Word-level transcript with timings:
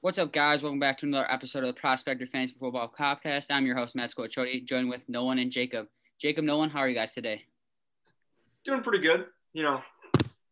What's 0.00 0.16
up, 0.20 0.32
guys? 0.32 0.62
Welcome 0.62 0.78
back 0.78 0.96
to 0.98 1.06
another 1.06 1.28
episode 1.28 1.64
of 1.64 1.74
the 1.74 1.80
Prospector 1.80 2.24
Fantasy 2.28 2.54
Football 2.56 2.94
Podcast. 2.96 3.46
I'm 3.50 3.66
your 3.66 3.74
host, 3.74 3.96
Matt 3.96 4.14
Squillacioti, 4.14 4.64
joined 4.64 4.88
with 4.88 5.00
Nolan 5.08 5.40
and 5.40 5.50
Jacob. 5.50 5.88
Jacob, 6.20 6.44
Nolan, 6.44 6.70
how 6.70 6.78
are 6.78 6.88
you 6.88 6.94
guys 6.94 7.14
today? 7.14 7.42
Doing 8.64 8.80
pretty 8.80 9.00
good. 9.00 9.26
You 9.54 9.64
know, 9.64 9.82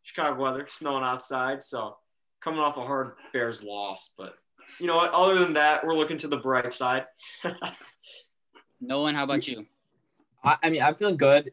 Chicago 0.03 0.43
weather, 0.43 0.67
snowing 0.69 1.05
outside, 1.05 1.63
so 1.63 1.97
coming 2.41 2.59
off 2.59 2.77
a 2.77 2.83
hard 2.83 3.13
Bears 3.33 3.63
loss. 3.63 4.15
But 4.19 4.35
you 4.81 4.89
know 4.89 4.97
what? 4.97 5.13
Other 5.13 5.39
than 5.39 5.53
that, 5.53 5.87
we're 5.87 5.95
looking 5.95 6.19
to 6.19 6.27
the 6.27 6.39
bright 6.39 6.73
side. 6.73 7.05
Nolan, 8.81 9.15
how 9.15 9.23
about 9.23 9.47
you? 9.47 9.65
I, 10.43 10.57
I 10.61 10.71
mean, 10.71 10.83
I'm 10.83 10.97
feeling 10.97 11.17
good. 11.17 11.53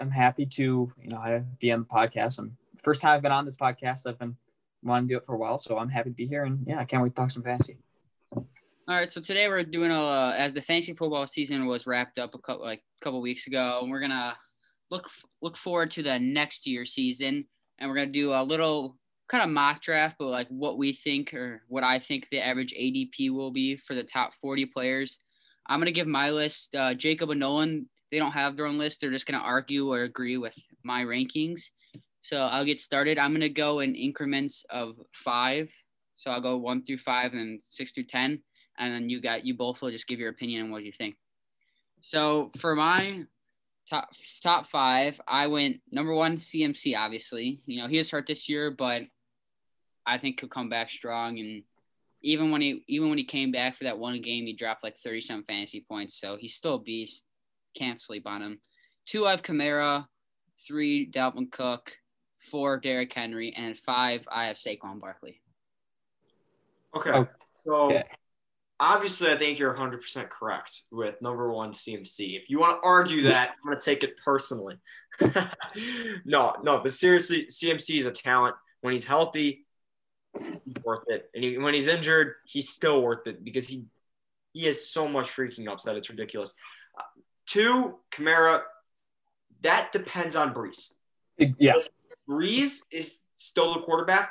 I'm 0.00 0.10
happy 0.10 0.46
to, 0.46 0.92
you 1.00 1.08
know, 1.08 1.44
be 1.60 1.70
on 1.70 1.78
the 1.78 1.86
podcast. 1.86 2.40
I'm 2.40 2.56
first 2.76 3.00
time 3.00 3.14
I've 3.14 3.22
been 3.22 3.30
on 3.30 3.44
this 3.44 3.56
podcast. 3.56 4.08
I've 4.08 4.18
been 4.18 4.36
wanting 4.82 5.08
to 5.08 5.14
do 5.14 5.18
it 5.18 5.24
for 5.24 5.34
a 5.34 5.38
while, 5.38 5.58
so 5.58 5.78
I'm 5.78 5.88
happy 5.88 6.10
to 6.10 6.14
be 6.14 6.26
here. 6.26 6.44
And 6.44 6.64
yeah, 6.66 6.78
I 6.78 6.84
can't 6.84 7.02
wait 7.02 7.10
to 7.10 7.22
talk 7.22 7.30
some 7.30 7.42
fantasy. 7.42 7.78
All 8.90 8.96
right, 8.96 9.12
so 9.12 9.20
today 9.20 9.46
we're 9.46 9.62
doing 9.62 9.90
a 9.90 10.34
as 10.36 10.52
the 10.52 10.62
fantasy 10.62 10.94
football 10.94 11.26
season 11.26 11.66
was 11.66 11.86
wrapped 11.86 12.18
up 12.18 12.34
a 12.34 12.38
couple 12.38 12.64
like 12.64 12.82
a 13.00 13.04
couple 13.04 13.20
weeks 13.20 13.46
ago, 13.46 13.78
and 13.82 13.90
we're 13.90 14.00
gonna 14.00 14.36
look 14.90 15.08
look 15.42 15.56
forward 15.56 15.90
to 15.92 16.02
the 16.02 16.18
next 16.18 16.66
year 16.66 16.84
season, 16.84 17.44
and 17.78 17.88
we're 17.88 17.94
gonna 17.94 18.10
do 18.10 18.32
a 18.32 18.42
little 18.42 18.96
kind 19.28 19.44
of 19.44 19.50
mock 19.50 19.80
draft, 19.80 20.16
but 20.18 20.26
like 20.26 20.48
what 20.48 20.76
we 20.76 20.92
think 20.92 21.32
or 21.34 21.62
what 21.68 21.84
I 21.84 22.00
think 22.00 22.26
the 22.30 22.40
average 22.40 22.74
ADP 22.74 23.30
will 23.30 23.52
be 23.52 23.76
for 23.76 23.94
the 23.94 24.02
top 24.02 24.32
40 24.40 24.66
players. 24.66 25.20
I'm 25.68 25.78
gonna 25.78 25.92
give 25.92 26.08
my 26.08 26.30
list. 26.30 26.74
Uh, 26.74 26.94
Jacob 26.94 27.30
and 27.30 27.38
Nolan, 27.38 27.88
they 28.10 28.18
don't 28.18 28.32
have 28.32 28.56
their 28.56 28.66
own 28.66 28.78
list; 28.78 29.00
they're 29.00 29.12
just 29.12 29.26
gonna 29.26 29.38
argue 29.38 29.92
or 29.92 30.02
agree 30.02 30.36
with 30.36 30.54
my 30.82 31.04
rankings. 31.04 31.66
So 32.20 32.38
I'll 32.38 32.64
get 32.64 32.80
started. 32.80 33.18
I'm 33.18 33.30
going 33.30 33.40
to 33.40 33.48
go 33.48 33.80
in 33.80 33.94
increments 33.94 34.64
of 34.70 34.96
five. 35.14 35.70
So 36.16 36.30
I'll 36.30 36.40
go 36.40 36.58
one 36.58 36.84
through 36.84 36.98
five 36.98 37.32
and 37.32 37.60
six 37.68 37.92
through 37.92 38.04
10. 38.04 38.42
And 38.78 38.94
then 38.94 39.08
you 39.08 39.20
got, 39.20 39.44
you 39.44 39.54
both 39.54 39.80
will 39.80 39.90
just 39.90 40.06
give 40.06 40.18
your 40.18 40.30
opinion 40.30 40.64
on 40.64 40.70
what 40.70 40.84
you 40.84 40.92
think. 40.92 41.16
So 42.02 42.50
for 42.58 42.74
my 42.74 43.24
top, 43.88 44.10
top 44.42 44.70
five, 44.70 45.20
I 45.26 45.46
went 45.46 45.80
number 45.90 46.14
one, 46.14 46.36
CMC, 46.36 46.96
obviously. 46.96 47.60
You 47.66 47.82
know, 47.82 47.88
he 47.88 47.98
was 47.98 48.10
hurt 48.10 48.26
this 48.26 48.48
year, 48.48 48.70
but 48.70 49.02
I 50.06 50.18
think 50.18 50.40
he'll 50.40 50.48
come 50.48 50.68
back 50.68 50.90
strong. 50.90 51.38
And 51.38 51.62
even 52.22 52.50
when 52.50 52.60
he, 52.60 52.84
even 52.86 53.08
when 53.08 53.18
he 53.18 53.24
came 53.24 53.50
back 53.50 53.76
for 53.76 53.84
that 53.84 53.98
one 53.98 54.20
game, 54.20 54.44
he 54.44 54.52
dropped 54.52 54.84
like 54.84 54.96
30 54.98 55.22
some 55.22 55.44
fantasy 55.44 55.84
points. 55.88 56.18
So 56.20 56.36
he's 56.38 56.54
still 56.54 56.76
a 56.76 56.80
beast. 56.80 57.24
Can't 57.76 58.00
sleep 58.00 58.26
on 58.26 58.42
him. 58.42 58.60
Two, 59.06 59.26
I 59.26 59.30
have 59.30 59.42
Kamara. 59.42 60.06
Three, 60.66 61.10
Dalvin 61.10 61.50
Cook 61.50 61.92
four 62.50 62.78
Derrick 62.78 63.12
Henry, 63.12 63.54
and 63.56 63.76
five 63.78 64.26
I 64.30 64.46
have 64.46 64.56
Saquon 64.56 65.00
Barkley. 65.00 65.40
Okay, 66.96 67.10
oh, 67.10 67.28
so 67.54 67.92
yeah. 67.92 68.02
obviously 68.80 69.30
I 69.30 69.38
think 69.38 69.58
you're 69.58 69.74
100% 69.74 70.28
correct 70.28 70.82
with 70.90 71.20
number 71.22 71.52
one 71.52 71.70
CMC. 71.70 72.40
If 72.40 72.50
you 72.50 72.58
want 72.58 72.82
to 72.82 72.86
argue 72.86 73.22
that, 73.24 73.50
I'm 73.50 73.64
going 73.64 73.78
to 73.78 73.84
take 73.84 74.02
it 74.02 74.16
personally. 74.16 74.76
no, 76.24 76.54
no, 76.62 76.80
but 76.82 76.92
seriously, 76.92 77.46
CMC 77.46 77.98
is 77.98 78.06
a 78.06 78.10
talent. 78.10 78.56
When 78.80 78.92
he's 78.92 79.04
healthy, 79.04 79.66
he's 80.38 80.82
worth 80.84 81.04
it, 81.08 81.30
and 81.34 81.44
he, 81.44 81.58
when 81.58 81.74
he's 81.74 81.86
injured, 81.86 82.34
he's 82.46 82.70
still 82.70 83.02
worth 83.02 83.26
it 83.26 83.44
because 83.44 83.68
he 83.68 83.84
he 84.52 84.64
has 84.66 84.88
so 84.88 85.06
much 85.06 85.28
freaking 85.28 85.68
upside. 85.68 85.96
It's 85.96 86.10
ridiculous. 86.10 86.54
Uh, 86.98 87.04
two, 87.46 87.94
Kamara. 88.12 88.62
That 89.62 89.92
depends 89.92 90.36
on 90.36 90.54
Brees. 90.54 90.88
Yeah. 91.36 91.74
Brees 92.28 92.80
is 92.90 93.20
still 93.36 93.74
the 93.74 93.80
quarterback, 93.80 94.30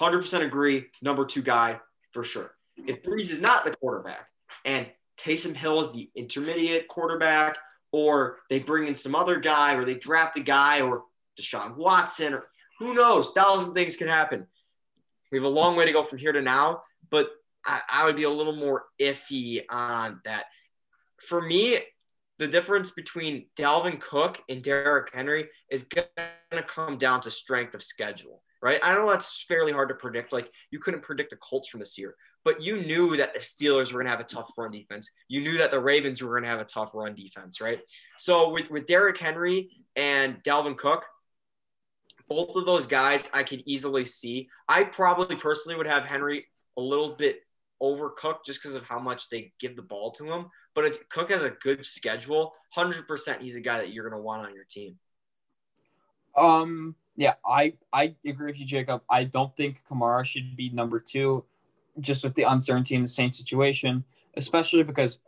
100% 0.00 0.44
agree, 0.44 0.86
number 1.02 1.24
two 1.24 1.42
guy 1.42 1.80
for 2.12 2.22
sure. 2.22 2.52
If 2.76 3.02
Brees 3.02 3.30
is 3.30 3.40
not 3.40 3.64
the 3.64 3.74
quarterback 3.76 4.28
and 4.64 4.86
Taysom 5.18 5.54
Hill 5.54 5.80
is 5.82 5.92
the 5.92 6.08
intermediate 6.14 6.88
quarterback, 6.88 7.58
or 7.90 8.38
they 8.50 8.58
bring 8.58 8.86
in 8.86 8.94
some 8.94 9.14
other 9.14 9.40
guy, 9.40 9.74
or 9.74 9.84
they 9.84 9.94
draft 9.94 10.36
a 10.36 10.40
guy, 10.40 10.82
or 10.82 11.04
Deshaun 11.40 11.76
Watson, 11.76 12.34
or 12.34 12.44
who 12.78 12.94
knows, 12.94 13.32
thousand 13.32 13.74
things 13.74 13.96
can 13.96 14.08
happen. 14.08 14.46
We 15.32 15.38
have 15.38 15.44
a 15.44 15.48
long 15.48 15.76
way 15.76 15.86
to 15.86 15.92
go 15.92 16.04
from 16.04 16.18
here 16.18 16.32
to 16.32 16.42
now, 16.42 16.82
but 17.10 17.30
I, 17.64 17.80
I 17.88 18.06
would 18.06 18.16
be 18.16 18.24
a 18.24 18.30
little 18.30 18.54
more 18.54 18.84
iffy 19.00 19.62
on 19.68 20.20
that. 20.24 20.46
For 21.26 21.42
me, 21.42 21.78
the 22.38 22.48
difference 22.48 22.90
between 22.90 23.46
Dalvin 23.56 24.00
Cook 24.00 24.40
and 24.48 24.62
Derrick 24.62 25.12
Henry 25.12 25.48
is 25.70 25.82
going 25.82 26.06
to 26.52 26.62
come 26.62 26.96
down 26.96 27.20
to 27.22 27.30
strength 27.30 27.74
of 27.74 27.82
schedule, 27.82 28.42
right? 28.62 28.80
I 28.82 28.94
know 28.94 29.10
that's 29.10 29.44
fairly 29.48 29.72
hard 29.72 29.88
to 29.88 29.94
predict. 29.94 30.32
Like 30.32 30.50
you 30.70 30.78
couldn't 30.78 31.02
predict 31.02 31.30
the 31.30 31.36
Colts 31.36 31.68
from 31.68 31.80
this 31.80 31.98
year, 31.98 32.14
but 32.44 32.62
you 32.62 32.76
knew 32.78 33.16
that 33.16 33.34
the 33.34 33.40
Steelers 33.40 33.92
were 33.92 33.98
going 33.98 34.06
to 34.06 34.10
have 34.10 34.20
a 34.20 34.24
tough 34.24 34.50
run 34.56 34.70
defense. 34.70 35.10
You 35.28 35.40
knew 35.40 35.58
that 35.58 35.70
the 35.70 35.80
Ravens 35.80 36.22
were 36.22 36.30
going 36.30 36.44
to 36.44 36.48
have 36.48 36.60
a 36.60 36.64
tough 36.64 36.90
run 36.94 37.14
defense, 37.14 37.60
right? 37.60 37.80
So 38.18 38.50
with, 38.50 38.70
with 38.70 38.86
Derrick 38.86 39.18
Henry 39.18 39.70
and 39.96 40.42
Dalvin 40.44 40.76
Cook, 40.76 41.04
both 42.28 42.54
of 42.56 42.66
those 42.66 42.86
guys 42.86 43.28
I 43.32 43.42
could 43.42 43.62
easily 43.66 44.04
see. 44.04 44.48
I 44.68 44.84
probably 44.84 45.36
personally 45.36 45.76
would 45.76 45.86
have 45.86 46.04
Henry 46.04 46.46
a 46.76 46.80
little 46.80 47.16
bit 47.16 47.40
overcooked 47.82 48.44
just 48.44 48.60
because 48.60 48.74
of 48.74 48.84
how 48.84 48.98
much 48.98 49.28
they 49.28 49.52
give 49.60 49.76
the 49.76 49.82
ball 49.82 50.10
to 50.12 50.30
him. 50.30 50.46
But 50.78 50.84
if 50.84 51.08
Cook 51.08 51.32
has 51.32 51.42
a 51.42 51.50
good 51.50 51.84
schedule, 51.84 52.54
100% 52.76 53.40
he's 53.40 53.56
a 53.56 53.60
guy 53.60 53.78
that 53.78 53.92
you're 53.92 54.08
going 54.08 54.16
to 54.16 54.24
want 54.24 54.46
on 54.46 54.54
your 54.54 54.62
team. 54.62 54.96
Um, 56.36 56.94
yeah, 57.16 57.34
I, 57.44 57.72
I 57.92 58.14
agree 58.24 58.52
with 58.52 58.60
you, 58.60 58.64
Jacob. 58.64 59.02
I 59.10 59.24
don't 59.24 59.56
think 59.56 59.82
Kamara 59.90 60.24
should 60.24 60.54
be 60.54 60.70
number 60.70 61.00
two, 61.00 61.44
just 61.98 62.22
with 62.22 62.36
the 62.36 62.44
uncertainty 62.44 62.94
in 62.94 63.02
the 63.02 63.08
same 63.08 63.32
situation, 63.32 64.04
especially 64.36 64.84
because 64.84 65.18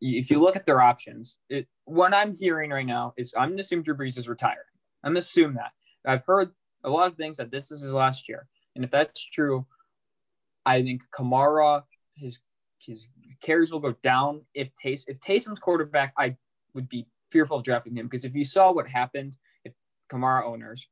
if 0.00 0.32
you 0.32 0.40
look 0.40 0.56
at 0.56 0.66
their 0.66 0.80
options, 0.80 1.38
it, 1.48 1.68
what 1.84 2.12
I'm 2.12 2.34
hearing 2.34 2.70
right 2.70 2.84
now 2.84 3.14
is 3.16 3.32
I'm 3.36 3.50
going 3.50 3.58
to 3.58 3.60
assume 3.60 3.84
Drew 3.84 3.96
Brees 3.96 4.18
is 4.18 4.26
retiring. 4.26 4.58
I'm 5.04 5.12
going 5.12 5.14
to 5.14 5.20
assume 5.20 5.54
that. 5.54 5.74
I've 6.04 6.26
heard 6.26 6.50
a 6.82 6.90
lot 6.90 7.06
of 7.06 7.16
things 7.16 7.36
that 7.36 7.52
this 7.52 7.70
is 7.70 7.82
his 7.82 7.92
last 7.92 8.28
year. 8.28 8.48
And 8.74 8.82
if 8.82 8.90
that's 8.90 9.24
true, 9.24 9.64
I 10.66 10.82
think 10.82 11.04
Kamara, 11.12 11.84
his 12.16 12.40
his 12.88 13.06
carries 13.42 13.70
will 13.70 13.80
go 13.80 13.92
down 14.02 14.42
if 14.54 14.74
Tays 14.74 15.04
if 15.06 15.20
Taysom's 15.20 15.58
quarterback, 15.58 16.14
I 16.16 16.36
would 16.74 16.88
be 16.88 17.06
fearful 17.30 17.58
of 17.58 17.64
drafting 17.64 17.96
him 17.96 18.06
because 18.06 18.24
if 18.24 18.34
you 18.34 18.44
saw 18.44 18.72
what 18.72 18.88
happened 18.88 19.36
if 19.64 19.74
Kamara 20.10 20.44
owners, 20.44 20.88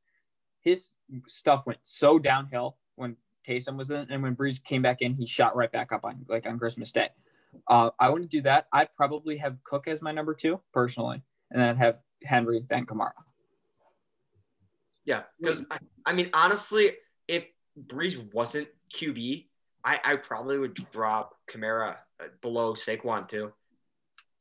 his 0.61 0.91
stuff 1.27 1.65
went 1.65 1.79
so 1.81 2.19
downhill 2.19 2.77
when 2.95 3.17
Taysom 3.45 3.77
was 3.77 3.89
in, 3.89 4.07
and 4.09 4.21
when 4.21 4.35
Brees 4.35 4.63
came 4.63 4.81
back 4.81 5.01
in, 5.01 5.15
he 5.15 5.25
shot 5.25 5.55
right 5.55 5.71
back 5.71 5.91
up 5.91 6.05
on 6.05 6.25
like 6.29 6.47
on 6.47 6.59
Christmas 6.59 6.91
Day. 6.91 7.09
Uh, 7.67 7.89
I 7.99 8.09
wouldn't 8.09 8.29
do 8.29 8.41
that. 8.43 8.67
I'd 8.71 8.93
probably 8.93 9.37
have 9.37 9.57
Cook 9.63 9.87
as 9.87 10.01
my 10.01 10.11
number 10.11 10.33
two 10.33 10.61
personally, 10.73 11.23
and 11.49 11.59
then 11.59 11.69
I'd 11.69 11.77
have 11.77 12.03
Henry 12.23 12.63
then 12.69 12.85
Kamara. 12.85 13.11
Yeah, 15.05 15.23
because 15.39 15.65
I, 15.71 15.79
I 16.05 16.13
mean 16.13 16.29
honestly, 16.33 16.91
if 17.27 17.45
Brees 17.87 18.33
wasn't 18.33 18.67
QB, 18.93 19.47
I, 19.87 19.99
I 20.03 20.15
probably 20.17 20.57
would 20.57 20.77
drop 20.91 21.33
Kamara 21.49 21.95
uh, 22.19 22.25
below 22.41 22.73
Saquon 22.73 23.29
too. 23.29 23.53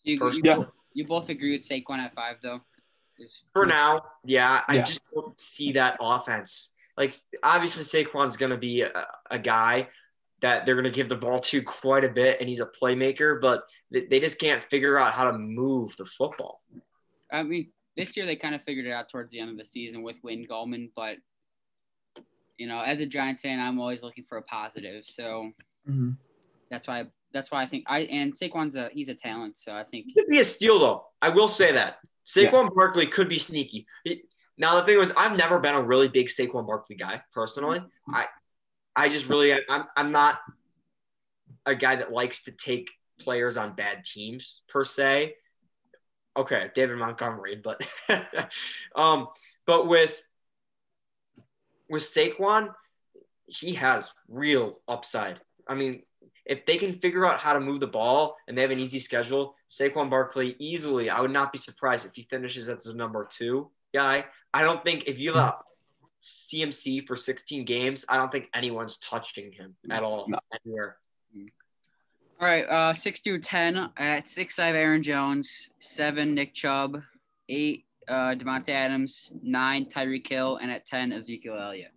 You, 0.02 0.30
you, 0.32 0.40
yeah. 0.42 0.58
you 0.92 1.06
both 1.06 1.28
agree 1.28 1.52
with 1.52 1.66
Saquon 1.66 1.98
at 1.98 2.14
five 2.14 2.36
though. 2.42 2.60
For 3.52 3.64
now, 3.64 4.02
yeah, 4.24 4.62
yeah, 4.68 4.80
I 4.80 4.82
just 4.82 5.00
don't 5.14 5.40
see 5.40 5.72
that 5.72 5.98
offense. 6.00 6.72
Like 6.96 7.14
obviously 7.44 7.84
Saquon's 7.84 8.36
gonna 8.36 8.56
be 8.56 8.82
a, 8.82 9.06
a 9.30 9.38
guy 9.38 9.88
that 10.42 10.66
they're 10.66 10.74
gonna 10.74 10.90
give 10.90 11.08
the 11.08 11.16
ball 11.16 11.38
to 11.38 11.62
quite 11.62 12.04
a 12.04 12.08
bit, 12.08 12.38
and 12.40 12.48
he's 12.48 12.60
a 12.60 12.68
playmaker, 12.82 13.40
but 13.40 13.62
they 13.92 14.18
just 14.18 14.40
can't 14.40 14.64
figure 14.68 14.98
out 14.98 15.12
how 15.12 15.30
to 15.30 15.38
move 15.38 15.96
the 15.96 16.04
football. 16.04 16.60
I 17.30 17.44
mean, 17.44 17.70
this 17.96 18.16
year 18.16 18.26
they 18.26 18.36
kind 18.36 18.56
of 18.56 18.62
figured 18.64 18.86
it 18.86 18.92
out 18.92 19.10
towards 19.10 19.30
the 19.30 19.38
end 19.38 19.50
of 19.50 19.58
the 19.58 19.64
season 19.64 20.02
with 20.02 20.16
Wayne 20.24 20.46
Gallman, 20.46 20.90
but 20.96 21.18
you 22.58 22.66
know, 22.66 22.80
as 22.80 23.00
a 23.00 23.06
Giants 23.06 23.40
fan, 23.40 23.60
I'm 23.60 23.78
always 23.80 24.02
looking 24.02 24.24
for 24.24 24.38
a 24.38 24.42
positive. 24.42 25.04
So 25.04 25.52
mm-hmm. 25.88 26.10
that's 26.70 26.86
why 26.86 27.04
that's 27.32 27.50
why 27.50 27.62
I 27.62 27.66
think 27.66 27.84
I 27.86 28.00
and 28.00 28.34
Saquon's 28.34 28.76
a 28.76 28.88
he's 28.92 29.08
a 29.08 29.14
talent. 29.14 29.56
So 29.56 29.74
I 29.74 29.84
think 29.84 30.06
he 30.06 30.14
could 30.14 30.28
be 30.28 30.38
a 30.38 30.44
steal 30.44 30.78
though. 30.78 31.06
I 31.20 31.28
will 31.28 31.48
say 31.48 31.72
that 31.72 31.96
Saquon 32.26 32.64
yeah. 32.64 32.68
Barkley 32.74 33.06
could 33.06 33.28
be 33.28 33.38
sneaky. 33.38 33.86
He, 34.04 34.22
now 34.58 34.76
the 34.76 34.86
thing 34.86 34.98
was, 34.98 35.12
I've 35.16 35.36
never 35.36 35.58
been 35.58 35.74
a 35.74 35.82
really 35.82 36.08
big 36.08 36.28
Saquon 36.28 36.66
Barkley 36.66 36.96
guy 36.96 37.22
personally. 37.32 37.80
Mm-hmm. 37.80 38.14
I 38.14 38.26
I 38.94 39.08
just 39.08 39.28
really 39.28 39.52
I'm 39.52 39.84
I'm 39.96 40.12
not 40.12 40.40
a 41.66 41.74
guy 41.74 41.96
that 41.96 42.12
likes 42.12 42.44
to 42.44 42.52
take 42.52 42.88
players 43.20 43.56
on 43.56 43.74
bad 43.74 44.04
teams 44.04 44.62
per 44.68 44.84
se. 44.84 45.34
Okay, 46.36 46.70
David 46.74 46.98
Montgomery, 46.98 47.60
but 47.62 47.80
um, 48.96 49.28
but 49.66 49.88
with 49.88 50.20
with 51.88 52.02
Saquon, 52.02 52.72
he 53.46 53.74
has 53.74 54.12
real 54.28 54.80
upside. 54.88 55.40
I 55.68 55.74
mean, 55.74 56.02
if 56.44 56.64
they 56.64 56.76
can 56.76 56.98
figure 57.00 57.26
out 57.26 57.38
how 57.38 57.52
to 57.52 57.60
move 57.60 57.80
the 57.80 57.86
ball 57.86 58.36
and 58.46 58.56
they 58.56 58.62
have 58.62 58.70
an 58.70 58.78
easy 58.78 58.98
schedule, 58.98 59.54
Saquon 59.70 60.08
Barkley 60.08 60.56
easily, 60.58 61.10
I 61.10 61.20
would 61.20 61.32
not 61.32 61.52
be 61.52 61.58
surprised 61.58 62.06
if 62.06 62.14
he 62.14 62.22
finishes 62.30 62.68
as 62.68 62.84
the 62.84 62.94
number 62.94 63.28
two 63.30 63.70
guy. 63.92 64.24
I 64.54 64.62
don't 64.62 64.82
think 64.84 65.04
if 65.06 65.18
you 65.18 65.32
have 65.34 65.54
CMC 66.22 67.06
for 67.06 67.16
16 67.16 67.64
games, 67.64 68.04
I 68.08 68.16
don't 68.16 68.30
think 68.30 68.48
anyone's 68.54 68.98
touching 68.98 69.52
him 69.52 69.74
at 69.90 70.02
all 70.02 70.26
no. 70.28 70.38
anywhere. 70.64 70.96
All 72.38 72.46
right, 72.46 72.64
uh, 72.68 72.92
six 72.92 73.20
through 73.20 73.40
ten 73.40 73.88
at 73.96 74.28
six. 74.28 74.58
I 74.58 74.66
have 74.66 74.76
Aaron 74.76 75.02
Jones. 75.02 75.70
Seven, 75.80 76.34
Nick 76.34 76.52
Chubb. 76.52 77.00
Eight, 77.48 77.85
uh, 78.08 78.34
Davante 78.34 78.70
Adams. 78.70 79.32
Nine, 79.42 79.86
Tyreek 79.86 80.26
Hill, 80.28 80.56
and 80.56 80.70
at 80.70 80.86
ten, 80.86 81.12
Ezekiel 81.12 81.56
Elliott. 81.58 81.92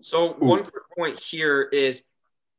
So 0.00 0.34
one 0.34 0.62
quick 0.62 0.84
point 0.96 1.18
here 1.18 1.62
is 1.62 2.04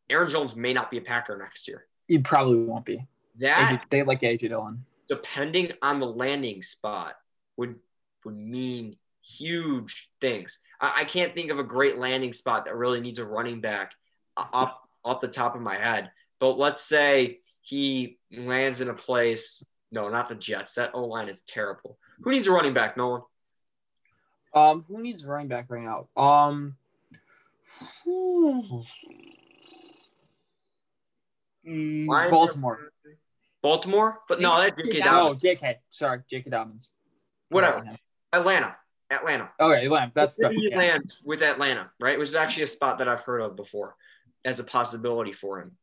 Aaron 0.09 0.29
Jones 0.29 0.55
may 0.55 0.73
not 0.73 0.91
be 0.91 0.97
a 0.97 1.01
Packer 1.01 1.37
next 1.37 1.67
year. 1.67 1.85
He 2.07 2.17
probably 2.19 2.57
won't 2.57 2.85
be. 2.85 3.05
That 3.39 3.71
AJ, 3.71 3.81
they 3.89 4.03
like 4.03 4.21
AJ 4.21 4.49
Dillon. 4.49 4.83
depending 5.07 5.71
on 5.81 5.99
the 5.99 6.07
landing 6.07 6.61
spot 6.63 7.15
would 7.55 7.75
would 8.25 8.35
mean 8.35 8.97
huge 9.21 10.09
things. 10.19 10.59
I, 10.81 11.01
I 11.01 11.03
can't 11.05 11.33
think 11.33 11.51
of 11.51 11.59
a 11.59 11.63
great 11.63 11.97
landing 11.97 12.33
spot 12.33 12.65
that 12.65 12.75
really 12.75 12.99
needs 12.99 13.19
a 13.19 13.25
running 13.25 13.61
back 13.61 13.91
off 14.35 14.73
off 15.05 15.21
the 15.21 15.27
top 15.27 15.55
of 15.55 15.61
my 15.61 15.77
head. 15.77 16.11
But 16.39 16.57
let's 16.57 16.83
say 16.83 17.39
he 17.61 18.17
lands 18.35 18.81
in 18.81 18.89
a 18.89 18.93
place. 18.93 19.63
No, 19.91 20.09
not 20.09 20.27
the 20.29 20.35
Jets. 20.35 20.73
That 20.73 20.91
O 20.93 21.05
line 21.05 21.29
is 21.29 21.41
terrible. 21.43 21.97
Who 22.21 22.31
needs 22.31 22.47
a 22.47 22.51
running 22.51 22.73
back, 22.73 22.97
Nolan? 22.97 23.21
Um, 24.53 24.83
who 24.87 25.01
needs 25.01 25.23
a 25.23 25.27
running 25.27 25.47
back 25.47 25.67
right 25.69 25.83
now? 25.83 26.07
Um, 26.17 26.75
Mm, 31.65 32.07
Lions- 32.07 32.31
Baltimore. 32.31 32.91
Baltimore? 33.61 34.21
But 34.27 34.39
no, 34.41 34.57
that's 34.57 34.81
J.K. 34.81 34.99
Dobbins. 35.01 35.43
Oh, 35.43 35.47
JK. 35.47 35.75
Sorry, 35.89 36.21
J.K. 36.29 36.49
Dobbins. 36.49 36.89
Whatever. 37.49 37.83
Atlanta. 38.31 38.75
Atlanta. 39.11 39.51
Okay, 39.59 39.85
Atlanta. 39.85 40.11
That's 40.15 40.33
definitely. 40.35 40.75
lands 40.75 41.21
with 41.25 41.41
Atlanta, 41.41 41.91
right? 41.99 42.17
Which 42.17 42.29
is 42.29 42.35
actually 42.35 42.63
a 42.63 42.67
spot 42.67 42.99
that 42.99 43.07
I've 43.07 43.21
heard 43.21 43.41
of 43.41 43.55
before 43.55 43.95
as 44.45 44.59
a 44.59 44.63
possibility 44.63 45.33
for 45.33 45.59
him. 45.61 45.75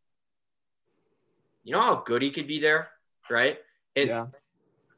You 1.64 1.72
know 1.72 1.80
how 1.82 1.96
good 1.96 2.22
he 2.22 2.30
could 2.30 2.46
be 2.46 2.60
there, 2.60 2.88
right? 3.30 3.58
It, 3.94 4.08
Yeah. 4.08 4.26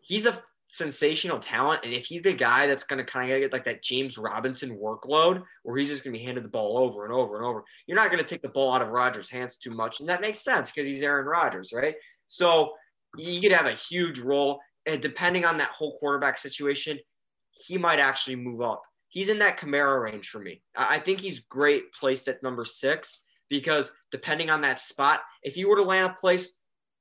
He's 0.02 0.26
a 0.26 0.42
sensational 0.70 1.38
talent, 1.38 1.80
and 1.84 1.92
if 1.92 2.06
he's 2.06 2.22
the 2.22 2.32
guy 2.32 2.66
that's 2.66 2.84
going 2.84 3.04
to 3.04 3.10
kind 3.10 3.30
of 3.30 3.40
get 3.40 3.52
like 3.52 3.64
that 3.64 3.82
James 3.82 4.18
Robinson 4.18 4.78
workload, 4.78 5.42
where 5.62 5.76
he's 5.76 5.88
just 5.88 6.04
going 6.04 6.12
to 6.12 6.18
be 6.18 6.24
handed 6.24 6.44
the 6.44 6.48
ball 6.48 6.78
over 6.78 7.04
and 7.04 7.12
over 7.12 7.36
and 7.36 7.44
over, 7.44 7.64
you're 7.86 7.96
not 7.96 8.10
going 8.10 8.22
to 8.22 8.28
take 8.28 8.42
the 8.42 8.48
ball 8.48 8.72
out 8.72 8.82
of 8.82 8.88
Rodgers' 8.88 9.30
hands 9.30 9.56
too 9.56 9.70
much, 9.70 10.00
and 10.00 10.08
that 10.08 10.20
makes 10.20 10.40
sense 10.40 10.70
because 10.70 10.86
he's 10.86 11.02
Aaron 11.02 11.26
Rodgers, 11.26 11.72
right? 11.74 11.94
So 12.26 12.72
he 13.16 13.40
could 13.40 13.52
have 13.52 13.66
a 13.66 13.72
huge 13.72 14.18
role, 14.18 14.60
and 14.86 15.00
depending 15.00 15.44
on 15.44 15.58
that 15.58 15.70
whole 15.70 15.98
quarterback 15.98 16.38
situation, 16.38 16.98
he 17.50 17.78
might 17.78 17.98
actually 17.98 18.36
move 18.36 18.60
up. 18.60 18.82
He's 19.08 19.30
in 19.30 19.38
that 19.38 19.58
Kamara 19.58 20.02
range 20.02 20.28
for 20.28 20.38
me. 20.38 20.62
I 20.76 20.98
think 20.98 21.20
he's 21.20 21.40
great 21.40 21.92
placed 21.92 22.28
at 22.28 22.42
number 22.42 22.64
six 22.64 23.22
because 23.48 23.90
depending 24.12 24.50
on 24.50 24.60
that 24.60 24.80
spot, 24.80 25.20
if 25.42 25.56
you 25.56 25.68
were 25.68 25.76
to 25.76 25.82
land 25.82 26.12
a 26.12 26.20
place 26.20 26.52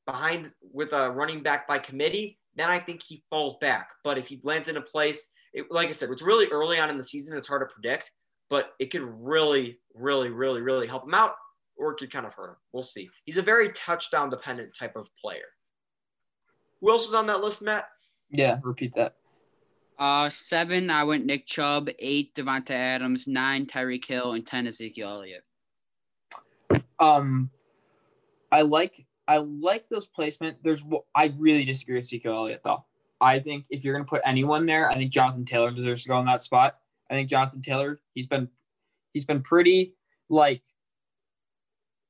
behind 0.06 0.54
with 0.72 0.94
a 0.94 1.12
running 1.12 1.44
back 1.44 1.68
by 1.68 1.80
committee, 1.80 2.40
then 2.58 2.70
I 2.70 2.80
think 2.80 3.02
he 3.04 3.24
falls 3.30 3.56
back. 3.62 3.90
But 4.04 4.18
if 4.18 4.28
he 4.28 4.40
lands 4.44 4.68
in 4.70 4.78
a 4.78 4.82
place, 4.82 5.30
it, 5.54 5.66
like 5.72 5.90
I 5.90 5.92
said, 5.92 6.10
it's 6.10 6.22
really 6.22 6.48
early 6.48 6.80
on 6.80 6.90
in 6.90 6.98
the 6.98 7.04
season. 7.04 7.38
It's 7.38 7.48
hard 7.48 7.68
to 7.68 7.74
predict, 7.74 8.12
but 8.50 8.72
it 8.80 8.92
could 8.92 9.04
really, 9.04 9.80
really, 9.96 10.30
really, 10.30 10.62
really 10.62 10.88
help 10.88 11.06
him 11.06 11.14
out, 11.14 11.34
or 11.78 11.92
it 11.94 11.98
could 11.98 12.12
kind 12.12 12.26
of 12.26 12.34
hurt 12.34 12.50
him. 12.50 12.56
We'll 12.74 12.84
see. 12.84 13.10
He's 13.26 13.38
a 13.38 13.42
very 13.42 13.70
touchdown 13.72 14.30
dependent 14.30 14.76
type 14.78 14.96
of 14.96 15.08
player. 15.24 15.46
Who 16.82 16.92
else 16.92 17.06
was 17.06 17.16
on 17.16 17.28
that 17.28 17.42
list, 17.42 17.62
Matt? 17.62 17.86
Yeah. 18.30 18.60
Repeat 18.62 18.94
that. 18.96 19.16
uh, 19.98 20.30
seven, 20.30 20.90
I 20.92 21.06
went 21.06 21.26
Nick 21.26 21.48
Chubb. 21.48 21.90
Eight, 21.98 22.36
Davante 22.36 22.72
Adams. 22.72 23.28
Nine, 23.28 23.66
Tyreek 23.66 24.06
Hill, 24.06 24.34
and 24.34 24.46
ten, 24.46 24.68
Ezekiel 24.68 25.10
Elliott. 25.10 25.44
Um, 27.00 27.50
I 28.52 28.62
like 28.62 29.07
I 29.28 29.38
like 29.38 29.90
those 29.90 30.06
placement. 30.06 30.58
There's 30.64 30.84
I 31.14 31.34
really 31.38 31.66
disagree 31.66 31.96
with 31.96 32.06
Ezekiel 32.06 32.34
Elliott 32.34 32.62
though. 32.64 32.86
I 33.20 33.40
think 33.40 33.66
if 33.70 33.84
you're 33.84 33.94
gonna 33.94 34.06
put 34.06 34.22
anyone 34.26 34.66
there, 34.66 34.90
I 34.90 34.96
think 34.96 35.12
Jonathan 35.12 35.46
Taylor 35.46 35.72
deserves 35.72 36.04
to 36.04 36.10
go 36.10 36.20
in 36.20 36.26
that 36.26 36.42
spot. 36.42 36.78
I 37.10 37.14
think 37.16 37.30
Jonathan 37.30 37.62
Taylor, 37.62 38.00
he's 38.14 38.28
been 38.28 38.50
he's 39.14 39.26
been 39.26 39.42
pretty 39.42 39.96
like 40.30 40.62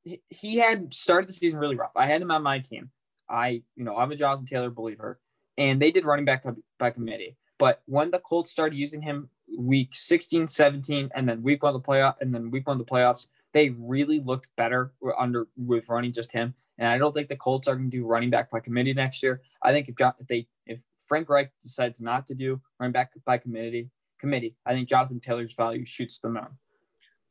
he- 0.04 0.22
he 0.30 0.58
had 0.58 0.94
started 0.94 1.28
the 1.28 1.34
season 1.34 1.60
really 1.60 1.75
rough. 1.75 1.92
I 1.96 2.06
had 2.06 2.22
him 2.22 2.31
on 2.31 2.44
my 2.44 2.60
team. 2.60 2.92
I 3.30 3.63
you 3.75 3.84
know 3.84 3.96
I'm 3.96 4.12
a 4.12 4.16
Jonathan 4.16 4.46
Taylor 4.46 4.70
believer, 4.70 5.20
and 5.58 5.81
they 5.81 5.92
did 5.92 6.06
running 6.06 6.25
back 6.25 6.46
by 6.78 6.92
committee. 6.92 7.38
But 7.58 7.81
when 7.86 8.12
the 8.12 8.20
Colts 8.20 8.52
started 8.52 8.78
using 8.78 9.02
him 9.02 9.30
week 9.58 9.96
16, 9.96 10.48
17, 10.48 11.10
and 11.16 11.28
then 11.28 11.42
week 11.42 11.63
one 11.63 11.74
of 11.74 11.81
the 11.81 11.88
playoff, 11.88 12.16
and 12.22 12.34
then 12.34 12.52
week 12.52 12.68
one 12.68 12.80
of 12.80 12.86
the 12.86 12.92
playoffs, 12.92 13.28
they 13.54 13.70
really 13.70 14.20
looked 14.20 14.56
better 14.56 14.94
under 15.18 15.48
with 15.58 15.90
running 15.90 16.12
just 16.12 16.31
him. 16.31 16.54
And 16.77 16.88
I 16.89 16.97
don't 16.97 17.13
think 17.13 17.27
the 17.27 17.35
Colts 17.35 17.68
are 17.68 17.75
going 17.75 17.89
to 17.89 17.97
do 17.97 18.06
running 18.06 18.29
back 18.29 18.51
by 18.51 18.59
committee 18.59 18.94
next 18.94 19.24
year. 19.24 19.41
I 19.63 19.71
think 19.71 19.89
if, 19.89 19.95
John, 19.95 20.13
if 20.19 20.27
they 20.27 20.47
if 20.65 20.79
Frank 21.07 21.29
Reich 21.29 21.51
decides 21.62 22.01
not 22.01 22.27
to 22.27 22.35
do 22.35 22.62
running 22.79 22.94
back 22.94 23.13
by 23.25 23.38
committee 23.38 23.89
committee, 24.19 24.56
I 24.65 24.74
think 24.74 24.89
Jonathan 24.89 25.19
Taylor's 25.19 25.53
value 25.53 25.85
shoots 25.85 26.19
the 26.19 26.29
moon. 26.29 26.47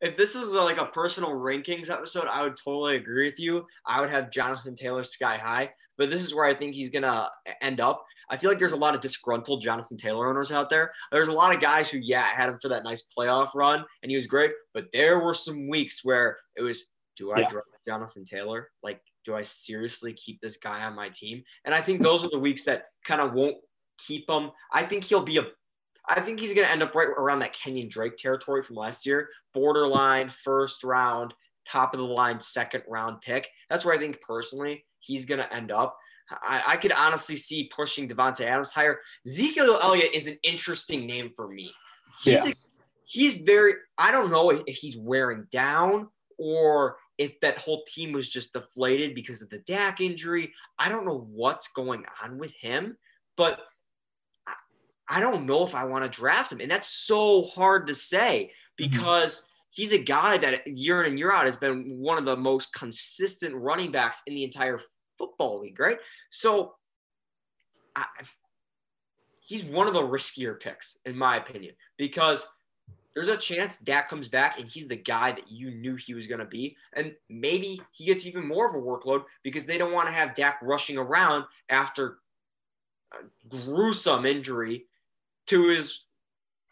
If 0.00 0.16
this 0.16 0.36
is 0.36 0.52
a, 0.52 0.60
like 0.60 0.76
a 0.78 0.86
personal 0.86 1.30
rankings 1.30 1.90
episode, 1.90 2.26
I 2.26 2.42
would 2.42 2.56
totally 2.62 2.96
agree 2.96 3.30
with 3.30 3.40
you. 3.40 3.64
I 3.86 4.00
would 4.00 4.10
have 4.10 4.30
Jonathan 4.30 4.74
Taylor 4.74 5.02
sky 5.04 5.38
high, 5.38 5.70
but 5.96 6.10
this 6.10 6.22
is 6.22 6.34
where 6.34 6.44
I 6.44 6.54
think 6.54 6.74
he's 6.74 6.90
gonna 6.90 7.28
end 7.62 7.80
up. 7.80 8.04
I 8.28 8.36
feel 8.36 8.50
like 8.50 8.58
there's 8.58 8.72
a 8.72 8.76
lot 8.76 8.94
of 8.94 9.00
disgruntled 9.00 9.62
Jonathan 9.62 9.96
Taylor 9.96 10.28
owners 10.28 10.52
out 10.52 10.68
there. 10.68 10.92
There's 11.12 11.28
a 11.28 11.32
lot 11.32 11.54
of 11.54 11.60
guys 11.62 11.88
who, 11.88 11.98
yeah, 11.98 12.24
had 12.24 12.48
him 12.48 12.58
for 12.60 12.68
that 12.68 12.84
nice 12.84 13.04
playoff 13.16 13.54
run 13.54 13.84
and 14.02 14.10
he 14.10 14.16
was 14.16 14.26
great, 14.26 14.50
but 14.74 14.86
there 14.92 15.20
were 15.20 15.32
some 15.34 15.68
weeks 15.68 16.04
where 16.04 16.36
it 16.56 16.62
was, 16.62 16.86
do 17.16 17.32
I 17.32 17.40
Yeah. 17.40 17.48
drop 17.48 17.64
Jonathan 17.86 18.24
Taylor? 18.24 18.68
Like, 18.82 19.00
do 19.26 19.34
I 19.34 19.42
seriously 19.42 20.14
keep 20.14 20.40
this 20.40 20.56
guy 20.56 20.84
on 20.84 20.94
my 20.94 21.10
team? 21.10 21.42
And 21.66 21.74
I 21.74 21.82
think 21.82 22.00
those 22.00 22.24
are 22.24 22.30
the 22.30 22.38
weeks 22.38 22.64
that 22.64 22.84
kind 23.04 23.20
of 23.20 23.34
won't 23.34 23.56
keep 23.98 24.30
him. 24.30 24.50
I 24.72 24.84
think 24.84 25.04
he'll 25.04 25.24
be 25.24 25.36
a 25.38 25.46
I 26.08 26.20
think 26.20 26.38
he's 26.38 26.54
going 26.54 26.64
to 26.64 26.72
end 26.72 26.84
up 26.84 26.94
right 26.94 27.08
around 27.08 27.40
that 27.40 27.52
Kenyan 27.56 27.90
Drake 27.90 28.16
territory 28.16 28.62
from 28.62 28.76
last 28.76 29.04
year, 29.04 29.28
borderline 29.52 30.28
first 30.28 30.84
round, 30.84 31.34
top 31.68 31.94
of 31.94 31.98
the 31.98 32.06
line, 32.06 32.40
second 32.40 32.84
round 32.86 33.20
pick. 33.22 33.48
That's 33.68 33.84
where 33.84 33.92
I 33.92 33.98
think 33.98 34.20
personally 34.20 34.84
he's 35.00 35.26
going 35.26 35.40
to 35.40 35.52
end 35.52 35.72
up. 35.72 35.98
I, 36.30 36.62
I 36.64 36.76
could 36.76 36.92
honestly 36.92 37.36
see 37.36 37.70
pushing 37.74 38.08
Davante 38.08 38.42
Adams 38.42 38.70
higher. 38.70 39.00
Ezekiel 39.26 39.80
Elliott 39.82 40.14
is 40.14 40.28
an 40.28 40.38
interesting 40.44 41.08
name 41.08 41.30
for 41.34 41.48
me. 41.48 41.72
He's 42.22 42.44
Yeah. 42.44 42.50
a, 42.50 42.54
he's 43.04 43.34
very. 43.34 43.74
I 43.98 44.12
don't 44.12 44.30
know 44.30 44.50
if 44.50 44.76
he's 44.76 44.96
wearing 44.96 45.48
down 45.50 46.08
or 46.38 46.98
if 47.18 47.38
that 47.40 47.58
whole 47.58 47.84
team 47.84 48.12
was 48.12 48.28
just 48.28 48.52
deflated 48.52 49.14
because 49.14 49.42
of 49.42 49.50
the 49.50 49.58
Dak 49.58 50.00
injury. 50.00 50.52
I 50.78 50.88
don't 50.88 51.06
know 51.06 51.26
what's 51.30 51.68
going 51.68 52.04
on 52.22 52.38
with 52.38 52.52
him, 52.60 52.96
but 53.36 53.60
I 55.08 55.20
don't 55.20 55.46
know 55.46 55.64
if 55.64 55.74
I 55.74 55.84
want 55.84 56.04
to 56.04 56.20
draft 56.20 56.52
him. 56.52 56.60
And 56.60 56.70
that's 56.70 56.88
so 56.88 57.42
hard 57.44 57.86
to 57.86 57.94
say 57.94 58.50
mm-hmm. 58.80 58.90
because 58.90 59.42
he's 59.70 59.92
a 59.92 59.98
guy 59.98 60.38
that 60.38 60.66
year 60.66 61.02
in 61.02 61.10
and 61.10 61.18
year 61.18 61.32
out 61.32 61.46
has 61.46 61.56
been 61.56 61.98
one 61.98 62.18
of 62.18 62.24
the 62.24 62.36
most 62.36 62.72
consistent 62.72 63.54
running 63.54 63.92
backs 63.92 64.22
in 64.26 64.34
the 64.34 64.44
entire 64.44 64.80
football 65.18 65.60
league, 65.60 65.78
right? 65.78 65.98
So 66.30 66.74
I, 67.94 68.06
he's 69.40 69.64
one 69.64 69.86
of 69.86 69.94
the 69.94 70.02
riskier 70.02 70.58
picks, 70.58 70.96
in 71.04 71.16
my 71.16 71.36
opinion, 71.36 71.74
because 71.98 72.46
there's 73.16 73.28
a 73.28 73.36
chance 73.36 73.78
Dak 73.78 74.10
comes 74.10 74.28
back 74.28 74.60
and 74.60 74.68
he's 74.70 74.86
the 74.86 74.96
guy 74.96 75.32
that 75.32 75.50
you 75.50 75.70
knew 75.70 75.96
he 75.96 76.12
was 76.12 76.26
going 76.26 76.38
to 76.38 76.44
be. 76.44 76.76
And 76.92 77.14
maybe 77.30 77.80
he 77.90 78.04
gets 78.04 78.26
even 78.26 78.46
more 78.46 78.66
of 78.66 78.74
a 78.74 78.78
workload 78.78 79.24
because 79.42 79.64
they 79.64 79.78
don't 79.78 79.92
want 79.92 80.06
to 80.06 80.12
have 80.12 80.34
Dak 80.34 80.58
rushing 80.60 80.98
around 80.98 81.46
after 81.70 82.18
a 83.12 83.48
gruesome 83.48 84.26
injury 84.26 84.84
to 85.46 85.68
his 85.68 86.02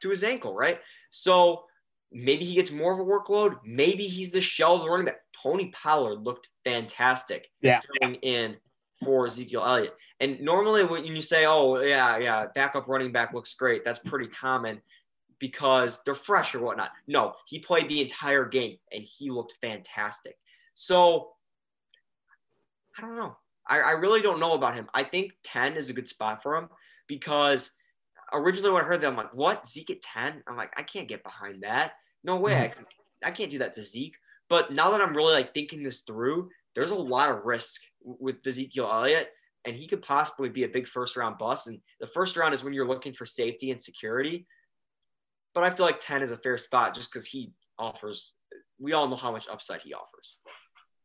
to 0.03 0.11
his 0.11 0.23
ankle, 0.23 0.55
right? 0.55 0.81
So 1.09 1.65
maybe 2.13 2.45
he 2.45 2.55
gets 2.55 2.71
more 2.71 2.93
of 2.93 3.01
a 3.01 3.11
workload. 3.11 3.57
Maybe 3.65 4.05
he's 4.05 4.31
the 4.31 4.43
shell 4.43 4.75
of 4.75 4.83
the 4.83 4.91
running 4.91 5.07
back. 5.07 5.21
Tony 5.43 5.73
Pollard 5.75 6.25
looked 6.25 6.51
fantastic 6.63 7.51
Yeah. 7.63 7.81
coming 8.03 8.17
in 8.17 8.59
for 9.03 9.27
Ezekiel 9.27 9.65
Elliott. 9.65 9.97
And 10.21 10.39
normally 10.43 10.85
when 10.85 11.07
you 11.07 11.23
say, 11.23 11.47
oh, 11.47 11.81
yeah, 11.81 12.19
yeah, 12.19 12.47
backup 12.55 12.87
running 12.87 13.13
back 13.13 13.33
looks 13.33 13.55
great, 13.55 13.83
that's 13.83 13.99
pretty 13.99 14.29
common 14.29 14.83
because 15.39 16.03
they're 16.05 16.15
fresh 16.15 16.55
or 16.55 16.61
whatnot. 16.61 16.91
No, 17.07 17.35
he 17.47 17.59
played 17.59 17.89
the 17.89 18.01
entire 18.01 18.45
game 18.47 18.77
and 18.93 19.03
he 19.03 19.31
looked 19.31 19.57
fantastic. 19.61 20.37
So 20.75 21.31
I 22.99 23.03
don't 23.03 23.17
know. 23.17 23.37
I, 23.67 23.81
I 23.81 23.91
really 23.93 24.21
don't 24.21 24.41
know 24.41 24.53
about 24.53 24.75
him. 24.75 24.89
I 24.95 25.05
think 25.05 25.33
10 25.45 25.77
is 25.77 25.91
a 25.91 25.95
good 25.95 26.09
spot 26.09 26.43
for 26.43 26.57
him 26.57 26.69
because 27.09 27.71
originally 28.33 28.71
when 28.71 28.85
I 28.85 28.87
heard 28.87 29.01
that, 29.01 29.09
I'm 29.09 29.17
like, 29.17 29.35
what? 29.35 29.67
Zeke 29.67 29.91
at 29.91 30.03
10? 30.03 30.43
I'm 30.47 30.57
like, 30.57 30.73
I 30.77 30.83
can't 30.83 31.09
get 31.09 31.23
behind 31.23 31.63
that. 31.63 31.93
No 32.23 32.37
way. 32.37 32.57
I, 32.57 32.69
mm-hmm. 32.69 32.75
can, 32.75 32.85
I 33.23 33.31
can't 33.31 33.51
do 33.51 33.59
that 33.59 33.75
to 33.75 33.83
Zeke. 33.83 34.17
But 34.49 34.73
now 34.73 34.91
that 34.91 35.01
I'm 35.01 35.17
really 35.17 35.33
like 35.33 35.55
thinking 35.55 35.83
this 35.83 36.01
through, 36.01 36.51
there's 36.75 36.91
a 36.91 36.95
lot 36.95 37.31
of 37.31 37.45
risk 37.45 37.81
with 38.03 38.47
Ezekiel 38.47 38.91
Elliott, 38.93 39.29
and 39.65 39.75
he 39.75 39.87
could 39.87 40.03
possibly 40.03 40.49
be 40.49 40.65
a 40.65 40.69
big 40.69 40.87
first 40.87 41.17
round 41.17 41.39
bust. 41.39 41.67
And 41.67 41.81
the 42.01 42.07
first 42.07 42.37
round 42.37 42.53
is 42.53 42.63
when 42.63 42.75
you're 42.75 42.89
looking 42.89 43.15
for 43.15 43.25
safety 43.25 43.71
and 43.71 43.81
security. 43.81 44.47
But 45.55 45.65
I 45.65 45.71
feel 45.75 45.87
like 45.87 45.99
10 46.01 46.23
is 46.23 46.31
a 46.33 46.37
fair 46.37 46.59
spot 46.59 46.95
just 46.95 47.13
because 47.13 47.27
he 47.27 47.53
offers, 47.79 48.33
we 48.79 48.93
all 48.93 49.09
know 49.09 49.17
how 49.17 49.31
much 49.31 49.49
upside 49.49 49.81
he 49.83 49.95
offers. 49.95 50.39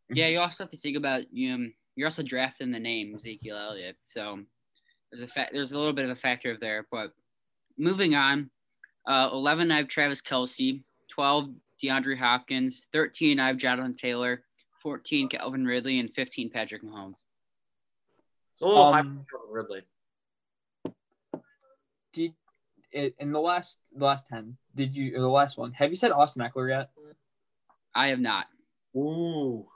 Yeah, 0.10 0.28
you 0.28 0.40
also 0.40 0.64
have 0.64 0.72
to 0.72 0.78
think 0.78 0.98
about 0.98 1.32
you. 1.32 1.56
Know, 1.58 1.70
you're 1.96 2.08
also 2.08 2.24
drafting 2.24 2.72
the 2.72 2.80
name 2.80 3.14
Ezekiel 3.16 3.58
Elliott, 3.58 3.98
so 4.02 4.40
there's 5.12 5.22
a 5.22 5.28
fa- 5.28 5.50
there's 5.52 5.72
a 5.74 5.78
little 5.78 5.94
bit 5.94 6.06
of 6.06 6.12
a 6.12 6.16
factor 6.16 6.58
there. 6.60 6.88
But 6.92 7.14
moving 7.78 8.16
on, 8.16 8.50
uh, 9.08 9.30
11, 9.32 9.72
I 9.72 9.78
have 9.78 9.88
Travis 9.88 10.22
Kelce, 10.22 10.84
12, 11.10 11.50
DeAndre 11.84 12.18
Hopkins. 12.18 12.88
13, 12.92 13.40
I 13.40 13.48
have 13.48 13.58
Jonathan 13.58 13.96
Taylor. 13.96 14.44
14, 14.82 15.30
Calvin 15.30 15.66
Ridley. 15.66 16.00
And 16.00 16.12
15, 16.12 16.50
Patrick 16.50 16.84
Mahomes. 16.84 17.22
It's 18.54 18.62
a 18.62 18.68
little 18.68 18.84
Um, 18.86 18.94
high 18.94 19.24
for 19.30 19.54
Ridley. 19.54 19.82
Did 22.14 22.34
it 22.92 23.16
in 23.20 23.32
the 23.32 23.40
last 23.40 23.80
the 23.96 24.06
last 24.06 24.28
ten? 24.28 24.58
Did 24.76 24.96
you 24.96 25.16
or 25.18 25.22
the 25.22 25.30
last 25.30 25.58
one? 25.58 25.74
Have 25.74 25.90
you 25.90 25.96
said 25.96 26.12
Austin 26.12 26.42
Ekeler 26.42 26.70
yet? 26.70 26.90
I 27.94 28.08
have 28.08 28.20
not. 28.20 28.48
Ooh. 28.96 29.68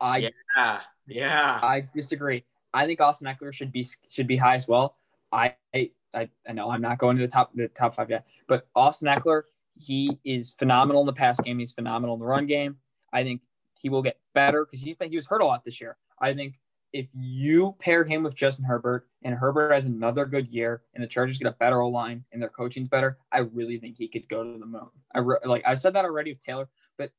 I 0.00 0.30
Yeah. 0.56 0.80
Yeah. 1.06 1.60
I 1.62 1.88
disagree. 1.94 2.44
I 2.72 2.86
think 2.86 3.00
Austin 3.00 3.28
Ekeler 3.28 3.52
should 3.52 3.72
be 3.72 3.86
should 4.08 4.26
be 4.26 4.36
high 4.36 4.56
as 4.56 4.68
well. 4.68 4.96
I 5.32 5.54
I, 5.74 5.90
I 6.14 6.52
know 6.52 6.70
I'm 6.70 6.82
not 6.82 6.98
going 6.98 7.16
to 7.16 7.22
the 7.22 7.28
top 7.28 7.52
the 7.52 7.68
top 7.68 7.94
five 7.94 8.10
yet, 8.10 8.26
but 8.46 8.68
Austin 8.74 9.08
Ekeler 9.08 9.42
he 9.76 10.18
is 10.24 10.52
phenomenal 10.52 11.02
in 11.02 11.06
the 11.06 11.12
pass 11.12 11.40
game. 11.40 11.58
He's 11.58 11.72
phenomenal 11.72 12.14
in 12.14 12.20
the 12.20 12.26
run 12.26 12.46
game. 12.46 12.76
I 13.12 13.22
think 13.24 13.42
he 13.74 13.88
will 13.88 14.02
get 14.02 14.18
better 14.34 14.64
because 14.64 14.80
he's 14.80 14.96
been 14.96 15.10
he 15.10 15.16
was 15.16 15.26
hurt 15.26 15.42
a 15.42 15.46
lot 15.46 15.64
this 15.64 15.80
year. 15.80 15.96
I 16.18 16.34
think 16.34 16.58
if 16.92 17.08
you 17.12 17.74
pair 17.78 18.04
him 18.04 18.22
with 18.22 18.34
Justin 18.34 18.64
Herbert 18.64 19.08
and 19.24 19.34
Herbert 19.34 19.72
has 19.72 19.86
another 19.86 20.26
good 20.26 20.48
year 20.48 20.82
and 20.94 21.02
the 21.02 21.08
Chargers 21.08 21.38
get 21.38 21.48
a 21.48 21.56
better 21.58 21.82
O 21.82 21.88
line 21.88 22.24
and 22.32 22.40
their 22.40 22.50
coaching's 22.50 22.88
better, 22.88 23.18
I 23.32 23.40
really 23.40 23.78
think 23.78 23.96
he 23.96 24.06
could 24.06 24.28
go 24.28 24.44
to 24.44 24.58
the 24.58 24.66
moon. 24.66 24.88
I 25.14 25.18
re- 25.20 25.38
like 25.44 25.62
I 25.66 25.74
said 25.74 25.94
that 25.94 26.04
already 26.04 26.32
with 26.32 26.44
Taylor, 26.44 26.68
but 26.98 27.10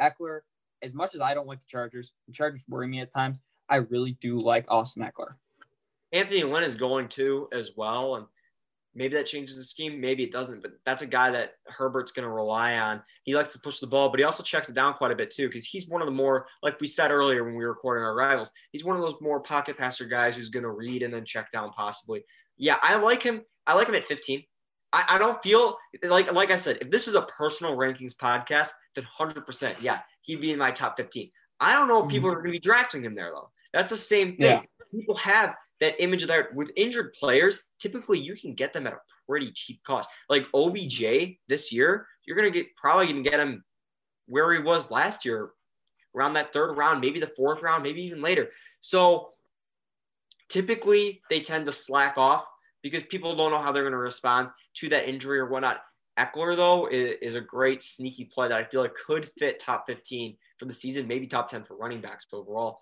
Ekeler, 0.00 0.40
as 0.82 0.92
much 0.92 1.14
as 1.14 1.20
I 1.20 1.32
don't 1.32 1.46
like 1.46 1.60
the 1.60 1.66
Chargers, 1.68 2.12
the 2.26 2.32
Chargers 2.32 2.64
worry 2.68 2.88
me 2.88 3.00
at 3.00 3.12
times. 3.12 3.40
I 3.68 3.76
really 3.76 4.18
do 4.20 4.38
like 4.38 4.66
Austin 4.68 5.04
Ekeler. 5.04 5.34
Anthony 6.12 6.42
Lynn 6.42 6.64
is 6.64 6.76
going 6.76 7.08
to 7.10 7.48
as 7.52 7.70
well. 7.76 8.16
And 8.16 8.26
maybe 8.94 9.14
that 9.14 9.26
changes 9.26 9.56
the 9.56 9.62
scheme. 9.62 10.00
Maybe 10.00 10.22
it 10.22 10.32
doesn't. 10.32 10.62
But 10.62 10.72
that's 10.86 11.02
a 11.02 11.06
guy 11.06 11.30
that 11.30 11.52
Herbert's 11.66 12.12
going 12.12 12.26
to 12.26 12.32
rely 12.32 12.78
on. 12.78 13.02
He 13.24 13.34
likes 13.34 13.52
to 13.52 13.58
push 13.58 13.80
the 13.80 13.86
ball, 13.86 14.10
but 14.10 14.20
he 14.20 14.24
also 14.24 14.42
checks 14.42 14.68
it 14.68 14.74
down 14.74 14.94
quite 14.94 15.10
a 15.10 15.16
bit 15.16 15.30
too, 15.30 15.48
because 15.48 15.66
he's 15.66 15.88
one 15.88 16.00
of 16.00 16.06
the 16.06 16.12
more, 16.12 16.46
like 16.62 16.80
we 16.80 16.86
said 16.86 17.10
earlier 17.10 17.44
when 17.44 17.54
we 17.54 17.64
were 17.64 17.70
recording 17.70 18.04
our 18.04 18.14
rivals, 18.14 18.50
he's 18.72 18.84
one 18.84 18.96
of 18.96 19.02
those 19.02 19.16
more 19.20 19.40
pocket 19.40 19.76
passer 19.76 20.04
guys 20.04 20.36
who's 20.36 20.48
going 20.48 20.62
to 20.62 20.70
read 20.70 21.02
and 21.02 21.12
then 21.12 21.24
check 21.24 21.50
down 21.50 21.70
possibly. 21.72 22.24
Yeah, 22.56 22.78
I 22.82 22.96
like 22.96 23.22
him. 23.22 23.42
I 23.66 23.74
like 23.74 23.88
him 23.88 23.94
at 23.94 24.06
15. 24.06 24.42
I, 24.92 25.04
I 25.08 25.18
don't 25.18 25.42
feel 25.42 25.76
like, 26.02 26.32
like 26.32 26.50
I 26.50 26.56
said, 26.56 26.78
if 26.80 26.90
this 26.90 27.08
is 27.08 27.14
a 27.16 27.22
personal 27.22 27.76
rankings 27.76 28.14
podcast, 28.14 28.70
then 28.94 29.06
100%, 29.18 29.76
yeah, 29.80 30.00
he'd 30.22 30.40
be 30.40 30.52
in 30.52 30.58
my 30.58 30.70
top 30.70 30.96
15. 30.96 31.30
I 31.60 31.72
don't 31.72 31.88
know 31.88 32.04
if 32.04 32.10
people 32.10 32.28
mm-hmm. 32.28 32.38
are 32.38 32.42
going 32.42 32.52
to 32.52 32.60
be 32.60 32.60
drafting 32.60 33.04
him 33.04 33.14
there 33.14 33.30
though. 33.34 33.50
That's 33.72 33.90
the 33.90 33.96
same 33.96 34.36
thing. 34.36 34.60
Yeah. 34.60 34.60
People 34.94 35.16
have 35.16 35.54
that 35.80 36.02
image 36.02 36.22
of 36.22 36.28
that 36.28 36.54
with 36.54 36.70
injured 36.76 37.12
players. 37.14 37.62
Typically, 37.78 38.18
you 38.18 38.36
can 38.36 38.54
get 38.54 38.72
them 38.72 38.86
at 38.86 38.92
a 38.92 38.98
pretty 39.28 39.52
cheap 39.52 39.82
cost. 39.84 40.08
Like 40.28 40.46
OBJ 40.54 41.36
this 41.48 41.72
year, 41.72 42.06
you're 42.24 42.36
gonna 42.36 42.50
get 42.50 42.74
probably 42.76 43.06
gonna 43.06 43.22
get 43.22 43.40
him 43.40 43.64
where 44.26 44.52
he 44.52 44.60
was 44.60 44.90
last 44.90 45.24
year, 45.24 45.50
around 46.14 46.34
that 46.34 46.52
third 46.52 46.76
round, 46.76 47.00
maybe 47.00 47.20
the 47.20 47.32
fourth 47.36 47.62
round, 47.62 47.82
maybe 47.82 48.02
even 48.02 48.22
later. 48.22 48.50
So 48.80 49.30
typically, 50.48 51.22
they 51.30 51.40
tend 51.40 51.66
to 51.66 51.72
slack 51.72 52.14
off 52.16 52.44
because 52.82 53.02
people 53.02 53.34
don't 53.36 53.50
know 53.50 53.58
how 53.58 53.72
they're 53.72 53.82
going 53.82 53.92
to 53.92 53.98
respond 53.98 54.50
to 54.76 54.88
that 54.90 55.08
injury 55.08 55.38
or 55.38 55.48
whatnot. 55.48 55.80
Ekeler, 56.18 56.56
though, 56.56 56.86
is, 56.86 57.16
is, 57.20 57.34
a 57.34 57.40
great 57.40 57.82
sneaky 57.82 58.30
play 58.32 58.46
that 58.48 58.56
I 58.56 58.64
feel 58.64 58.82
like 58.82 58.94
could 58.94 59.28
fit 59.36 59.58
top 59.58 59.84
15 59.88 60.36
for 60.58 60.66
the 60.66 60.74
season, 60.74 61.08
maybe 61.08 61.26
top 61.26 61.48
10 61.48 61.64
for 61.64 61.76
running 61.76 62.00
backs 62.00 62.26
overall. 62.32 62.78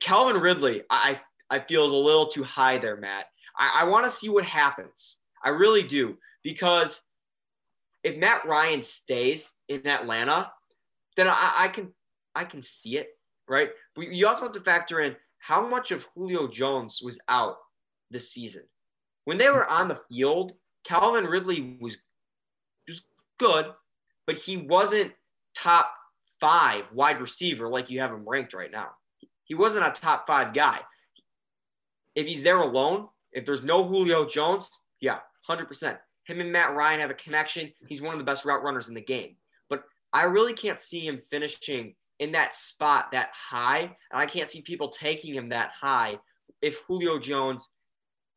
Calvin 0.00 0.40
Ridley, 0.40 0.82
I, 0.90 1.20
I 1.50 1.58
feel 1.58 1.86
is 1.86 1.92
a 1.92 1.96
little 1.96 2.26
too 2.26 2.44
high 2.44 2.78
there, 2.78 2.96
Matt. 2.96 3.26
I, 3.58 3.80
I 3.80 3.84
want 3.84 4.04
to 4.04 4.10
see 4.10 4.28
what 4.28 4.44
happens. 4.44 5.18
I 5.44 5.50
really 5.50 5.82
do. 5.82 6.16
Because 6.42 7.02
if 8.02 8.16
Matt 8.16 8.46
Ryan 8.46 8.82
stays 8.82 9.56
in 9.68 9.86
Atlanta, 9.86 10.50
then 11.16 11.28
I, 11.28 11.54
I 11.58 11.68
can 11.68 11.92
I 12.34 12.44
can 12.44 12.62
see 12.62 12.96
it, 12.96 13.08
right? 13.48 13.70
But 13.94 14.12
you 14.12 14.26
also 14.26 14.44
have 14.44 14.52
to 14.52 14.60
factor 14.60 15.00
in 15.00 15.16
how 15.38 15.66
much 15.66 15.90
of 15.90 16.06
Julio 16.14 16.48
Jones 16.48 17.00
was 17.02 17.18
out 17.28 17.56
this 18.10 18.30
season. 18.30 18.62
When 19.24 19.38
they 19.38 19.50
were 19.50 19.68
on 19.68 19.88
the 19.88 20.00
field, 20.08 20.52
Calvin 20.84 21.24
Ridley 21.24 21.76
was 21.80 21.98
was 22.88 23.02
good, 23.38 23.66
but 24.26 24.38
he 24.38 24.56
wasn't 24.56 25.12
top 25.54 25.92
five 26.40 26.84
wide 26.92 27.20
receiver 27.20 27.68
like 27.68 27.90
you 27.90 28.00
have 28.00 28.12
him 28.12 28.26
ranked 28.26 28.54
right 28.54 28.70
now. 28.70 28.90
He 29.44 29.54
wasn't 29.54 29.86
a 29.86 29.90
top 29.90 30.26
five 30.26 30.54
guy. 30.54 30.80
If 32.14 32.26
he's 32.26 32.42
there 32.42 32.58
alone, 32.58 33.08
if 33.32 33.44
there's 33.44 33.62
no 33.62 33.86
Julio 33.86 34.26
Jones, 34.26 34.70
yeah, 35.00 35.18
100%. 35.48 35.98
Him 36.24 36.40
and 36.40 36.52
Matt 36.52 36.74
Ryan 36.74 37.00
have 37.00 37.10
a 37.10 37.14
connection. 37.14 37.72
He's 37.86 38.02
one 38.02 38.14
of 38.14 38.18
the 38.18 38.24
best 38.24 38.44
route 38.44 38.62
runners 38.62 38.88
in 38.88 38.94
the 38.94 39.00
game. 39.00 39.36
But 39.68 39.84
I 40.12 40.24
really 40.24 40.54
can't 40.54 40.80
see 40.80 41.00
him 41.00 41.22
finishing 41.30 41.94
in 42.18 42.32
that 42.32 42.54
spot 42.54 43.12
that 43.12 43.30
high. 43.32 43.80
And 43.80 44.20
I 44.20 44.26
can't 44.26 44.50
see 44.50 44.62
people 44.62 44.88
taking 44.88 45.34
him 45.34 45.48
that 45.48 45.70
high 45.70 46.18
if 46.62 46.80
Julio 46.86 47.18
Jones 47.18 47.70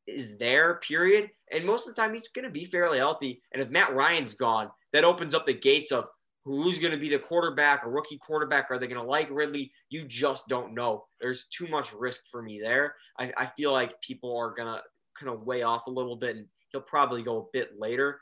is 0.08 0.38
there, 0.38 0.76
period. 0.76 1.30
And 1.52 1.66
most 1.66 1.88
of 1.88 1.96
the 1.96 2.02
time, 2.02 2.14
he's 2.14 2.28
going 2.30 2.46
to 2.46 2.52
be 2.52 2.66
fairly 2.66 2.98
healthy. 2.98 3.42
And 3.52 3.62
if 3.62 3.70
Matt 3.70 3.94
Ryan's 3.94 4.34
gone, 4.34 4.70
that 4.92 5.04
opens 5.04 5.34
up 5.34 5.46
the 5.46 5.54
gates 5.54 5.92
of 5.92 6.08
who's 6.46 6.80
going 6.80 6.92
to 6.92 6.98
be 6.98 7.10
the 7.10 7.20
quarterback, 7.20 7.86
a 7.86 7.90
rookie 7.90 8.18
quarterback. 8.18 8.70
Are 8.70 8.78
they 8.78 8.88
going 8.88 9.02
to 9.02 9.08
like 9.08 9.30
Ridley? 9.32 9.72
You 9.90 10.06
just 10.06 10.48
don't 10.48 10.74
know. 10.74 11.06
There's 11.22 11.46
too 11.46 11.68
much 11.68 11.94
risk 11.94 12.22
for 12.30 12.42
me 12.42 12.60
there. 12.62 12.96
I, 13.18 13.32
I 13.38 13.46
feel 13.58 13.72
like 13.72 14.02
people 14.02 14.38
are 14.38 14.54
going 14.54 14.68
to 14.68 14.82
kind 15.20 15.32
of 15.32 15.46
weigh 15.46 15.64
off 15.64 15.88
a 15.88 15.92
little 15.92 16.16
bit, 16.16 16.36
and 16.36 16.48
he'll 16.72 16.82
probably 16.82 17.24
go 17.24 17.38
a 17.38 17.46
bit 17.54 17.80
later. 17.80 18.20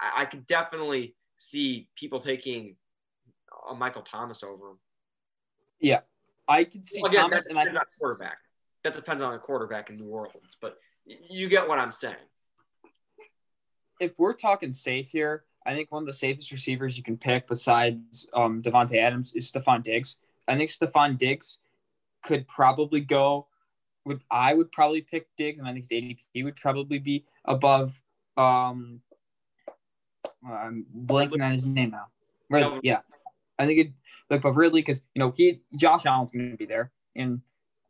I, 0.00 0.22
I 0.22 0.24
could 0.24 0.46
definitely 0.46 1.14
see 1.38 1.88
people 1.96 2.18
taking 2.18 2.76
a 3.70 3.74
Michael 3.74 4.02
Thomas 4.02 4.42
over 4.42 4.70
him. 4.70 4.78
Yeah, 5.80 6.00
I 6.48 6.64
can 6.64 6.82
see 6.82 7.00
well, 7.00 7.10
again, 7.10 7.22
Thomas, 7.22 7.46
and 7.46 7.58
I 7.58 7.64
can 7.64 7.78
quarterback. 7.98 8.38
That 8.84 8.94
depends 8.94 9.22
on 9.22 9.32
the 9.32 9.38
quarterback 9.38 9.90
in 9.90 9.96
New 9.96 10.08
Orleans, 10.08 10.56
but 10.60 10.76
you 11.04 11.48
get 11.48 11.68
what 11.68 11.78
I'm 11.78 11.92
saying. 11.92 12.16
If 14.00 14.12
we're 14.18 14.32
talking 14.32 14.72
safe 14.72 15.10
here, 15.10 15.44
I 15.64 15.74
think 15.74 15.92
one 15.92 16.02
of 16.02 16.06
the 16.06 16.12
safest 16.12 16.52
receivers 16.52 16.96
you 16.96 17.02
can 17.02 17.16
pick 17.16 17.46
besides 17.46 18.28
um, 18.34 18.62
Davante 18.62 18.96
Adams 18.96 19.32
is 19.34 19.50
Stefon 19.50 19.82
Diggs. 19.82 20.16
I 20.48 20.56
think 20.56 20.70
Stefon 20.70 21.16
Diggs 21.16 21.58
could 22.22 22.46
probably 22.48 23.00
go. 23.00 23.46
Would 24.04 24.20
I 24.30 24.54
would 24.54 24.72
probably 24.72 25.02
pick 25.02 25.28
Diggs, 25.36 25.60
and 25.60 25.68
I 25.68 25.72
think 25.72 25.88
his 25.88 26.02
ADP 26.02 26.44
would 26.44 26.56
probably 26.56 26.98
be 26.98 27.24
above. 27.44 28.00
Um, 28.36 29.00
I'm 30.44 30.86
blanking 31.06 31.44
on 31.44 31.52
his 31.52 31.66
name 31.66 31.90
now. 31.90 32.06
Ridley, 32.50 32.80
yeah, 32.82 33.00
I 33.58 33.66
think 33.66 33.78
it 33.78 33.92
like 34.28 34.40
above 34.40 34.56
Ridley 34.56 34.80
because 34.80 35.02
you 35.14 35.20
know 35.20 35.32
he 35.36 35.60
Josh 35.76 36.04
Allen's 36.06 36.32
going 36.32 36.50
to 36.50 36.56
be 36.56 36.66
there, 36.66 36.90
and 37.14 37.40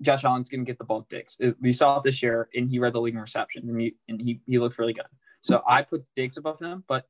Josh 0.02 0.25
Allen's 0.25 0.50
going 0.50 0.64
to 0.64 0.71
get 0.71 0.79
the 0.79 0.85
ball 0.85 1.07
Diggs. 1.09 1.38
We 1.61 1.73
saw 1.73 1.99
it 1.99 2.05
this 2.05 2.23
year, 2.23 2.49
and 2.55 2.69
he 2.69 2.79
read 2.79 2.93
the 2.93 3.00
league 3.00 3.14
in 3.14 3.21
reception, 3.21 3.69
and 3.69 3.81
he 3.81 3.95
and 4.09 4.21
he 4.21 4.41
he 4.47 4.59
looked 4.59 4.79
really 4.79 4.93
good. 4.93 5.07
So 5.41 5.62
I 5.67 5.83
put 5.83 6.05
Diggs 6.14 6.37
above 6.37 6.61
him, 6.61 6.85
but 6.87 7.07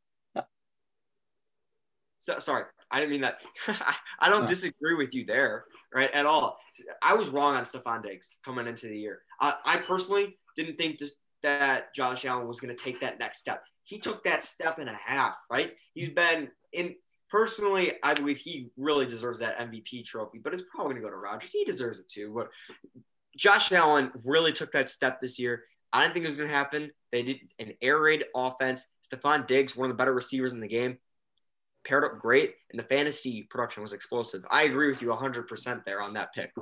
so, 2.23 2.39
sorry, 2.39 2.63
I 2.89 3.01
didn't 3.01 3.11
mean 3.11 3.23
that. 3.23 3.39
I 4.21 4.31
don't 4.31 4.43
No. 4.43 4.47
disagree 4.47 4.95
with 4.95 5.13
you 5.13 5.25
there, 5.27 5.65
right, 5.93 6.09
at 6.13 6.25
all. 6.25 6.57
I 7.03 7.15
was 7.15 7.31
wrong 7.31 7.57
on 7.57 7.65
Stefon 7.65 8.01
Diggs 8.05 8.39
coming 8.45 8.69
into 8.69 8.87
the 8.87 8.97
year. 8.97 9.23
I, 9.41 9.57
I 9.65 9.77
personally 9.79 10.39
didn't 10.55 10.77
think 10.79 11.01
just 11.01 11.15
that 11.43 11.93
Josh 11.97 12.25
Allen 12.25 12.47
was 12.47 12.61
going 12.61 12.75
to 12.75 12.81
take 12.81 13.01
that 13.01 13.19
next 13.19 13.39
step. 13.41 13.65
He 13.83 13.99
took 13.99 14.23
that 14.23 14.45
step 14.45 14.79
and 14.79 14.89
a 14.89 14.95
half, 14.95 15.35
right? 15.51 15.73
He's 15.95 16.11
been 16.11 16.49
in. 16.73 16.95
Personally, 17.29 17.95
I 18.05 18.15
believe 18.15 18.37
he 18.39 18.69
really 18.77 19.07
deserves 19.07 19.41
that 19.41 19.57
MVP 19.59 20.05
trophy, 20.05 20.39
but 20.39 20.53
it's 20.53 20.63
probably 20.71 20.93
going 20.93 21.03
to 21.03 21.09
go 21.09 21.11
to 21.11 21.17
Rodgers. 21.17 21.51
He 21.51 21.65
deserves 21.65 21.99
it 21.99 22.07
too. 22.07 22.31
But 22.33 22.51
Josh 23.37 23.73
Allen 23.73 24.13
really 24.23 24.53
took 24.53 24.71
that 24.73 24.89
step 24.91 25.21
this 25.21 25.41
year. 25.41 25.65
I 25.93 26.03
didn't 26.03 26.15
think 26.15 26.27
it 26.27 26.29
was 26.29 26.37
going 26.39 26.51
to 26.51 26.55
happen. 26.55 26.91
They 27.11 27.23
did 27.23 27.39
an 27.59 27.73
air 27.83 27.99
raid 28.01 28.25
offense. 28.37 28.87
Stefon 29.11 29.47
Diggs, 29.49 29.75
one 29.75 29.91
of 29.91 29.97
the 29.97 29.99
better 29.99 30.15
receivers 30.15 30.53
in 30.53 30.61
the 30.61 30.69
game, 30.69 30.99
paired 31.85 32.05
up 32.05 32.19
great, 32.19 32.55
and 32.71 32.79
the 32.79 32.85
fantasy 32.85 33.43
production 33.51 33.83
was 33.83 33.93
explosive. 33.93 34.45
I 34.51 34.65
agree 34.65 34.89
with 34.89 35.03
you 35.03 35.09
100% 35.09 35.85
there 35.85 36.01
on 36.01 36.13
that 36.15 36.33
pick. 36.35 36.53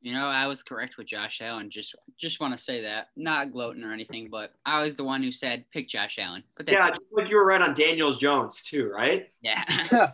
You 0.00 0.12
know, 0.14 0.26
I 0.26 0.46
was 0.46 0.62
correct 0.62 0.96
with 0.96 1.08
Josh 1.08 1.40
Allen. 1.42 1.70
Just 1.70 1.96
just 2.16 2.38
want 2.38 2.56
to 2.56 2.62
say 2.62 2.82
that. 2.82 3.08
Not 3.16 3.50
gloating 3.52 3.82
or 3.82 3.92
anything, 3.92 4.28
but 4.30 4.52
I 4.64 4.80
was 4.80 4.94
the 4.94 5.02
one 5.02 5.24
who 5.24 5.32
said 5.32 5.64
pick 5.72 5.88
Josh 5.88 6.20
Allen. 6.20 6.44
But 6.56 6.66
that's 6.66 6.76
Yeah, 6.78 6.88
just 6.90 7.02
like 7.10 7.28
you 7.28 7.36
were 7.36 7.44
right 7.44 7.60
on 7.60 7.74
Daniels 7.74 8.18
Jones 8.18 8.62
too, 8.62 8.88
right? 8.94 9.28
yeah. 9.42 9.64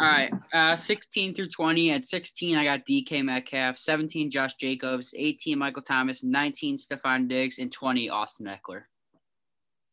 All 0.00 0.08
right. 0.08 0.32
Uh, 0.52 0.74
16 0.74 1.34
through 1.34 1.50
20. 1.50 1.92
At 1.92 2.04
16, 2.04 2.56
I 2.56 2.64
got 2.64 2.84
DK 2.84 3.24
Metcalf. 3.24 3.78
17, 3.78 4.28
Josh 4.32 4.54
Jacobs. 4.54 5.14
18, 5.16 5.56
Michael 5.56 5.82
Thomas. 5.82 6.24
19, 6.24 6.76
Stefon 6.76 7.28
Diggs. 7.28 7.60
And 7.60 7.70
20, 7.70 8.10
Austin 8.10 8.46
Ekeler. 8.46 8.82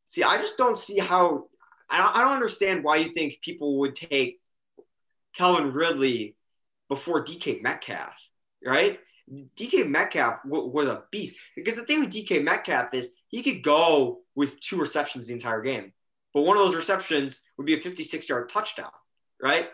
See, 0.07 0.23
I 0.23 0.37
just 0.37 0.57
don't 0.57 0.77
see 0.77 0.97
how. 0.97 1.45
I 1.89 2.21
don't, 2.21 2.33
understand 2.33 2.83
why 2.83 2.97
you 2.97 3.09
think 3.09 3.41
people 3.41 3.79
would 3.79 3.95
take 3.95 4.39
Calvin 5.35 5.73
Ridley 5.73 6.35
before 6.87 7.23
DK 7.23 7.61
Metcalf, 7.61 8.13
right? 8.65 8.99
DK 9.55 9.87
Metcalf 9.87 10.43
w- 10.43 10.69
was 10.69 10.87
a 10.87 11.03
beast 11.11 11.35
because 11.55 11.75
the 11.75 11.83
thing 11.83 11.99
with 11.99 12.11
DK 12.11 12.43
Metcalf 12.43 12.93
is 12.93 13.11
he 13.27 13.43
could 13.43 13.63
go 13.63 14.19
with 14.35 14.59
two 14.59 14.77
receptions 14.77 15.27
the 15.27 15.33
entire 15.33 15.61
game, 15.61 15.93
but 16.33 16.41
one 16.41 16.57
of 16.57 16.63
those 16.63 16.75
receptions 16.75 17.41
would 17.57 17.65
be 17.65 17.75
a 17.75 17.81
56 17.81 18.27
yard 18.29 18.49
touchdown, 18.49 18.91
right? 19.41 19.69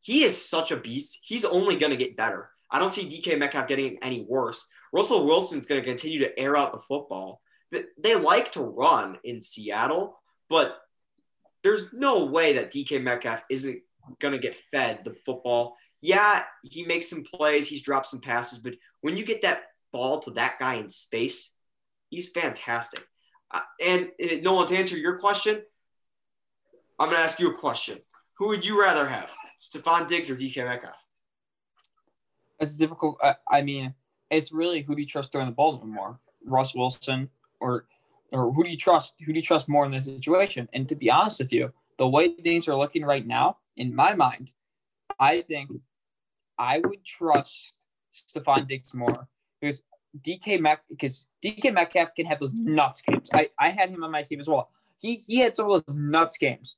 He 0.00 0.24
is 0.24 0.48
such 0.48 0.70
a 0.70 0.76
beast. 0.76 1.18
He's 1.22 1.46
only 1.46 1.76
going 1.76 1.92
to 1.92 1.96
get 1.96 2.16
better. 2.16 2.50
I 2.70 2.78
don't 2.78 2.92
see 2.92 3.08
DK 3.08 3.38
Metcalf 3.38 3.68
getting 3.68 3.98
any 4.02 4.26
worse. 4.28 4.66
Russell 4.92 5.26
Wilson's 5.26 5.66
going 5.66 5.80
to 5.80 5.86
continue 5.86 6.18
to 6.20 6.38
air 6.38 6.56
out 6.56 6.72
the 6.72 6.78
football. 6.78 7.40
They 7.98 8.14
like 8.14 8.52
to 8.52 8.62
run 8.62 9.18
in 9.24 9.40
Seattle, 9.40 10.20
but 10.48 10.76
there's 11.64 11.86
no 11.92 12.26
way 12.26 12.52
that 12.52 12.70
DK 12.70 13.02
Metcalf 13.02 13.40
isn't 13.50 13.80
going 14.20 14.32
to 14.32 14.38
get 14.38 14.54
fed 14.70 15.00
the 15.04 15.16
football. 15.26 15.76
Yeah, 16.02 16.44
he 16.62 16.84
makes 16.84 17.08
some 17.08 17.24
plays, 17.24 17.66
he's 17.66 17.82
dropped 17.82 18.06
some 18.06 18.20
passes, 18.20 18.58
but 18.58 18.74
when 19.00 19.16
you 19.16 19.24
get 19.24 19.42
that 19.42 19.62
ball 19.90 20.20
to 20.20 20.30
that 20.32 20.58
guy 20.60 20.74
in 20.74 20.90
space, 20.90 21.50
he's 22.10 22.28
fantastic. 22.28 23.04
Uh, 23.50 23.60
and 23.82 24.10
uh, 24.22 24.36
Nolan, 24.42 24.66
to 24.68 24.76
answer 24.76 24.96
your 24.96 25.18
question, 25.18 25.62
I'm 26.98 27.08
going 27.08 27.16
to 27.16 27.24
ask 27.24 27.40
you 27.40 27.50
a 27.50 27.58
question. 27.58 27.98
Who 28.38 28.48
would 28.48 28.66
you 28.66 28.80
rather 28.80 29.08
have, 29.08 29.30
Stefon 29.60 30.06
Diggs 30.06 30.28
or 30.28 30.36
DK 30.36 30.56
Metcalf? 30.56 30.94
It's 32.60 32.76
difficult. 32.76 33.18
I, 33.22 33.36
I 33.50 33.62
mean, 33.62 33.94
it's 34.30 34.52
really 34.52 34.82
who 34.82 34.94
do 34.94 35.00
you 35.00 35.08
trust 35.08 35.32
throwing 35.32 35.48
the 35.48 35.54
ball 35.54 35.80
more, 35.84 36.20
Russ 36.44 36.74
Wilson 36.74 37.30
or 37.60 37.86
or 38.32 38.52
who 38.52 38.64
do 38.64 38.70
you 38.70 38.76
trust? 38.76 39.14
Who 39.24 39.32
do 39.32 39.38
you 39.38 39.42
trust 39.42 39.68
more 39.68 39.84
in 39.84 39.90
this 39.90 40.04
situation? 40.04 40.68
And 40.72 40.88
to 40.88 40.96
be 40.96 41.10
honest 41.10 41.38
with 41.38 41.52
you, 41.52 41.72
the 41.98 42.08
way 42.08 42.28
things 42.28 42.68
are 42.68 42.76
looking 42.76 43.04
right 43.04 43.26
now, 43.26 43.58
in 43.76 43.94
my 43.94 44.14
mind, 44.14 44.50
I 45.18 45.42
think 45.42 45.70
I 46.58 46.80
would 46.84 47.04
trust 47.04 47.72
Stefon 48.14 48.68
Diggs 48.68 48.94
more 48.94 49.28
because 49.60 49.82
DK 50.20 50.60
Mac 50.60 50.82
because 50.88 51.24
DK 51.44 51.72
Metcalf 51.72 52.14
can 52.14 52.26
have 52.26 52.38
those 52.38 52.54
nuts 52.54 53.02
games. 53.02 53.28
I, 53.32 53.50
I 53.58 53.70
had 53.70 53.90
him 53.90 54.04
on 54.04 54.10
my 54.10 54.22
team 54.22 54.40
as 54.40 54.48
well. 54.48 54.70
He 54.98 55.16
he 55.26 55.38
had 55.38 55.56
some 55.56 55.70
of 55.70 55.84
those 55.86 55.96
nuts 55.96 56.38
games, 56.38 56.76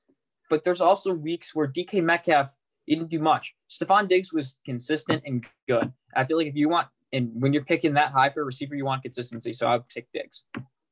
but 0.49 0.65
there's 0.65 0.81
also 0.81 1.13
weeks 1.13 1.55
where 1.55 1.67
DK 1.67 2.03
Metcalf 2.03 2.53
didn't 2.89 3.11
do 3.11 3.19
much. 3.19 3.55
Stefon 3.71 4.09
Diggs 4.09 4.33
was 4.33 4.57
consistent 4.65 5.23
and 5.27 5.45
good. 5.69 5.93
I 6.15 6.25
feel 6.25 6.37
like 6.37 6.47
if 6.47 6.57
you 6.57 6.69
want 6.69 6.89
and 7.13 7.31
when 7.35 7.53
you're 7.53 7.65
picking 7.65 7.95
that 7.95 8.13
high 8.13 8.31
for 8.31 8.43
a 8.43 8.45
receiver, 8.45 8.75
you 8.75 8.85
want 8.85 9.03
consistency. 9.03 9.53
So 9.53 9.67
I 9.67 9.77
would 9.77 9.89
take 9.89 10.11
Diggs. 10.13 10.45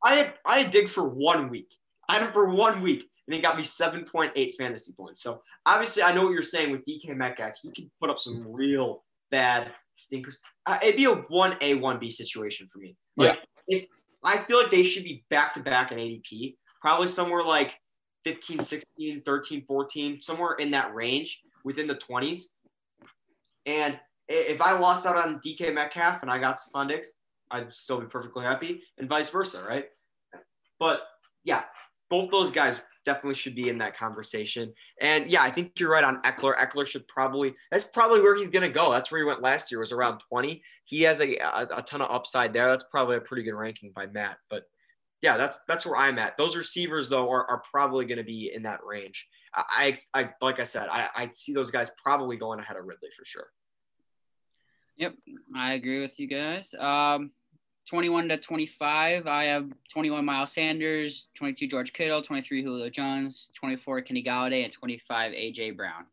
I 0.05 0.17
had 0.17 0.35
I 0.45 0.61
had 0.61 0.71
Diggs 0.71 0.93
for 0.93 1.09
one 1.09 1.49
week. 1.49 1.75
I 2.09 2.15
had 2.15 2.23
him 2.23 2.33
for 2.33 2.47
one 2.55 2.83
week, 2.83 3.09
and 3.27 3.35
he 3.35 3.41
got 3.41 3.57
me 3.57 3.63
7.8 3.63 4.55
fantasy 4.55 4.93
points. 4.93 5.23
So 5.23 5.43
obviously, 5.65 6.03
I 6.03 6.13
know 6.15 6.25
what 6.25 6.33
you're 6.33 6.43
saying 6.43 6.71
with 6.71 6.85
DK 6.85 7.17
Metcalf. 7.17 7.59
He 7.63 7.71
can 7.71 7.91
put 8.01 8.11
up 8.11 8.19
some 8.19 8.45
real 8.47 9.03
bad 9.31 9.73
stinkers. 9.97 10.39
Uh, 10.67 10.79
it'd 10.83 10.97
be 10.97 11.07
a 11.07 11.15
one 11.15 11.57
A 11.63 11.75
one 11.75 11.99
B 11.99 12.11
situation 12.11 12.69
for 12.71 12.79
me. 12.79 12.97
Like 13.17 13.41
yeah. 13.67 13.79
if 13.79 13.87
I 14.23 14.45
feel 14.45 14.63
like 14.63 14.71
they 14.71 14.83
should 14.83 15.05
be 15.05 15.25
back 15.31 15.55
to 15.55 15.61
back 15.61 15.91
in 15.91 15.99
ADP, 15.99 16.57
probably 16.81 17.09
somewhere 17.09 17.43
like 17.43 17.75
15, 18.25 18.61
16, 18.61 19.23
13, 19.23 19.65
14, 19.67 20.21
somewhere 20.21 20.55
in 20.55 20.71
that 20.73 20.95
range 20.95 21.43
within 21.65 21.87
the 21.87 21.97
20s. 21.97 22.45
And 23.67 23.99
if 24.29 24.61
I 24.61 24.73
lost 24.79 25.07
out 25.07 25.17
on 25.17 25.41
DK 25.41 25.73
Metcalf 25.73 26.23
and 26.23 26.31
I 26.31 26.39
got 26.39 26.59
Stefon 26.59 26.89
Diggs, 26.89 27.11
I'd 27.51 27.73
still 27.73 28.01
be 28.01 28.07
perfectly 28.07 28.45
happy, 28.45 28.83
and 28.99 29.09
vice 29.09 29.29
versa, 29.29 29.63
right? 29.67 29.87
But 30.79 31.03
yeah, 31.45 31.65
both 32.11 32.31
those 32.31 32.51
guys 32.51 32.81
definitely 33.05 33.35
should 33.35 33.55
be 33.55 33.69
in 33.69 33.79
that 33.79 33.97
conversation. 33.97 34.73
And 35.01 35.31
yeah, 35.31 35.43
I 35.43 35.51
think 35.51 35.79
you're 35.79 35.91
right 35.91 36.05
on 36.05 36.23
Ekeler. 36.23 36.57
Ekeler 36.57 36.87
should 36.87 37.07
probably 37.07 37.55
that's 37.71 37.85
probably 37.85 38.21
where 38.21 38.37
he's 38.37 38.51
going 38.51 38.63
to 38.63 38.69
go. 38.69 38.91
That's 38.91 39.11
where 39.11 39.21
he 39.21 39.25
went 39.25 39.43
last 39.43 39.71
year 39.71 39.81
was 39.81 39.93
around 39.93 40.21
20. 40.29 40.63
He 40.85 41.03
has 41.03 41.21
a, 41.21 41.37
a, 41.37 41.69
a 41.77 41.83
ton 41.83 42.03
of 42.03 42.11
upside 42.11 42.53
there. 42.53 42.69
That's 42.69 42.85
probably 42.85 43.17
a 43.17 43.21
pretty 43.21 43.43
good 43.43 43.55
ranking 43.55 43.93
by 43.95 44.07
Matt. 44.07 44.39
But 44.51 44.65
yeah, 45.23 45.37
that's 45.37 45.59
that's 45.69 45.87
where 45.87 45.97
I'm 45.97 46.19
at. 46.19 46.37
Those 46.37 46.57
receivers 46.57 47.09
though 47.09 47.31
are, 47.31 47.49
are 47.49 47.63
probably 47.71 48.05
going 48.05 48.19
to 48.19 48.25
be 48.25 48.53
in 48.55 48.63
that 48.65 48.81
range. 48.85 49.27
I, 49.55 49.97
I 50.13 50.31
like 50.41 50.59
I 50.59 50.65
said, 50.65 50.89
I, 50.91 51.09
I 51.15 51.31
see 51.35 51.53
those 51.53 51.71
guys 51.71 51.91
probably 52.03 52.37
going 52.37 52.59
ahead 52.59 52.77
of 52.77 52.85
Ridley 52.85 53.11
for 53.17 53.25
sure. 53.25 53.47
Yep, 54.97 55.15
I 55.57 55.75
agree 55.75 56.01
with 56.01 56.19
you 56.21 56.29
guys. 56.29 56.75
Um, 56.79 57.33
21 57.89 58.29
to 58.29 58.39
25, 58.39 59.27
I 59.27 59.45
have 59.45 59.71
21 59.93 60.25
Miles 60.25 60.53
Sanders, 60.53 61.29
22 61.35 61.67
George 61.67 61.93
Kittle, 61.93 62.23
23 62.23 62.63
Julio 62.63 62.89
Jones, 62.89 63.51
24 63.55 64.03
Kenny 64.03 64.23
Golladay, 64.23 64.65
and 64.65 64.73
25 64.73 65.33
AJ 65.33 65.77
Brown. 65.77 66.07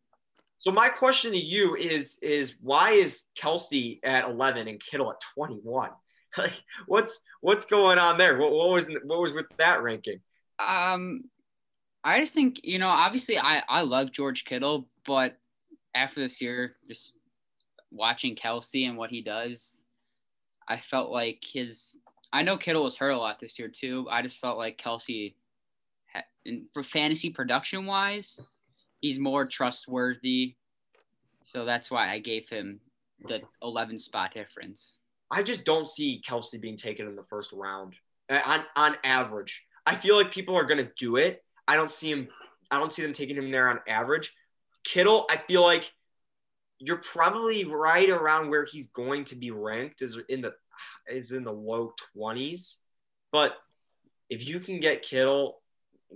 So 0.57 0.71
my 0.71 0.89
question 0.89 1.31
to 1.31 1.39
you 1.39 1.75
is 1.75 2.19
is 2.21 2.55
why 2.62 2.91
is 2.91 3.23
Kelce 3.36 3.99
at 4.03 4.25
11 4.25 4.67
and 4.67 4.79
Kittle 4.79 5.12
at 5.12 5.19
21? 5.36 5.89
Like 6.38 6.53
what's 6.86 7.19
what's 7.41 7.65
going 7.65 7.97
on 7.97 8.17
there? 8.17 8.38
What, 8.38 8.53
what 8.53 8.69
was 8.69 8.89
what 9.03 9.19
was 9.19 9.34
with 9.34 9.47
that 9.57 9.84
ranking? 9.84 10.21
Um, 10.60 11.25
I 12.05 12.21
just 12.21 12.34
think 12.34 12.62
you 12.63 12.79
know 12.79 12.88
obviously 12.88 13.38
I 13.38 13.62
I 13.67 13.81
love 13.81 14.13
George 14.13 14.45
Kittle, 14.45 14.88
but 15.05 15.38
after 15.93 16.21
this 16.21 16.39
year, 16.39 16.77
just 16.88 17.17
watching 17.91 18.38
Kelce 18.38 18.88
and 18.88 18.97
what 18.97 19.10
he 19.10 19.21
does, 19.21 19.81
I 20.67 20.78
felt 20.80 21.12
like 21.12 21.43
his. 21.43 21.97
I 22.34 22.43
know 22.43 22.58
Kittle 22.58 22.84
was 22.84 22.95
hurt 22.95 23.10
a 23.10 23.17
lot 23.17 23.39
this 23.39 23.60
year 23.60 23.67
too. 23.67 24.08
I 24.10 24.21
just 24.21 24.39
felt 24.39 24.58
like 24.58 24.78
Kelce, 24.78 25.34
in, 26.45 26.65
for 26.74 26.84
fantasy 26.84 27.30
production 27.30 27.86
wise, 27.86 28.39
he's 29.02 29.19
more 29.19 29.45
trustworthy. 29.45 30.56
So 31.43 31.65
that's 31.65 31.91
why 31.91 32.12
I 32.12 32.19
gave 32.19 32.47
him 32.47 32.80
the 33.28 33.41
11 33.62 33.97
spot 33.97 34.34
difference. 34.34 34.93
I 35.30 35.43
just 35.43 35.65
don't 35.65 35.89
see 35.89 36.21
Kelce 36.26 36.60
being 36.60 36.78
taken 36.78 37.08
in 37.08 37.15
the 37.15 37.24
first 37.24 37.52
round 37.54 37.95
on, 38.30 38.63
on 38.76 38.95
average. 39.04 39.63
I 39.86 39.95
feel 39.95 40.15
like 40.15 40.32
people 40.32 40.56
are 40.56 40.65
going 40.65 40.86
to 40.86 40.91
do 40.97 41.17
it. 41.17 41.43
I 41.67 41.76
don't 41.76 41.91
see 41.91 42.12
him. 42.12 42.28
I 42.69 42.80
don't 42.80 42.93
see 42.93 43.02
them 43.02 43.13
taking 43.13 43.36
him 43.36 43.52
there 43.52 43.69
on 43.69 43.80
average. 43.88 44.34
Kittle, 44.84 45.26
I 45.30 45.41
feel 45.47 45.62
like 45.62 45.91
you're 46.82 46.98
probably 46.98 47.63
right 47.63 48.10
around 48.10 48.50
where 48.50 48.65
he's 48.65 48.88
going 48.88 49.24
to 49.26 49.36
be 49.36 49.52
ranked 49.52 50.02
is 50.02 50.17
in 50.30 50.41
the 50.41 50.54
is 51.08 51.32
in 51.32 51.44
the 51.44 51.52
low 51.52 51.94
20s. 52.17 52.78
But 53.32 53.54
if 54.30 54.48
you 54.48 54.60
can 54.60 54.80
get 54.80 55.04
Kittle, 55.04 55.62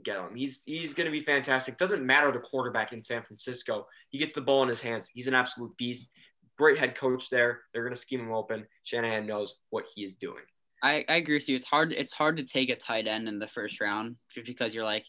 get 0.03 0.17
him. 0.17 0.35
He's 0.35 0.63
he's 0.65 0.95
going 0.95 1.05
to 1.05 1.11
be 1.11 1.21
fantastic. 1.21 1.77
Doesn't 1.77 2.03
matter 2.03 2.31
the 2.31 2.39
quarterback 2.39 2.93
in 2.93 3.03
San 3.03 3.21
Francisco. 3.21 3.85
He 4.09 4.17
gets 4.17 4.33
the 4.33 4.41
ball 4.41 4.63
in 4.63 4.69
his 4.69 4.81
hands. 4.81 5.09
He's 5.13 5.27
an 5.27 5.35
absolute 5.35 5.75
beast. 5.77 6.09
Great 6.57 6.79
head 6.79 6.95
coach 6.97 7.29
there. 7.29 7.61
They're 7.71 7.83
going 7.83 7.93
to 7.93 8.01
scheme 8.01 8.21
him 8.21 8.33
open. 8.33 8.65
Shanahan 8.83 9.27
knows 9.27 9.57
what 9.69 9.85
he 9.93 10.03
is 10.03 10.15
doing. 10.15 10.41
I, 10.81 11.05
I 11.07 11.17
agree 11.17 11.35
with 11.35 11.47
you. 11.47 11.55
It's 11.55 11.65
hard. 11.65 11.93
It's 11.93 12.13
hard 12.13 12.37
to 12.37 12.43
take 12.43 12.69
a 12.69 12.75
tight 12.75 13.07
end 13.07 13.27
in 13.27 13.37
the 13.37 13.47
first 13.47 13.79
round 13.79 14.15
just 14.33 14.47
because 14.47 14.73
you're 14.73 14.83
like, 14.83 15.05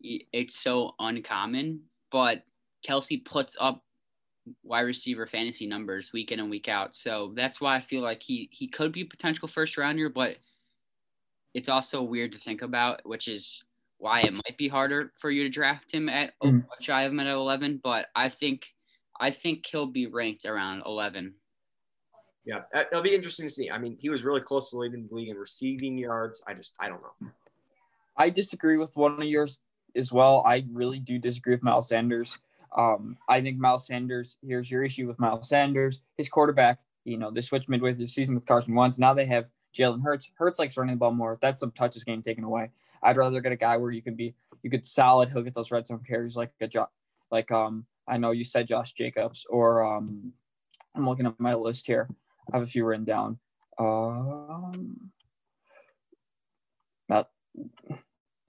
it's 0.00 0.58
so 0.58 0.94
uncommon. 0.98 1.82
But 2.10 2.42
Kelce 2.86 3.24
puts 3.24 3.56
up 3.60 3.82
wide 4.62 4.80
receiver 4.80 5.26
fantasy 5.26 5.66
numbers 5.66 6.12
week 6.12 6.32
in 6.32 6.40
and 6.40 6.50
week 6.50 6.68
out. 6.68 6.94
So 6.94 7.32
that's 7.34 7.60
why 7.60 7.76
I 7.76 7.80
feel 7.80 8.02
like 8.02 8.22
he 8.22 8.48
he 8.52 8.68
could 8.68 8.92
be 8.92 9.02
a 9.02 9.06
potential 9.06 9.48
first 9.48 9.76
rounder, 9.76 10.08
but 10.08 10.36
it's 11.54 11.68
also 11.68 12.02
weird 12.02 12.32
to 12.32 12.38
think 12.38 12.62
about, 12.62 13.00
which 13.04 13.28
is 13.28 13.62
why 13.98 14.20
it 14.20 14.32
might 14.32 14.58
be 14.58 14.68
harder 14.68 15.12
for 15.18 15.30
you 15.30 15.42
to 15.42 15.48
draft 15.48 15.92
him 15.92 16.08
at 16.08 16.32
mm. 16.42 16.64
which 16.78 16.90
I 16.90 17.02
have 17.02 17.12
him 17.12 17.20
at 17.20 17.26
11. 17.26 17.80
But 17.82 18.06
I 18.14 18.28
think 18.28 18.66
I 19.18 19.30
think 19.30 19.64
he'll 19.66 19.86
be 19.86 20.06
ranked 20.06 20.44
around 20.44 20.82
11. 20.84 21.34
Yeah, 22.44 22.60
it'll 22.74 23.02
be 23.02 23.14
interesting 23.14 23.46
to 23.46 23.52
see. 23.52 23.70
I 23.70 23.78
mean, 23.78 23.96
he 24.00 24.08
was 24.08 24.22
really 24.22 24.40
close 24.40 24.70
to 24.70 24.76
leading 24.76 25.08
the 25.08 25.14
league 25.14 25.30
in 25.30 25.36
receiving 25.36 25.98
yards. 25.98 26.42
I 26.46 26.54
just 26.54 26.74
I 26.78 26.88
don't 26.88 27.00
know. 27.00 27.30
I 28.16 28.30
disagree 28.30 28.76
with 28.76 28.96
one 28.96 29.20
of 29.20 29.24
yours 29.24 29.60
as 29.96 30.12
well. 30.12 30.42
I 30.46 30.64
really 30.70 31.00
do 31.00 31.18
disagree 31.18 31.54
with 31.54 31.62
Miles 31.62 31.88
Sanders. 31.88 32.38
Um, 32.76 33.16
I 33.28 33.40
think 33.40 33.58
Miles 33.58 33.86
Sanders, 33.86 34.36
here's 34.46 34.70
your 34.70 34.84
issue 34.84 35.06
with 35.06 35.18
Miles 35.18 35.48
Sanders. 35.48 36.02
His 36.16 36.28
quarterback, 36.28 36.78
you 37.04 37.16
know, 37.16 37.30
they 37.30 37.40
switched 37.40 37.68
midway 37.68 37.94
through 37.94 38.04
the 38.04 38.10
season 38.10 38.34
with 38.34 38.46
Carson 38.46 38.74
Wentz. 38.74 38.98
Now 38.98 39.14
they 39.14 39.24
have 39.26 39.46
Jalen 39.76 40.02
Hurts. 40.02 40.30
Hurts 40.34 40.58
likes 40.58 40.76
running 40.76 40.94
the 40.94 40.98
ball 40.98 41.12
more. 41.12 41.38
That's 41.40 41.60
some 41.60 41.70
touches 41.72 42.04
game 42.04 42.22
taken 42.22 42.44
away. 42.44 42.70
I'd 43.02 43.16
rather 43.16 43.40
get 43.40 43.52
a 43.52 43.56
guy 43.56 43.76
where 43.76 43.90
you 43.90 44.02
can 44.02 44.14
be, 44.14 44.34
you 44.62 44.70
could 44.70 44.84
solid. 44.84 45.30
He'll 45.30 45.42
get 45.42 45.54
those 45.54 45.70
red 45.70 45.86
zone 45.86 46.02
carries 46.06 46.36
like 46.36 46.50
a 46.60 46.68
job, 46.68 46.88
like 47.30 47.50
um, 47.50 47.86
I 48.06 48.18
know 48.18 48.30
you 48.30 48.44
said 48.44 48.66
Josh 48.66 48.92
Jacobs 48.92 49.46
or 49.48 49.84
um, 49.84 50.32
I'm 50.94 51.08
looking 51.08 51.26
at 51.26 51.38
my 51.38 51.54
list 51.54 51.86
here. 51.86 52.08
I 52.52 52.56
have 52.56 52.66
a 52.66 52.70
few 52.70 52.84
written 52.84 53.04
down. 53.04 53.38
Um, 53.78 55.10
not 57.08 57.28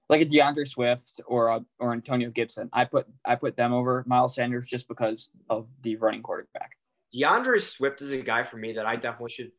like 0.09 0.21
a 0.21 0.25
DeAndre 0.25 0.67
Swift 0.67 1.21
or 1.27 1.49
a, 1.49 1.65
or 1.79 1.93
Antonio 1.93 2.29
Gibson. 2.29 2.69
I 2.73 2.85
put 2.85 3.07
I 3.25 3.35
put 3.35 3.55
them 3.55 3.73
over 3.73 4.03
Miles 4.07 4.35
Sanders 4.35 4.67
just 4.67 4.87
because 4.87 5.29
of 5.49 5.67
the 5.81 5.95
running 5.97 6.21
quarterback. 6.21 6.77
DeAndre 7.15 7.61
Swift 7.61 8.01
is 8.01 8.11
a 8.11 8.17
guy 8.17 8.43
for 8.43 8.57
me 8.57 8.73
that 8.73 8.85
I 8.85 8.95
definitely 8.95 9.31
should 9.31 9.51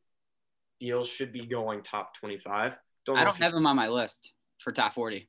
feel 0.80 1.04
should 1.04 1.32
be 1.32 1.46
going 1.46 1.82
top 1.82 2.16
twenty 2.16 2.38
five. 2.38 2.74
Don't 3.04 3.18
I 3.18 3.24
don't 3.24 3.36
have 3.36 3.54
him 3.54 3.66
on 3.66 3.76
my 3.76 3.88
list 3.88 4.32
for 4.58 4.72
top 4.72 4.94
forty. 4.94 5.28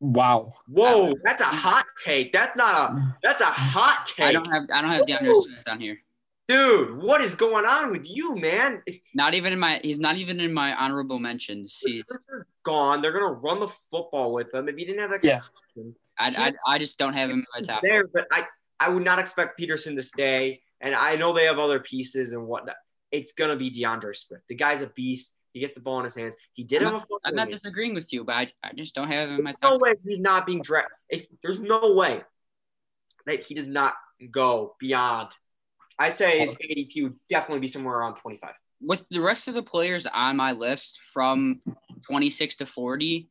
Wow. 0.00 0.50
Whoa, 0.66 1.14
that's 1.24 1.40
a 1.40 1.44
hot 1.44 1.86
take. 2.04 2.32
That's 2.32 2.56
not 2.56 2.90
a. 2.90 3.16
That's 3.22 3.40
a 3.40 3.46
hot 3.46 4.06
take. 4.06 4.26
I 4.26 4.32
don't 4.32 4.50
have 4.50 4.64
I 4.72 4.82
don't 4.82 4.90
have 4.90 5.06
DeAndre 5.06 5.42
Swift 5.42 5.68
on 5.68 5.80
here. 5.80 5.98
Dude, 6.46 7.02
what 7.02 7.22
is 7.22 7.34
going 7.34 7.64
on 7.64 7.90
with 7.90 8.08
you, 8.08 8.36
man? 8.36 8.82
Not 9.14 9.32
even 9.32 9.52
in 9.52 9.58
my 9.58 9.80
he's 9.82 9.98
not 9.98 10.16
even 10.16 10.40
in 10.40 10.52
my 10.52 10.74
honorable 10.74 11.18
mentions. 11.18 11.80
He's 11.82 12.04
Swift 12.06 12.22
is 12.34 12.44
gone. 12.64 13.00
They're 13.00 13.12
gonna 13.12 13.32
run 13.32 13.60
the 13.60 13.68
football 13.90 14.32
with 14.34 14.50
them. 14.52 14.68
If 14.68 14.78
you 14.78 14.84
didn't 14.84 15.00
have 15.00 15.10
that, 15.10 15.24
Yeah. 15.24 15.40
I, 16.18 16.28
I, 16.28 16.74
I 16.74 16.78
just 16.78 16.98
don't 16.98 17.14
have 17.14 17.30
him 17.30 17.38
in 17.40 17.46
my 17.54 17.66
top. 17.66 17.82
there, 17.82 18.06
but 18.06 18.26
I 18.30 18.46
I 18.78 18.90
would 18.90 19.04
not 19.04 19.18
expect 19.18 19.56
Peterson 19.56 19.96
to 19.96 20.02
stay. 20.02 20.60
And 20.80 20.94
I 20.94 21.16
know 21.16 21.32
they 21.32 21.46
have 21.46 21.58
other 21.58 21.80
pieces 21.80 22.32
and 22.32 22.46
whatnot. 22.46 22.76
It's 23.10 23.32
gonna 23.32 23.56
be 23.56 23.70
DeAndre 23.70 24.14
Swift. 24.14 24.44
The 24.48 24.54
guy's 24.54 24.82
a 24.82 24.88
beast. 24.88 25.34
He 25.54 25.60
gets 25.60 25.74
the 25.74 25.80
ball 25.80 25.98
in 26.00 26.04
his 26.04 26.16
hands. 26.16 26.36
He 26.52 26.64
did 26.64 26.82
I'm 26.82 26.86
have 26.86 26.94
a 26.96 27.00
fumble 27.00 27.20
I'm 27.24 27.34
not 27.36 27.48
disagreeing 27.48 27.94
with 27.94 28.12
you, 28.12 28.24
but 28.24 28.34
I, 28.34 28.52
I 28.62 28.72
just 28.76 28.94
don't 28.94 29.08
have 29.08 29.28
him 29.28 29.36
in 29.36 29.44
my 29.44 29.54
There's 29.62 29.72
no 29.72 29.78
way 29.78 29.94
he's 30.04 30.18
not 30.20 30.46
being 30.46 30.60
drafted. 30.60 31.26
There's 31.42 31.60
no 31.60 31.94
way 31.94 32.22
that 33.26 33.44
he 33.44 33.54
does 33.54 33.68
not 33.68 33.94
go 34.30 34.74
beyond. 34.78 35.30
I 35.98 36.10
say 36.10 36.40
his 36.40 36.56
ADP 36.56 37.02
would 37.04 37.16
definitely 37.28 37.60
be 37.60 37.66
somewhere 37.66 37.96
around 37.96 38.16
25. 38.16 38.50
With 38.80 39.04
the 39.10 39.20
rest 39.20 39.48
of 39.48 39.54
the 39.54 39.62
players 39.62 40.06
on 40.06 40.36
my 40.36 40.52
list 40.52 41.00
from 41.12 41.60
26 42.06 42.56
to 42.56 42.66
40, 42.66 43.28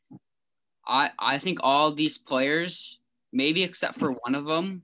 I 0.88 1.12
I 1.20 1.40
think 1.40 1.60
all 1.62 1.94
these 1.94 2.18
players, 2.18 3.00
maybe 3.32 3.64
except 3.64 4.00
for 4.00 4.12
one 4.12 4.36
of 4.36 4.46
them, 4.46 4.84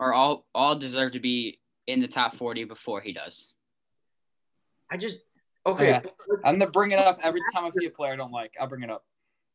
are 0.00 0.12
all 0.12 0.46
all 0.54 0.78
deserve 0.78 1.12
to 1.12 1.20
be 1.20 1.60
in 1.86 2.00
the 2.00 2.08
top 2.08 2.36
40 2.36 2.64
before 2.64 3.00
he 3.00 3.12
does. 3.12 3.52
I 4.90 4.96
just 4.96 5.18
okay. 5.66 5.96
Okay. 5.96 6.08
I'm 6.44 6.58
gonna 6.58 6.70
bring 6.70 6.92
it 6.92 6.98
up 6.98 7.18
every 7.22 7.42
time 7.52 7.64
I 7.64 7.70
see 7.70 7.86
a 7.86 7.90
player 7.90 8.12
I 8.12 8.16
don't 8.16 8.32
like. 8.32 8.52
I'll 8.60 8.68
bring 8.68 8.82
it 8.82 8.90
up. 8.90 9.04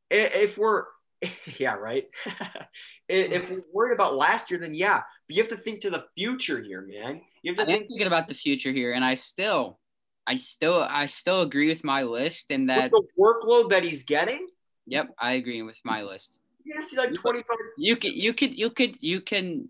If 0.09 0.57
we're 0.57 0.85
yeah, 1.59 1.73
right. 1.73 2.07
If 3.09 3.51
we're 3.51 3.63
worried 3.73 3.93
about 3.93 4.15
last 4.15 4.49
year, 4.49 4.59
then 4.59 4.73
yeah. 4.73 5.01
But 5.27 5.35
you 5.35 5.43
have 5.43 5.51
to 5.51 5.57
think 5.57 5.81
to 5.81 5.89
the 5.89 6.05
future 6.15 6.61
here, 6.61 6.81
man. 6.81 7.21
You 7.41 7.51
have 7.51 7.59
I 7.59 7.65
to 7.65 7.71
am 7.71 7.77
think 7.79 7.89
thinking 7.89 8.07
about 8.07 8.29
the 8.29 8.33
future 8.33 8.71
here, 8.71 8.93
and 8.93 9.03
I 9.03 9.15
still, 9.15 9.77
I 10.25 10.37
still, 10.37 10.81
I 10.81 11.05
still 11.07 11.41
agree 11.41 11.67
with 11.67 11.83
my 11.83 12.03
list, 12.03 12.49
and 12.49 12.63
with 12.63 12.67
that 12.69 12.91
the 12.91 13.03
workload 13.19 13.69
that 13.71 13.83
he's 13.83 14.03
getting. 14.03 14.47
yep, 14.87 15.09
I 15.19 15.33
agree 15.33 15.61
with 15.61 15.77
my 15.83 16.03
list. 16.03 16.39
You're 16.63 16.77
gonna 16.77 16.87
see 16.87 16.97
like 16.97 17.13
25. 17.13 17.57
You 17.77 17.97
could, 17.97 18.13
you 18.13 18.33
could, 18.33 18.57
you 18.57 18.69
could, 18.69 19.03
you 19.03 19.21
can, 19.21 19.69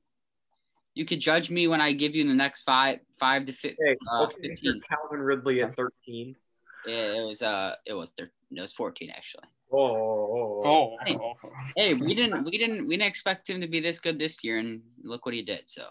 you 0.93 1.05
could 1.05 1.19
judge 1.19 1.49
me 1.49 1.67
when 1.67 1.81
I 1.81 1.93
give 1.93 2.13
you 2.13 2.27
the 2.27 2.35
next 2.35 2.61
five, 2.61 2.99
five 3.19 3.45
to 3.45 3.53
fi- 3.53 3.75
Okay, 3.81 3.97
uh, 4.11 4.27
15. 4.27 4.79
Calvin 4.87 5.25
Ridley 5.25 5.63
at 5.63 5.75
13. 5.75 6.35
Yeah, 6.85 6.93
it 6.93 7.25
was 7.27 7.41
uh, 7.41 7.75
it 7.85 7.93
was 7.93 8.11
thir- 8.11 8.31
it 8.51 8.61
was 8.61 8.73
14 8.73 9.09
actually. 9.09 9.45
Oh, 9.73 9.79
oh, 9.79 10.61
oh. 10.65 10.95
Oh, 10.95 10.97
Hey. 11.05 11.17
Hey, 11.75 11.93
we 11.95 12.13
didn't, 12.13 12.43
we 12.43 12.57
didn't, 12.57 12.87
we 12.87 12.95
didn't 12.95 13.09
expect 13.09 13.49
him 13.49 13.59
to 13.61 13.67
be 13.67 13.79
this 13.79 13.99
good 13.99 14.19
this 14.19 14.43
year, 14.43 14.59
and 14.59 14.81
look 15.03 15.25
what 15.25 15.33
he 15.33 15.41
did. 15.41 15.63
So 15.65 15.85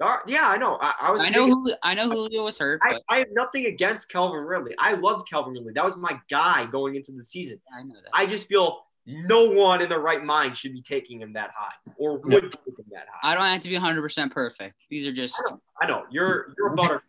All 0.00 0.08
right, 0.08 0.20
yeah, 0.28 0.46
I 0.48 0.56
know. 0.56 0.78
I, 0.80 0.94
I 1.00 1.10
was. 1.10 1.20
I 1.20 1.30
know 1.30 1.46
who, 1.46 1.72
I 1.82 1.94
know 1.94 2.08
Julio 2.08 2.44
was 2.44 2.56
hurt, 2.56 2.80
I, 2.84 2.92
but 2.92 3.02
I 3.08 3.18
have 3.18 3.28
nothing 3.32 3.66
against 3.66 4.08
Calvin 4.10 4.40
Ridley. 4.40 4.74
I 4.78 4.92
loved 4.92 5.28
Calvin 5.28 5.54
Ridley. 5.54 5.72
That 5.74 5.84
was 5.84 5.96
my 5.96 6.18
guy 6.30 6.66
going 6.66 6.94
into 6.94 7.12
the 7.12 7.24
season. 7.24 7.60
I 7.76 7.82
know 7.82 7.94
that. 7.94 8.10
I 8.12 8.26
just 8.26 8.46
feel 8.46 8.86
no 9.06 9.50
one 9.50 9.82
in 9.82 9.88
the 9.88 9.98
right 9.98 10.24
mind 10.24 10.56
should 10.56 10.72
be 10.72 10.82
taking 10.82 11.20
him 11.20 11.32
that 11.32 11.50
high 11.56 11.74
or 11.96 12.18
would 12.18 12.28
No. 12.28 12.40
take 12.40 12.52
him 12.66 12.86
that 12.92 13.06
high. 13.12 13.32
I 13.32 13.34
don't 13.34 13.44
have 13.44 13.62
to 13.62 13.68
be 13.68 13.74
100 13.74 14.02
percent 14.02 14.32
perfect. 14.32 14.76
These 14.90 15.06
are 15.06 15.12
just 15.12 15.34
I 15.38 15.50
know. 15.50 15.60
I 15.82 15.86
know. 15.86 16.02
You're 16.10 16.54
you're 16.56 16.68
a 16.68 16.70
butterfly. 16.76 17.02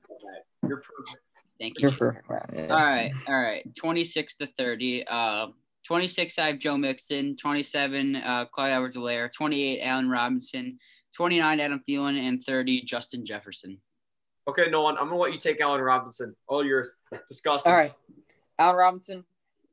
You're 0.68 0.78
perfect. 0.78 1.24
thank 1.60 1.80
you. 1.80 1.90
You're 1.90 1.98
perfect. 1.98 2.26
Yeah. 2.54 2.68
All 2.76 2.84
right, 2.84 3.12
all 3.28 3.40
right. 3.40 3.64
26 3.76 4.36
to 4.38 4.48
30. 4.48 5.06
Uh, 5.08 5.48
26, 5.88 6.38
I 6.38 6.48
have 6.48 6.60
Joe 6.60 6.78
Mixon. 6.78 7.38
27, 7.38 8.18
uh, 8.18 8.46
Clyde 8.52 8.74
Edwards-Helaire. 8.74 9.32
28, 9.32 9.82
Allen 9.82 10.10
Robinson. 10.10 10.78
29, 11.16 11.60
Adam 11.62 11.82
Thielen, 11.88 12.20
and 12.20 12.44
30, 12.44 12.82
Justin 12.84 13.26
Jefferson. 13.26 13.80
Okay, 14.50 14.70
Nolan, 14.70 14.98
I'm 14.98 15.06
gonna 15.06 15.18
let 15.18 15.32
you 15.32 15.38
take 15.38 15.62
Allen 15.62 15.82
Robinson. 15.82 16.36
All 16.48 16.64
yours. 16.64 16.98
Discuss. 17.28 17.66
All 17.66 17.74
right. 17.74 17.94
Allen 18.60 18.76
Robinson. 18.76 19.24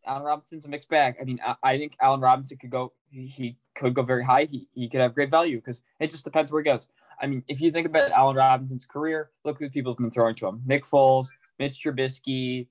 Allen 0.07 0.23
Robinson's 0.23 0.67
a 0.67 0.69
mixed 0.69 0.89
bag. 0.89 1.17
I 1.21 1.25
mean, 1.25 1.41
I, 1.45 1.57
I 1.63 1.79
think 1.79 1.97
Allen 2.01 2.21
Robinson 2.21 2.59
could 2.59 2.71
go. 2.71 2.93
He, 3.11 3.27
he 3.27 3.57
could 3.75 3.95
go 3.95 4.03
very 4.03 4.23
high. 4.23 4.45
He, 4.45 4.69
he 4.75 4.89
could 4.89 5.01
have 5.01 5.15
great 5.15 5.31
value 5.31 5.59
because 5.59 5.81
it 5.99 6.11
just 6.11 6.25
depends 6.25 6.53
where 6.53 6.63
he 6.63 6.65
goes. 6.65 6.87
I 7.21 7.27
mean, 7.27 7.43
if 7.49 7.61
you 7.61 7.71
think 7.71 7.87
about 7.87 8.11
Allen 8.13 8.37
Robinson's 8.37 8.85
career, 8.85 9.31
look 9.45 9.59
who 9.59 9.69
people 9.69 9.93
have 9.93 9.99
been 9.99 10.11
throwing 10.11 10.35
to 10.37 10.47
him: 10.47 10.63
Nick 10.65 10.85
Foles, 10.85 11.27
Mitch 11.59 11.83
Trubisky, 11.85 12.69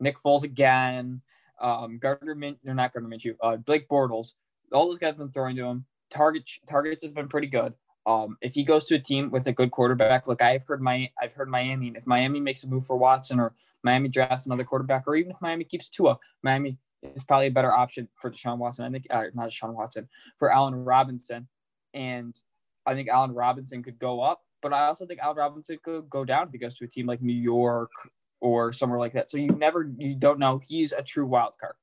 Nick 0.00 0.18
Foles 0.18 0.42
again, 0.44 1.20
um, 1.60 1.98
Gardner 1.98 2.34
Min, 2.34 2.56
or 2.66 2.74
not 2.74 2.92
Gardner 2.92 3.10
Minshew, 3.10 3.36
uh, 3.42 3.56
Blake 3.56 3.88
Bortles. 3.88 4.34
All 4.72 4.88
those 4.88 4.98
guys 4.98 5.08
have 5.08 5.18
been 5.18 5.30
throwing 5.30 5.56
to 5.56 5.64
him. 5.64 5.84
Target 6.10 6.48
targets 6.68 7.02
have 7.02 7.14
been 7.14 7.28
pretty 7.28 7.46
good. 7.46 7.74
Um, 8.06 8.38
if 8.40 8.54
he 8.54 8.64
goes 8.64 8.86
to 8.86 8.94
a 8.94 8.98
team 8.98 9.30
with 9.30 9.46
a 9.46 9.52
good 9.52 9.70
quarterback, 9.70 10.26
look, 10.26 10.42
I've 10.42 10.66
heard 10.66 10.80
my 10.80 11.10
I've 11.20 11.32
heard 11.34 11.48
Miami. 11.48 11.92
If 11.94 12.06
Miami 12.06 12.40
makes 12.40 12.64
a 12.64 12.68
move 12.68 12.86
for 12.86 12.96
Watson 12.96 13.38
or 13.38 13.54
Miami 13.82 14.08
drafts 14.08 14.46
another 14.46 14.64
quarterback, 14.64 15.04
or 15.06 15.16
even 15.16 15.30
if 15.30 15.40
Miami 15.40 15.64
keeps 15.64 15.88
Tua, 15.88 16.18
Miami 16.42 16.78
is 17.02 17.22
probably 17.22 17.46
a 17.46 17.52
better 17.52 17.72
option 17.72 18.08
for 18.20 18.30
Deshaun 18.30 18.58
Watson. 18.58 18.84
I 18.84 18.90
think, 18.90 19.06
uh, 19.10 19.24
not 19.34 19.50
Deshaun 19.50 19.74
Watson, 19.74 20.08
for 20.38 20.50
Allen 20.50 20.74
Robinson. 20.74 21.48
And 21.94 22.38
I 22.86 22.94
think 22.94 23.08
Allen 23.08 23.32
Robinson 23.32 23.82
could 23.82 23.98
go 23.98 24.20
up, 24.20 24.42
but 24.62 24.72
I 24.72 24.86
also 24.86 25.06
think 25.06 25.20
Allen 25.20 25.36
Robinson 25.36 25.78
could 25.82 26.08
go 26.08 26.24
down 26.24 26.46
if 26.46 26.52
he 26.52 26.58
goes 26.58 26.74
to 26.76 26.84
a 26.84 26.88
team 26.88 27.06
like 27.06 27.22
New 27.22 27.32
York 27.32 27.90
or 28.40 28.72
somewhere 28.72 28.98
like 28.98 29.12
that. 29.12 29.30
So 29.30 29.38
you 29.38 29.48
never, 29.48 29.90
you 29.98 30.14
don't 30.14 30.38
know. 30.38 30.58
He's 30.58 30.92
a 30.92 31.02
true 31.02 31.26
wild 31.26 31.56
card. 31.58 31.74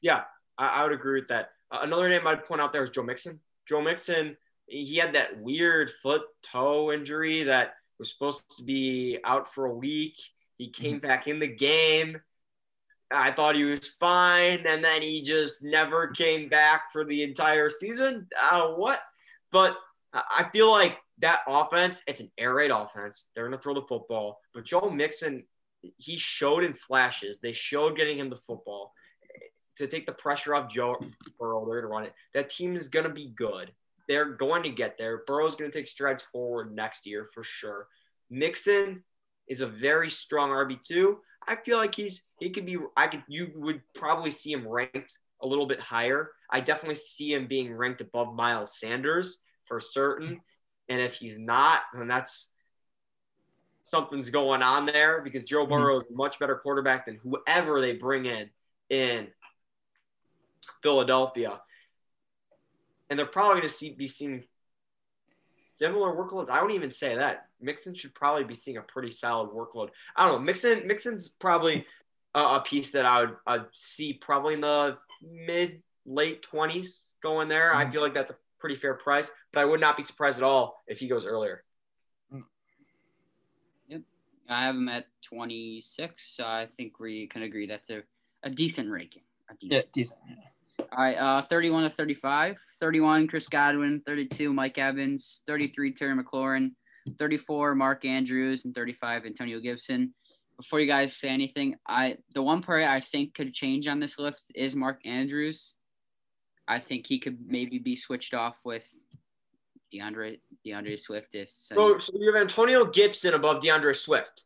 Yeah, 0.00 0.24
I, 0.58 0.68
I 0.68 0.82
would 0.84 0.92
agree 0.92 1.20
with 1.20 1.28
that. 1.28 1.50
Uh, 1.70 1.80
another 1.82 2.08
name 2.08 2.26
I'd 2.26 2.44
point 2.44 2.60
out 2.60 2.72
there 2.72 2.84
is 2.84 2.90
Joe 2.90 3.02
Mixon. 3.02 3.40
Joe 3.66 3.80
Mixon, 3.80 4.36
he 4.66 4.96
had 4.96 5.14
that 5.14 5.40
weird 5.40 5.90
foot 6.02 6.22
toe 6.42 6.92
injury 6.92 7.44
that 7.44 7.74
was 7.98 8.10
supposed 8.10 8.42
to 8.56 8.62
be 8.62 9.18
out 9.24 9.52
for 9.54 9.66
a 9.66 9.74
week. 9.74 10.16
He 10.58 10.70
came 10.70 10.98
back 10.98 11.26
in 11.26 11.38
the 11.38 11.48
game. 11.48 12.20
I 13.10 13.32
thought 13.32 13.54
he 13.54 13.64
was 13.64 13.88
fine, 14.00 14.66
and 14.66 14.82
then 14.84 15.02
he 15.02 15.22
just 15.22 15.62
never 15.62 16.08
came 16.08 16.48
back 16.48 16.92
for 16.92 17.04
the 17.04 17.22
entire 17.22 17.68
season. 17.68 18.28
Uh, 18.40 18.68
what? 18.68 19.00
But 19.52 19.76
I 20.14 20.48
feel 20.52 20.70
like 20.70 20.98
that 21.18 21.40
offense, 21.48 22.02
it's 22.06 22.20
an 22.20 22.30
air 22.38 22.54
raid 22.54 22.70
offense. 22.70 23.30
They're 23.34 23.48
going 23.48 23.58
to 23.58 23.62
throw 23.62 23.74
the 23.74 23.86
football. 23.86 24.40
But 24.54 24.64
Joe 24.64 24.90
Mixon, 24.90 25.44
he 25.96 26.16
showed 26.16 26.62
in 26.62 26.74
flashes. 26.74 27.38
They 27.42 27.52
showed 27.52 27.96
getting 27.96 28.18
him 28.18 28.30
the 28.30 28.36
football 28.36 28.92
to 29.76 29.86
take 29.88 30.06
the 30.06 30.12
pressure 30.12 30.54
off 30.54 30.72
Joe 30.72 30.96
Burrow. 31.38 31.66
They're 31.66 31.80
going 31.80 31.82
to 31.82 31.88
run 31.88 32.04
it. 32.04 32.14
That 32.32 32.48
team 32.48 32.76
is 32.76 32.88
going 32.88 33.06
to 33.06 33.12
be 33.12 33.34
good. 33.36 33.72
They're 34.08 34.32
going 34.32 34.62
to 34.62 34.70
get 34.70 34.96
there. 34.98 35.22
Burrow's 35.26 35.56
going 35.56 35.70
to 35.70 35.76
take 35.76 35.88
strides 35.88 36.22
forward 36.22 36.74
next 36.74 37.06
year 37.06 37.28
for 37.34 37.42
sure. 37.42 37.88
Mixon 38.30 39.02
is 39.48 39.62
a 39.62 39.66
very 39.66 40.10
strong 40.10 40.50
RB2. 40.50 41.16
I 41.46 41.56
feel 41.56 41.76
like 41.76 41.94
he's 41.94 42.22
he 42.40 42.50
could 42.50 42.64
be 42.64 42.78
I 42.96 43.06
could 43.06 43.22
you 43.28 43.52
would 43.56 43.82
probably 43.94 44.30
see 44.30 44.52
him 44.52 44.66
ranked 44.66 45.18
a 45.42 45.46
little 45.46 45.66
bit 45.66 45.80
higher. 45.80 46.30
I 46.50 46.60
definitely 46.60 46.94
see 46.94 47.34
him 47.34 47.46
being 47.46 47.74
ranked 47.74 48.00
above 48.00 48.34
Miles 48.34 48.78
Sanders 48.78 49.38
for 49.66 49.80
certain. 49.80 50.40
And 50.88 51.00
if 51.00 51.14
he's 51.14 51.38
not, 51.38 51.82
then 51.94 52.08
that's 52.08 52.50
something's 53.84 54.30
going 54.30 54.62
on 54.62 54.86
there 54.86 55.20
because 55.22 55.44
Joe 55.44 55.66
Burrow 55.66 56.00
is 56.00 56.06
a 56.10 56.14
much 56.14 56.38
better 56.38 56.56
quarterback 56.56 57.06
than 57.06 57.16
whoever 57.22 57.80
they 57.80 57.92
bring 57.92 58.26
in 58.26 58.50
in 58.90 59.28
Philadelphia. 60.82 61.60
And 63.10 63.18
they're 63.18 63.26
probably 63.26 63.60
going 63.60 63.68
to 63.68 63.74
see 63.74 63.90
be 63.90 64.06
seeing 64.06 64.44
similar 65.56 66.14
workloads. 66.14 66.48
I 66.48 66.60
wouldn't 66.60 66.76
even 66.76 66.90
say 66.90 67.16
that. 67.16 67.46
Mixon 67.60 67.94
should 67.94 68.14
probably 68.14 68.44
be 68.44 68.54
seeing 68.54 68.76
a 68.76 68.82
pretty 68.82 69.10
solid 69.10 69.50
workload. 69.50 69.90
I 70.16 70.28
don't 70.28 70.40
know. 70.40 70.44
Mixon 70.44 70.86
Mixon's 70.86 71.28
probably 71.28 71.86
a, 72.34 72.40
a 72.40 72.62
piece 72.64 72.92
that 72.92 73.06
I 73.06 73.20
would 73.20 73.36
I'd 73.46 73.66
see 73.72 74.14
probably 74.14 74.54
in 74.54 74.60
the 74.62 74.98
mid 75.22 75.82
late 76.06 76.42
twenties 76.42 77.02
going 77.22 77.48
there. 77.48 77.74
I 77.74 77.84
Mhm. 77.84 77.92
feel 77.92 78.02
like 78.02 78.14
that's 78.14 78.30
a 78.30 78.36
pretty 78.64 78.80
fair 78.80 78.94
price, 78.94 79.30
but 79.52 79.60
I 79.60 79.66
would 79.66 79.78
not 79.78 79.94
be 79.94 80.02
surprised 80.02 80.38
at 80.38 80.42
all 80.42 80.82
if 80.86 80.98
he 80.98 81.06
goes 81.06 81.26
earlier. 81.26 81.62
Yep. 83.88 84.00
I 84.48 84.64
have 84.64 84.74
him 84.74 84.88
at 84.88 85.04
26, 85.28 86.34
so 86.34 86.44
I 86.44 86.66
think 86.74 86.98
we 86.98 87.26
can 87.26 87.42
agree 87.42 87.66
that's 87.66 87.90
a, 87.90 88.04
a 88.42 88.48
decent 88.48 88.90
ranking. 88.90 89.20
A 89.50 89.54
decent. 89.60 89.72
Yeah, 89.72 89.82
decent. 89.92 90.18
All 90.80 91.04
right, 91.04 91.16
uh, 91.16 91.42
31 91.42 91.82
to 91.82 91.90
35. 91.90 92.56
31, 92.80 93.28
Chris 93.28 93.48
Godwin. 93.48 94.00
32, 94.06 94.50
Mike 94.50 94.78
Evans. 94.78 95.42
33, 95.46 95.92
Terry 95.92 96.16
McLaurin. 96.16 96.70
34, 97.18 97.74
Mark 97.74 98.06
Andrews. 98.06 98.64
And 98.64 98.74
35, 98.74 99.26
Antonio 99.26 99.60
Gibson. 99.60 100.14
Before 100.56 100.80
you 100.80 100.86
guys 100.86 101.14
say 101.14 101.28
anything, 101.28 101.74
I 101.86 102.16
the 102.34 102.42
one 102.42 102.62
player 102.62 102.88
I 102.88 103.00
think 103.00 103.34
could 103.34 103.52
change 103.52 103.88
on 103.88 104.00
this 104.00 104.18
list 104.18 104.52
is 104.54 104.74
Mark 104.74 105.00
Andrews. 105.04 105.74
I 106.66 106.78
think 106.78 107.06
he 107.06 107.18
could 107.18 107.38
maybe 107.46 107.78
be 107.78 107.96
switched 107.96 108.34
off 108.34 108.56
with 108.64 108.92
DeAndre 109.92 110.40
DeAndre 110.66 110.98
Swift 110.98 111.34
if 111.34 111.50
So, 111.62 111.98
so 111.98 112.12
you 112.18 112.32
have 112.32 112.40
Antonio 112.40 112.84
Gibson 112.84 113.34
above 113.34 113.62
DeAndre 113.62 113.94
Swift. 113.94 114.44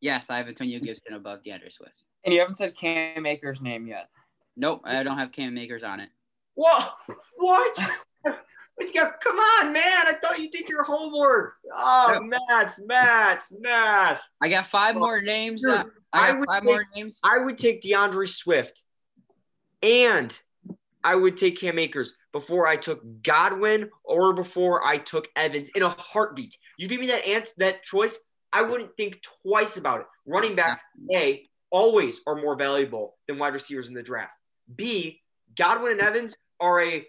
yes, 0.00 0.30
I 0.30 0.36
have 0.38 0.46
Antonio 0.48 0.78
Gibson 0.78 1.14
above 1.14 1.42
DeAndre 1.42 1.72
Swift. 1.72 2.04
And 2.24 2.34
you 2.34 2.40
haven't 2.40 2.56
said 2.56 2.76
Cam 2.76 3.26
Akers' 3.26 3.60
name 3.60 3.86
yet. 3.86 4.08
Nope, 4.56 4.82
I 4.84 5.02
don't 5.02 5.18
have 5.18 5.32
Cam 5.32 5.56
Akers 5.56 5.82
on 5.84 6.00
it. 6.00 6.10
What? 6.54 6.94
What? 7.36 7.78
Come 8.24 9.38
on, 9.38 9.72
man. 9.72 10.06
I 10.06 10.14
thought 10.22 10.38
you 10.38 10.48
did 10.50 10.68
your 10.68 10.84
homework. 10.84 11.54
Oh, 11.74 12.20
Mats, 12.48 12.80
Mats, 12.86 13.52
Mats. 13.60 14.30
I 14.42 14.48
got 14.48 14.66
five 14.68 14.94
more 14.94 15.20
names. 15.20 15.62
dude, 15.62 15.70
uh, 15.72 15.84
I 16.12 16.28
I 16.28 16.32
would 16.34 16.46
five 16.46 16.62
think- 16.62 16.76
more 16.76 16.86
names. 16.94 17.18
I 17.24 17.38
would 17.38 17.58
take 17.58 17.82
DeAndre 17.82 18.28
Swift 18.28 18.82
and 19.82 20.36
I 21.04 21.14
would 21.14 21.36
take 21.36 21.58
Cam 21.60 21.78
Akers 21.78 22.14
before 22.32 22.66
I 22.66 22.76
took 22.76 23.00
Godwin 23.22 23.88
or 24.04 24.32
before 24.32 24.84
I 24.84 24.98
took 24.98 25.28
Evans 25.36 25.70
in 25.74 25.82
a 25.82 25.88
heartbeat. 25.88 26.56
You 26.76 26.88
give 26.88 27.00
me 27.00 27.06
that 27.08 27.26
answer, 27.26 27.52
that 27.58 27.82
choice, 27.84 28.18
I 28.52 28.62
wouldn't 28.62 28.96
think 28.96 29.20
twice 29.42 29.76
about 29.76 30.00
it. 30.00 30.06
Running 30.26 30.56
backs, 30.56 30.78
A, 31.12 31.46
always 31.70 32.20
are 32.26 32.34
more 32.34 32.56
valuable 32.56 33.16
than 33.26 33.38
wide 33.38 33.54
receivers 33.54 33.88
in 33.88 33.94
the 33.94 34.02
draft. 34.02 34.32
B, 34.74 35.20
Godwin 35.56 35.92
and 35.92 36.00
Evans 36.00 36.36
are 36.60 36.80
a 36.82 37.06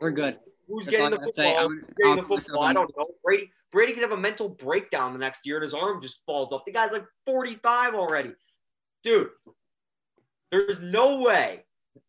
We're 0.00 0.10
good. 0.10 0.38
who's 0.66 0.86
That's 0.86 0.96
getting 0.96 1.10
the 1.10 1.16
I 1.16 1.20
gotta 1.20 1.32
say. 1.32 1.44
football, 1.44 1.58
I'm- 1.58 1.86
getting 1.96 2.16
the 2.16 2.22
football. 2.22 2.62
I 2.62 2.72
don't 2.72 2.90
know. 2.96 3.06
Brady 3.24 3.50
Brady 3.70 3.92
could 3.92 4.02
have 4.02 4.10
a 4.12 4.16
mental 4.16 4.48
breakdown 4.48 5.12
the 5.12 5.18
next 5.20 5.46
year 5.46 5.56
and 5.58 5.64
his 5.64 5.74
arm 5.74 6.00
just 6.02 6.24
falls 6.26 6.50
off. 6.52 6.64
The 6.66 6.72
guy's 6.72 6.90
like 6.90 7.04
45 7.24 7.94
already. 7.94 8.34
Dude, 9.04 9.30
there's 10.50 10.80
no 10.80 11.18
way, 11.20 11.64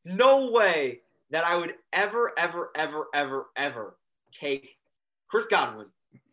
no 0.05 0.51
way 0.51 1.01
that 1.31 1.45
I 1.45 1.55
would 1.55 1.75
ever, 1.93 2.31
ever, 2.37 2.71
ever, 2.75 3.07
ever, 3.13 3.47
ever 3.55 3.97
take 4.31 4.77
Chris 5.29 5.45
Godwin, 5.45 5.87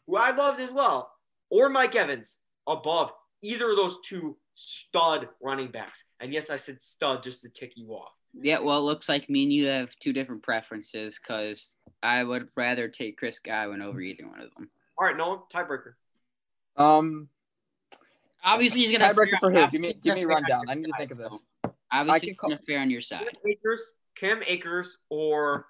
who 0.07 0.16
I 0.16 0.35
loved 0.35 0.61
as 0.61 0.71
well, 0.73 1.12
or 1.51 1.68
Mike 1.68 1.94
Evans 1.94 2.38
above 2.66 3.12
either 3.42 3.71
of 3.71 3.77
those 3.77 3.99
two 4.05 4.37
stud 4.55 5.29
running 5.40 5.71
backs. 5.71 6.05
And 6.21 6.33
yes, 6.33 6.51
I 6.51 6.57
said 6.57 6.83
stud 6.83 7.23
just 7.23 7.42
to 7.42 7.49
tick 7.49 7.73
you 7.77 7.90
off. 7.90 8.12
Yeah, 8.35 8.59
well, 8.61 8.79
it 8.79 8.83
looks 8.83 9.09
like 9.09 9.31
me 9.31 9.44
and 9.44 9.53
you 9.53 9.66
have 9.66 9.97
two 10.01 10.12
different 10.12 10.42
preferences 10.42 11.18
because 11.18 11.77
I 12.03 12.23
would 12.25 12.49
rather 12.57 12.88
take 12.88 13.16
Chris 13.16 13.38
Godwin 13.38 13.83
over 13.83 14.01
either 14.01 14.27
one 14.29 14.40
of 14.40 14.51
them. 14.57 14.68
All 14.99 15.07
right, 15.07 15.16
Nolan, 15.16 15.40
tiebreaker. 15.53 15.94
Um, 16.77 17.29
Obviously, 18.44 18.81
he's 18.81 18.97
gonna 18.97 19.12
tiebreaker 19.12 19.38
for 19.40 19.51
who? 19.51 19.68
Give 19.71 19.83
me 19.83 19.92
give 20.03 20.14
me 20.14 20.23
a 20.23 20.27
rundown. 20.27 20.64
I 20.68 20.75
need 20.75 20.87
to 20.87 20.92
think 20.97 21.11
of 21.11 21.18
this. 21.18 21.42
Obviously, 21.92 22.29
can 22.29 22.37
call- 22.37 22.59
fair 22.66 22.81
on 22.81 22.90
your 22.90 23.01
side. 23.01 23.20
Cam 23.27 23.40
Akers, 23.51 23.92
Cam 24.16 24.42
Akers, 24.46 24.98
or 25.09 25.66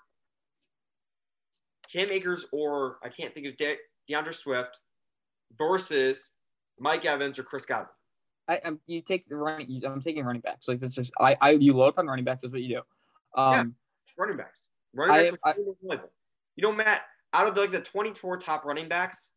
Cam 1.93 2.11
Akers, 2.11 2.47
or 2.53 2.99
I 3.03 3.09
can't 3.09 3.35
think 3.35 3.47
of 3.47 3.57
De- 3.57 3.79
DeAndre 4.11 4.35
Swift 4.35 4.79
versus 5.57 6.31
Mike 6.79 7.05
Evans 7.05 7.39
or 7.39 7.45
Chris 7.45 7.67
Godwin. 7.67 7.89
I, 8.49 8.61
I'm, 8.65 8.81
you 8.87 9.03
take 9.03 9.29
the 9.29 9.37
running. 9.37 9.83
I'm 9.85 10.01
taking 10.01 10.25
running 10.25 10.41
backs. 10.41 10.69
Like 10.69 10.83
it's 10.83 10.95
just 10.95 11.13
I, 11.21 11.37
I 11.41 11.51
you 11.51 11.75
load 11.75 11.89
up 11.89 11.99
on 11.99 12.07
running 12.07 12.25
backs. 12.25 12.43
That's 12.43 12.53
what 12.53 12.63
you 12.63 12.77
do. 12.77 13.41
Um, 13.41 13.75
Running 14.17 14.37
backs. 14.39 14.63
Running 14.95 15.33
backs. 15.33 15.39
I- 15.45 15.53
valuable. 15.53 16.11
you 16.57 16.63
know, 16.63 16.73
Matt, 16.73 17.03
out 17.35 17.47
of 17.47 17.57
like 17.57 17.73
the 17.73 17.81
24 17.81 18.39
top 18.39 18.65
running 18.65 18.89
backs, 18.89 19.31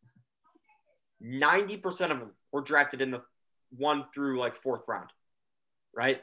90% 1.22 1.84
of 2.10 2.18
them 2.18 2.30
were 2.52 2.62
drafted 2.62 3.00
in 3.00 3.10
the 3.10 3.22
one 3.76 4.06
through 4.14 4.40
like 4.40 4.56
fourth 4.56 4.82
round, 4.88 5.10
right? 5.94 6.20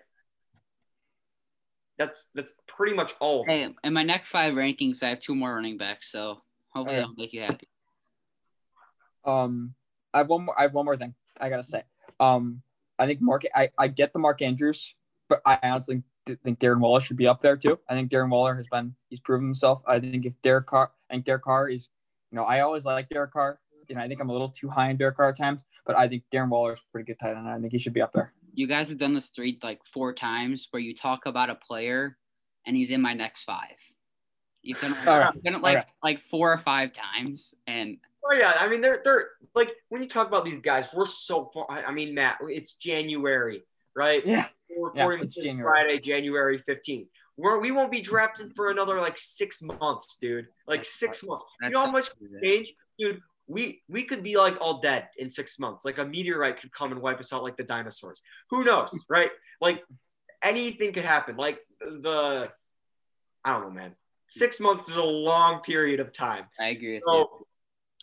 That's 1.99 2.29
that's 2.33 2.55
pretty 2.65 2.95
much 2.95 3.13
all. 3.19 3.41
of. 3.41 3.47
Hey, 3.47 3.67
in 3.83 3.93
my 3.93 4.03
next 4.03 4.29
five 4.29 4.53
rankings, 4.53 5.03
I 5.03 5.09
have 5.09 5.19
two 5.19 5.35
more 5.35 5.53
running 5.53 5.77
backs, 5.77 6.09
so 6.11 6.41
hopefully 6.69 6.97
Okay. 6.97 7.03
I'll 7.05 7.13
make 7.15 7.33
you 7.33 7.41
happy. 7.41 7.67
Um, 9.25 9.75
I 10.13 10.19
have 10.19 10.29
one 10.29 10.45
more. 10.45 10.57
I 10.57 10.63
have 10.63 10.73
one 10.73 10.85
more 10.85 10.97
thing 10.97 11.13
I 11.39 11.49
gotta 11.49 11.63
say. 11.63 11.83
Um, 12.19 12.61
I 12.97 13.05
think 13.05 13.21
Mark. 13.21 13.43
I, 13.53 13.69
I 13.77 13.89
get 13.89 14.13
the 14.13 14.19
Mark 14.19 14.41
Andrews, 14.41 14.95
but 15.27 15.41
I 15.45 15.59
honestly 15.61 16.01
think 16.43 16.59
Darren 16.59 16.79
Waller 16.79 17.01
should 17.01 17.17
be 17.17 17.27
up 17.27 17.41
there 17.41 17.57
too. 17.57 17.79
I 17.89 17.95
think 17.95 18.09
Darren 18.09 18.29
Waller 18.29 18.55
has 18.55 18.67
been 18.67 18.95
he's 19.09 19.19
proven 19.19 19.45
himself. 19.45 19.81
I 19.85 19.99
think 19.99 20.25
if 20.25 20.33
Derek 20.41 20.67
Carr, 20.67 20.91
I 21.09 21.15
think 21.15 21.25
Derek 21.25 21.43
Carr 21.43 21.69
is, 21.69 21.89
you 22.31 22.37
know, 22.37 22.43
I 22.45 22.61
always 22.61 22.85
like 22.85 23.09
Derek 23.09 23.33
Carr. 23.33 23.59
and 23.89 23.99
I 23.99 24.07
think 24.07 24.21
I'm 24.21 24.29
a 24.29 24.31
little 24.31 24.49
too 24.49 24.69
high 24.69 24.89
on 24.89 24.97
Derek 24.97 25.17
Carr 25.17 25.29
at 25.29 25.37
times, 25.37 25.65
but 25.85 25.97
I 25.97 26.07
think 26.07 26.23
Darren 26.31 26.49
Waller 26.49 26.73
is 26.73 26.79
a 26.79 26.91
pretty 26.91 27.07
good 27.07 27.19
tight 27.19 27.35
end. 27.35 27.47
I 27.49 27.59
think 27.59 27.73
he 27.73 27.79
should 27.79 27.93
be 27.93 28.01
up 28.01 28.13
there. 28.13 28.33
You 28.59 28.67
guys 28.67 28.89
have 28.89 28.97
done 28.97 29.13
this 29.13 29.29
three 29.29 29.57
like 29.63 29.79
four 29.85 30.13
times 30.13 30.67
where 30.71 30.81
you 30.81 30.93
talk 30.93 31.25
about 31.25 31.49
a 31.49 31.55
player 31.55 32.17
and 32.67 32.75
he's 32.75 32.91
in 32.91 33.01
my 33.01 33.13
next 33.13 33.43
five. 33.43 33.77
You've 34.63 34.81
done, 34.81 34.93
All 35.07 35.17
right. 35.17 35.33
you've 35.33 35.45
done 35.45 35.55
it 35.55 35.61
like 35.61 35.77
Okay. 35.77 35.87
like 36.03 36.21
four 36.29 36.51
or 36.51 36.57
five 36.57 36.91
times, 36.91 37.55
and 37.67 37.95
Oh 38.21 38.33
yeah, 38.33 38.51
I 38.59 38.67
mean 38.67 38.81
they're 38.81 38.99
they're 39.01 39.29
like 39.55 39.71
when 39.87 40.01
you 40.01 40.09
talk 40.09 40.27
about 40.27 40.43
these 40.43 40.59
guys, 40.59 40.89
we're 40.93 41.05
so 41.05 41.49
far. 41.53 41.67
I 41.71 41.83
I 41.83 41.91
mean, 41.93 42.13
Matt, 42.13 42.39
it's 42.49 42.73
January, 42.73 43.63
right? 43.95 44.25
Yeah. 44.25 44.47
We're 44.69 44.89
Yeah, 44.93 45.03
recording 45.03 45.23
it's 45.23 45.35
this 45.35 45.45
January. 45.45 45.71
Friday, 45.71 45.99
January 46.01 46.57
fifteenth. 46.57 47.07
We're 47.37 47.61
we 47.61 47.71
won't 47.71 47.93
be 47.93 48.01
drafted 48.01 48.53
for 48.57 48.71
another 48.71 48.99
like 48.99 49.17
six 49.17 49.61
months, 49.61 50.17
dude. 50.17 50.47
Like 50.67 50.83
six 50.83 51.23
months. 51.23 51.45
You 51.61 51.67
that's 51.67 51.73
know 51.75 51.85
how 51.85 51.91
much 51.91 52.09
change, 52.43 52.73
dude? 52.99 53.21
We 53.49 53.81
we 53.89 54.03
could 54.03 54.23
be 54.23 54.37
like 54.37 54.57
all 54.61 54.79
dead 54.79 55.09
in 55.17 55.29
six 55.29 55.59
months. 55.59 55.83
Like 55.83 55.97
a 55.97 56.05
meteorite 56.05 56.61
could 56.61 56.71
come 56.71 56.91
and 56.93 57.01
wipe 57.01 57.19
us 57.19 57.33
out 57.33 57.43
like 57.43 57.57
the 57.57 57.63
dinosaurs. 57.63 58.21
Who 58.51 58.63
knows, 58.63 59.05
right? 59.09 59.31
Like 59.59 59.83
anything 60.41 60.93
could 60.93 61.03
happen. 61.03 61.35
Like 61.35 61.59
the 61.81 62.51
I 63.43 63.53
don't 63.53 63.63
know, 63.63 63.71
man. 63.71 63.95
Six 64.27 64.59
months 64.59 64.89
is 64.89 64.95
a 64.95 65.03
long 65.03 65.61
period 65.61 65.99
of 65.99 66.11
time. 66.11 66.45
I 66.59 66.67
agree. 66.67 67.01
So, 67.05 67.47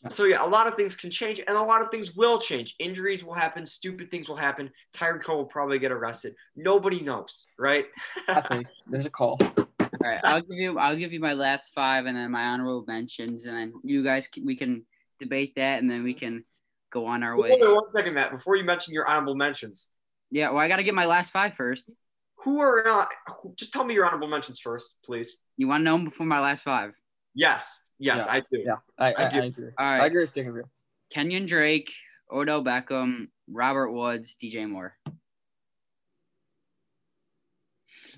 so 0.09 0.24
yeah, 0.24 0.44
a 0.44 0.48
lot 0.48 0.66
of 0.66 0.74
things 0.74 0.96
can 0.96 1.11
change, 1.11 1.38
and 1.38 1.56
a 1.56 1.62
lot 1.62 1.82
of 1.82 1.90
things 1.90 2.14
will 2.16 2.40
change. 2.40 2.74
Injuries 2.80 3.22
will 3.24 3.35
happen. 3.35 3.64
Stupid 3.64 4.11
things 4.11 4.28
will 4.28 4.37
happen. 4.37 4.70
Tyreek 4.94 5.24
Hill 5.24 5.37
will 5.37 5.44
probably 5.44 5.78
get 5.78 5.92
arrested. 5.92 6.35
Nobody 6.56 7.00
knows, 7.00 7.46
right? 7.59 7.87
There's 8.90 9.06
a 9.06 9.11
call. 9.11 9.38
All 10.06 10.12
right, 10.12 10.20
I'll 10.24 10.40
give 10.40 10.59
you 10.59 10.78
I'll 10.78 10.96
give 10.96 11.12
you 11.12 11.20
my 11.20 11.32
last 11.32 11.72
five 11.74 12.06
and 12.06 12.16
then 12.16 12.30
my 12.30 12.44
honorable 12.44 12.85
mentions, 12.87 13.46
and 13.46 13.56
then 13.56 13.72
you 13.85 14.02
guys 14.02 14.28
can, 14.28 14.44
we 14.44 14.56
can 14.56 14.85
debate 15.18 15.55
that, 15.57 15.81
and 15.81 15.90
then 15.90 16.05
we 16.05 16.14
can 16.14 16.44
go 16.90 17.07
on 17.07 17.22
our 17.22 17.37
way. 17.37 17.50
Hold 17.50 17.62
on 17.62 17.74
one 17.74 17.90
second, 17.90 18.14
Matt. 18.14 18.31
Before 18.31 18.57
you 18.57 18.64
mention 18.64 18.94
your 18.94 19.07
honorable 19.07 19.35
mentions, 19.35 19.90
Yeah, 20.31 20.50
well, 20.50 20.59
I 20.59 20.68
got 20.68 20.76
to 20.76 20.85
get 20.85 20.94
my 20.94 21.07
last 21.07 21.33
five 21.33 21.55
first. 21.55 21.92
who 22.44 22.61
are 22.61 22.87
uh, 22.87 22.90
not? 22.90 23.09
Just 23.57 23.72
tell 23.72 23.85
me 23.85 23.94
your 23.94 24.07
honorable 24.07 24.29
mentions 24.29 24.61
first, 24.61 24.94
please. 25.05 25.38
You 25.57 25.68
want 25.68 25.81
to 25.81 25.85
know 25.85 25.94
'em 25.94 26.05
before 26.05 26.26
my 26.26 26.40
last 26.40 26.62
five? 26.62 26.92
Yes, 27.35 27.81
yes, 27.98 28.24
Yeah. 28.26 28.33
I 28.33 28.40
do. 28.40 28.46
Yeah, 28.64 28.76
I, 28.98 29.12
I, 29.12 29.22
I 29.22 29.26
I, 29.26 29.31
do. 29.31 29.40
agree. 29.42 29.70
All 29.79 29.87
I 29.87 30.07
agree 30.07 30.24
with 30.24 30.35
Jacob 30.35 30.55
here. 30.55 30.64
Kenyan 31.14 31.46
Drake, 31.46 31.92
Odell 32.33 32.64
Beckham, 32.64 33.29
Robert 33.48 33.92
Woods, 33.92 34.37
DJ 34.42 34.68
Moore. 34.68 34.96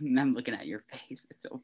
I'm 0.01 0.35
looking 0.35 0.55
at 0.55 0.67
your 0.67 0.85
face. 0.91 1.27
It's 1.31 1.43
so 1.43 1.63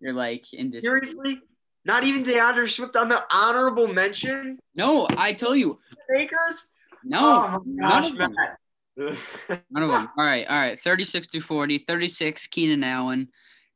you're 0.00 0.12
like 0.12 0.52
in 0.52 0.70
dis- 0.70 0.82
Seriously, 0.84 1.40
not 1.84 2.04
even 2.04 2.22
DeAndre 2.22 2.68
Swift 2.68 2.96
on 2.96 3.08
the 3.08 3.24
honorable 3.30 3.88
mention. 3.92 4.58
No, 4.74 5.06
I 5.16 5.32
tell 5.32 5.54
you. 5.54 5.78
Akers. 6.16 6.68
No, 7.04 7.18
oh 7.20 7.64
gosh, 7.80 8.04
none 8.04 8.04
of 8.04 8.18
them. 8.18 8.34
Matt. 8.34 8.58
None 8.96 9.82
of 9.82 9.90
them. 9.90 10.08
All 10.16 10.24
right, 10.24 10.46
all 10.46 10.58
right. 10.58 10.80
36 10.80 11.28
to 11.28 11.40
40, 11.40 11.84
36 11.86 12.46
Keenan 12.46 12.84
Allen, 12.84 13.28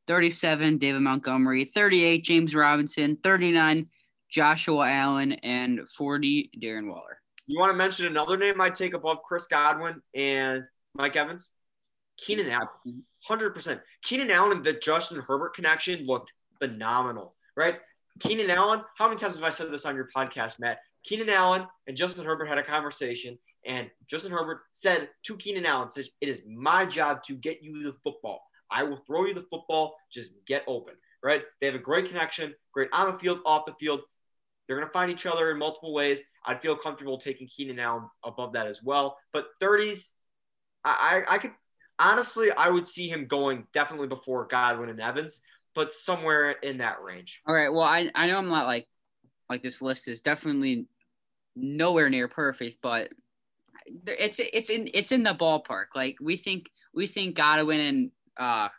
37 0.07 0.77
David 0.77 1.01
Montgomery, 1.01 1.65
38 1.65 2.23
James 2.23 2.55
Robinson, 2.55 3.17
39 3.23 3.87
Joshua 4.29 4.89
Allen, 4.89 5.33
and 5.33 5.81
40 5.95 6.51
Darren 6.61 6.87
Waller. 6.87 7.19
You 7.47 7.59
want 7.59 7.71
to 7.71 7.77
mention 7.77 8.05
another 8.07 8.37
name 8.37 8.61
I'd 8.61 8.75
take 8.75 8.93
above 8.93 9.23
Chris 9.23 9.47
Godwin 9.47 10.01
and 10.13 10.63
Mike 10.95 11.15
Evans? 11.15 11.51
Keenan 12.17 12.49
Allen. 12.49 13.03
Hundred 13.23 13.53
percent. 13.53 13.81
Keenan 14.03 14.31
Allen 14.31 14.57
and 14.57 14.63
the 14.63 14.73
Justin 14.73 15.21
Herbert 15.21 15.53
connection 15.53 16.05
looked 16.05 16.31
phenomenal, 16.59 17.35
right? 17.55 17.75
Keenan 18.19 18.49
Allen. 18.49 18.81
How 18.97 19.07
many 19.07 19.19
times 19.19 19.35
have 19.35 19.43
I 19.43 19.49
said 19.49 19.71
this 19.71 19.85
on 19.85 19.95
your 19.95 20.09
podcast, 20.15 20.59
Matt? 20.59 20.79
Keenan 21.05 21.29
Allen 21.29 21.65
and 21.87 21.95
Justin 21.95 22.25
Herbert 22.25 22.47
had 22.47 22.57
a 22.57 22.63
conversation, 22.63 23.37
and 23.65 23.89
Justin 24.07 24.31
Herbert 24.31 24.61
said 24.73 25.09
to 25.23 25.37
Keenan 25.37 25.65
Allen, 25.65 25.91
"said 25.91 26.05
It 26.21 26.29
is 26.29 26.43
my 26.47 26.85
job 26.85 27.23
to 27.23 27.35
get 27.35 27.63
you 27.63 27.83
the 27.83 27.95
football. 28.03 28.41
I 28.71 28.83
will 28.83 28.97
throw 29.07 29.25
you 29.25 29.33
the 29.33 29.47
football. 29.49 29.95
Just 30.11 30.33
get 30.45 30.63
open." 30.67 30.95
Right? 31.23 31.43
They 31.59 31.67
have 31.67 31.75
a 31.75 31.79
great 31.79 32.07
connection, 32.07 32.53
great 32.73 32.89
on 32.93 33.11
the 33.11 33.19
field, 33.19 33.39
off 33.45 33.65
the 33.65 33.73
field. 33.79 34.01
They're 34.67 34.77
going 34.77 34.87
to 34.87 34.93
find 34.93 35.11
each 35.11 35.25
other 35.25 35.51
in 35.51 35.57
multiple 35.57 35.93
ways. 35.93 36.23
I'd 36.45 36.61
feel 36.61 36.77
comfortable 36.77 37.17
taking 37.17 37.47
Keenan 37.47 37.79
Allen 37.79 38.07
above 38.23 38.53
that 38.53 38.67
as 38.67 38.83
well. 38.83 39.17
But 39.33 39.47
30s, 39.59 40.11
I, 40.85 41.23
I, 41.27 41.35
I 41.35 41.37
could 41.39 41.51
honestly, 41.99 42.51
I 42.51 42.69
would 42.69 42.87
see 42.87 43.09
him 43.09 43.27
going 43.27 43.67
definitely 43.73 44.07
before 44.07 44.45
Godwin 44.45 44.89
and 44.89 45.01
Evans, 45.01 45.41
but 45.75 45.93
somewhere 45.93 46.51
in 46.51 46.77
that 46.79 47.01
range. 47.01 47.41
All 47.47 47.55
right. 47.55 47.69
Well, 47.69 47.83
I, 47.83 48.09
I 48.15 48.27
know 48.27 48.37
I'm 48.37 48.49
not 48.49 48.67
like 48.67 48.87
like 49.49 49.63
this 49.63 49.81
list 49.81 50.07
is 50.07 50.21
definitely 50.21 50.85
nowhere 51.55 52.09
near 52.09 52.27
perfect, 52.27 52.77
but 52.81 53.09
it's 54.05 54.39
it's 54.39 54.69
in 54.69 54.89
it's 54.93 55.11
in 55.11 55.23
the 55.23 55.33
ballpark. 55.33 55.85
Like 55.95 56.17
we 56.21 56.37
think 56.37 56.69
we 56.93 57.07
think 57.07 57.35
Godwin 57.35 57.79
and 57.79 58.11
uh 58.37 58.69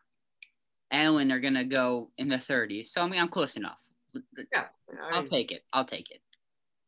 Allen 0.90 1.32
are 1.32 1.40
gonna 1.40 1.64
go 1.64 2.10
in 2.18 2.28
the 2.28 2.36
30s. 2.36 2.86
So 2.86 3.02
I 3.02 3.08
mean 3.08 3.20
I'm 3.20 3.28
close 3.28 3.56
enough. 3.56 3.80
Yeah, 4.52 4.64
I, 5.10 5.16
I'll 5.16 5.26
take 5.26 5.52
it. 5.52 5.64
I'll 5.72 5.84
take 5.84 6.10
it. 6.10 6.20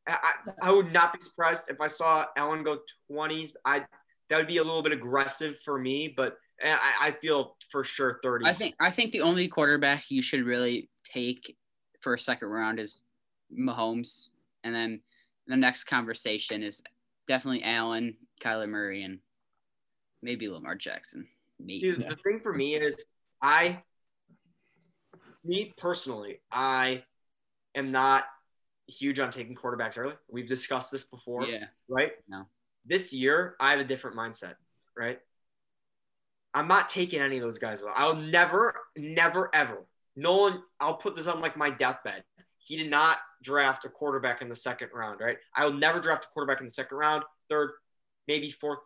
I, 0.08 0.32
I 0.60 0.72
would 0.72 0.92
not 0.92 1.12
be 1.12 1.20
surprised 1.20 1.70
if 1.70 1.80
I 1.80 1.86
saw 1.86 2.26
Allen 2.36 2.64
go 2.64 2.80
20s. 3.10 3.52
I 3.64 3.84
that 4.28 4.36
would 4.36 4.48
be 4.48 4.56
a 4.58 4.64
little 4.64 4.82
bit 4.82 4.92
aggressive 4.92 5.60
for 5.64 5.78
me, 5.78 6.12
but 6.16 6.38
I, 6.64 7.08
I 7.08 7.12
feel 7.12 7.56
for 7.70 7.84
sure 7.84 8.20
30. 8.22 8.46
I 8.46 8.52
think 8.52 8.74
I 8.80 8.90
think 8.90 9.12
the 9.12 9.22
only 9.22 9.48
quarterback 9.48 10.04
you 10.10 10.22
should 10.22 10.44
really 10.44 10.88
take 11.12 11.56
for 12.00 12.14
a 12.14 12.20
second 12.20 12.48
round 12.48 12.78
is 12.78 13.02
Mahomes, 13.56 14.26
and 14.64 14.74
then 14.74 15.00
the 15.46 15.56
next 15.56 15.84
conversation 15.84 16.62
is 16.62 16.82
definitely 17.26 17.64
Allen, 17.64 18.16
Kyler 18.42 18.68
Murray, 18.68 19.02
and 19.02 19.18
maybe 20.22 20.48
Lamar 20.48 20.74
Jackson. 20.74 21.26
Maybe. 21.58 21.78
See, 21.78 21.90
the 21.92 22.16
thing 22.24 22.40
for 22.42 22.52
me 22.52 22.76
is 22.76 23.06
I, 23.40 23.82
me 25.44 25.72
personally, 25.76 26.40
I 26.50 27.02
am 27.74 27.90
not 27.90 28.24
huge 28.86 29.18
on 29.18 29.30
taking 29.30 29.54
quarterbacks 29.54 29.98
early. 29.98 30.14
We've 30.28 30.48
discussed 30.48 30.90
this 30.90 31.04
before, 31.04 31.46
Yeah. 31.46 31.66
right? 31.88 32.12
No. 32.28 32.46
This 32.84 33.12
year, 33.12 33.56
I 33.60 33.70
have 33.70 33.80
a 33.80 33.84
different 33.84 34.16
mindset, 34.16 34.54
right? 34.96 35.20
I'm 36.54 36.68
not 36.68 36.88
taking 36.88 37.20
any 37.20 37.36
of 37.36 37.42
those 37.42 37.58
guys. 37.58 37.82
I'll 37.94 38.16
never, 38.16 38.74
never, 38.96 39.50
ever. 39.54 39.86
Nolan, 40.16 40.62
I'll 40.80 40.96
put 40.96 41.16
this 41.16 41.26
on 41.26 41.40
like 41.40 41.56
my 41.56 41.70
deathbed. 41.70 42.24
He 42.58 42.76
did 42.76 42.90
not 42.90 43.18
draft 43.42 43.84
a 43.84 43.88
quarterback 43.88 44.42
in 44.42 44.48
the 44.48 44.56
second 44.56 44.90
round, 44.94 45.20
right? 45.20 45.38
I'll 45.54 45.72
never 45.72 46.00
draft 46.00 46.26
a 46.26 46.28
quarterback 46.28 46.60
in 46.60 46.66
the 46.66 46.72
second 46.72 46.96
round, 46.96 47.24
third, 47.48 47.70
maybe 48.28 48.50
fourth. 48.50 48.78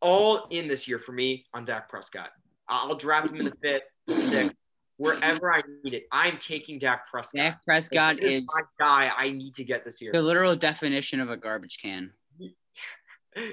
All 0.00 0.48
in 0.50 0.66
this 0.66 0.88
year 0.88 0.98
for 0.98 1.12
me 1.12 1.46
on 1.54 1.64
Dak 1.64 1.88
Prescott. 1.88 2.30
I'll 2.68 2.96
draft 2.96 3.30
him 3.30 3.36
in 3.36 3.44
the 3.44 3.54
fifth, 3.62 4.18
sixth, 4.28 4.56
wherever 4.96 5.52
I 5.52 5.62
need 5.84 5.94
it. 5.94 6.04
I'm 6.10 6.38
taking 6.38 6.78
Dak 6.78 7.08
Prescott. 7.08 7.38
Dak 7.38 7.64
Prescott 7.64 8.22
is 8.22 8.44
my 8.46 8.62
guy. 8.78 9.12
I 9.16 9.30
need 9.30 9.54
to 9.54 9.64
get 9.64 9.84
this 9.84 10.02
year. 10.02 10.10
the 10.12 10.22
literal 10.22 10.56
definition 10.56 11.20
of 11.20 11.30
a 11.30 11.36
garbage 11.36 11.78
can. 11.80 12.10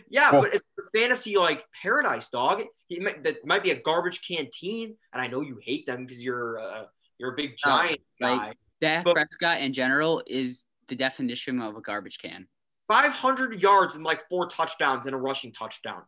Yeah, 0.09 0.31
but 0.31 0.53
it's 0.53 0.63
a 0.77 0.97
fantasy 0.97 1.37
like 1.37 1.65
paradise, 1.81 2.29
dog. 2.29 2.63
He 2.87 2.99
might, 2.99 3.23
that 3.23 3.45
might 3.45 3.63
be 3.63 3.71
a 3.71 3.81
garbage 3.81 4.21
canteen, 4.27 4.95
and 5.13 5.21
I 5.21 5.27
know 5.27 5.41
you 5.41 5.57
hate 5.63 5.85
them 5.85 6.05
because 6.05 6.23
you're 6.23 6.59
uh, 6.59 6.83
you're 7.17 7.33
a 7.33 7.35
big 7.35 7.55
giant 7.57 7.99
like- 8.19 8.39
guy. 8.39 8.53
Dak 8.81 9.03
But- 9.05 9.13
Prescott 9.15 9.59
in 9.61 9.73
general 9.73 10.23
is 10.25 10.63
the 10.87 10.95
definition 10.95 11.61
of 11.61 11.75
a 11.75 11.81
garbage 11.81 12.17
can. 12.19 12.47
500 12.87 13.61
yards 13.61 13.95
and 13.95 14.03
like 14.03 14.21
four 14.29 14.47
touchdowns 14.47 15.05
and 15.05 15.13
a 15.13 15.17
rushing 15.17 15.51
touchdown. 15.51 16.01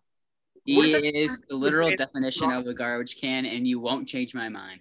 He 0.66 0.78
What 0.78 0.86
is 0.86 0.92
that 0.94 1.04
is 1.04 1.42
the 1.50 1.56
literal 1.56 1.90
It's 1.90 1.98
definition 2.06 2.50
wrong. 2.50 2.62
of 2.62 2.68
a 2.68 2.74
garbage 2.74 3.18
can, 3.20 3.46
and 3.46 3.68
you 3.68 3.80
won't 3.80 4.08
change 4.08 4.34
my 4.34 4.48
mind. 4.50 4.80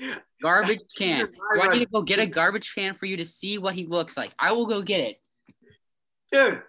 Garbage 0.42 0.80
can. 0.96 1.26
Do 1.26 1.32
I 1.52 1.56
right. 1.66 1.72
need 1.72 1.84
to 1.84 1.90
go 1.90 2.02
get 2.02 2.18
a 2.18 2.26
garbage 2.26 2.74
can 2.74 2.94
for 2.94 3.06
you 3.06 3.16
to 3.16 3.24
see 3.24 3.58
what 3.58 3.74
he 3.74 3.86
looks 3.86 4.16
like? 4.16 4.32
I 4.38 4.52
will 4.52 4.66
go 4.66 4.82
get 4.82 5.00
it. 5.00 5.20
Dude, 6.32 6.62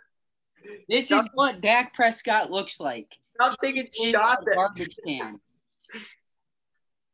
This 0.89 1.11
is 1.11 1.27
what 1.33 1.61
Dak 1.61 1.93
Prescott 1.93 2.51
looks 2.51 2.79
like. 2.79 3.07
stop 3.35 3.57
taking 3.61 3.85
shots 3.85 4.47
at 4.47 4.55
garbage 4.55 4.97
can. 5.05 5.39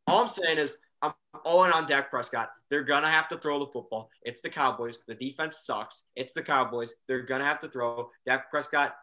All 0.08 0.24
I'm 0.24 0.30
saying 0.30 0.58
is 0.58 0.78
I'm 1.02 1.14
all 1.46 1.64
in 1.66 1.72
on 1.72 1.86
Dak 1.88 2.10
Prescott. 2.10 2.50
They're 2.70 2.84
gonna 2.84 3.10
have 3.10 3.30
to 3.30 3.38
throw 3.38 3.60
the 3.60 3.68
football. 3.68 4.10
It's 4.24 4.42
the 4.42 4.50
Cowboys. 4.50 5.00
The 5.08 5.16
defense 5.16 5.64
sucks. 5.66 6.04
It's 6.16 6.34
the 6.34 6.42
Cowboys. 6.42 6.94
They're 7.08 7.24
gonna 7.24 7.46
have 7.46 7.60
to 7.62 7.70
throw. 7.70 8.10
Dak 8.26 8.50
Prescott 8.50 8.96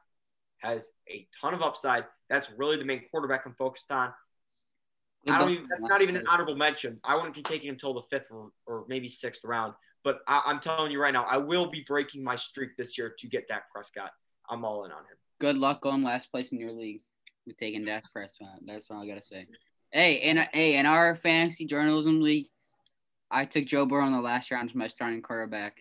has 0.59 0.91
a 1.09 1.27
ton 1.41 1.55
of 1.55 1.63
upside. 1.63 2.05
That's 2.29 2.51
really 2.57 2.77
the 2.77 2.85
main 2.85 3.03
quarterback 3.11 3.47
I'm 3.47 3.55
focused 3.55 3.93
on. 3.93 4.13
I 5.29 5.41
don't 5.41 5.51
even, 5.51 5.67
that's 5.69 5.83
not 5.83 6.03
even 6.03 6.17
an 6.17 6.27
honorable 6.29 6.55
mention. 6.55 7.01
I 7.03 7.17
wouldn't 7.17 7.35
be 7.35 7.43
taking 7.43 7.69
until 7.69 7.95
the 7.95 8.03
fifth 8.11 8.31
or, 8.31 8.51
or 8.67 8.85
maybe 8.89 9.09
sixth 9.09 9.45
round. 9.45 9.75
But 10.05 10.21
I, 10.29 10.43
I'm 10.47 10.61
telling 10.61 10.93
you 10.93 11.01
right 11.01 11.13
now, 11.13 11.25
I 11.25 11.37
will 11.37 11.69
be 11.69 11.85
breaking 11.87 12.23
my 12.23 12.37
streak 12.37 12.77
this 12.77 12.97
year 12.97 13.13
to 13.19 13.27
get 13.27 13.49
Dak 13.49 13.71
Prescott. 13.73 14.13
I'm 14.49 14.65
all 14.65 14.85
in 14.85 14.93
on 14.93 14.99
him. 14.99 15.17
Good 15.41 15.57
luck 15.57 15.83
going 15.83 16.03
last 16.03 16.31
place 16.31 16.51
in 16.53 16.59
your 16.61 16.73
league 16.73 17.03
with 17.47 17.57
taking 17.57 17.85
Dak 17.85 18.05
Prescott. 18.13 18.61
That's 18.65 18.91
all 18.91 19.03
I 19.03 19.07
gotta 19.07 19.23
say. 19.23 19.47
Hey, 19.93 20.15
in 20.15 20.39
hey, 20.53 20.77
in 20.77 20.87
our 20.87 21.17
fantasy 21.17 21.67
journalism 21.67 22.21
league, 22.23 22.47
I 23.31 23.45
took 23.45 23.67
Joe 23.67 23.87
Burrow 23.87 24.07
in 24.07 24.13
the 24.13 24.21
last 24.21 24.51
round 24.51 24.71
as 24.71 24.75
my 24.75 24.89
starting 24.89 25.23
quarterback. 25.23 25.77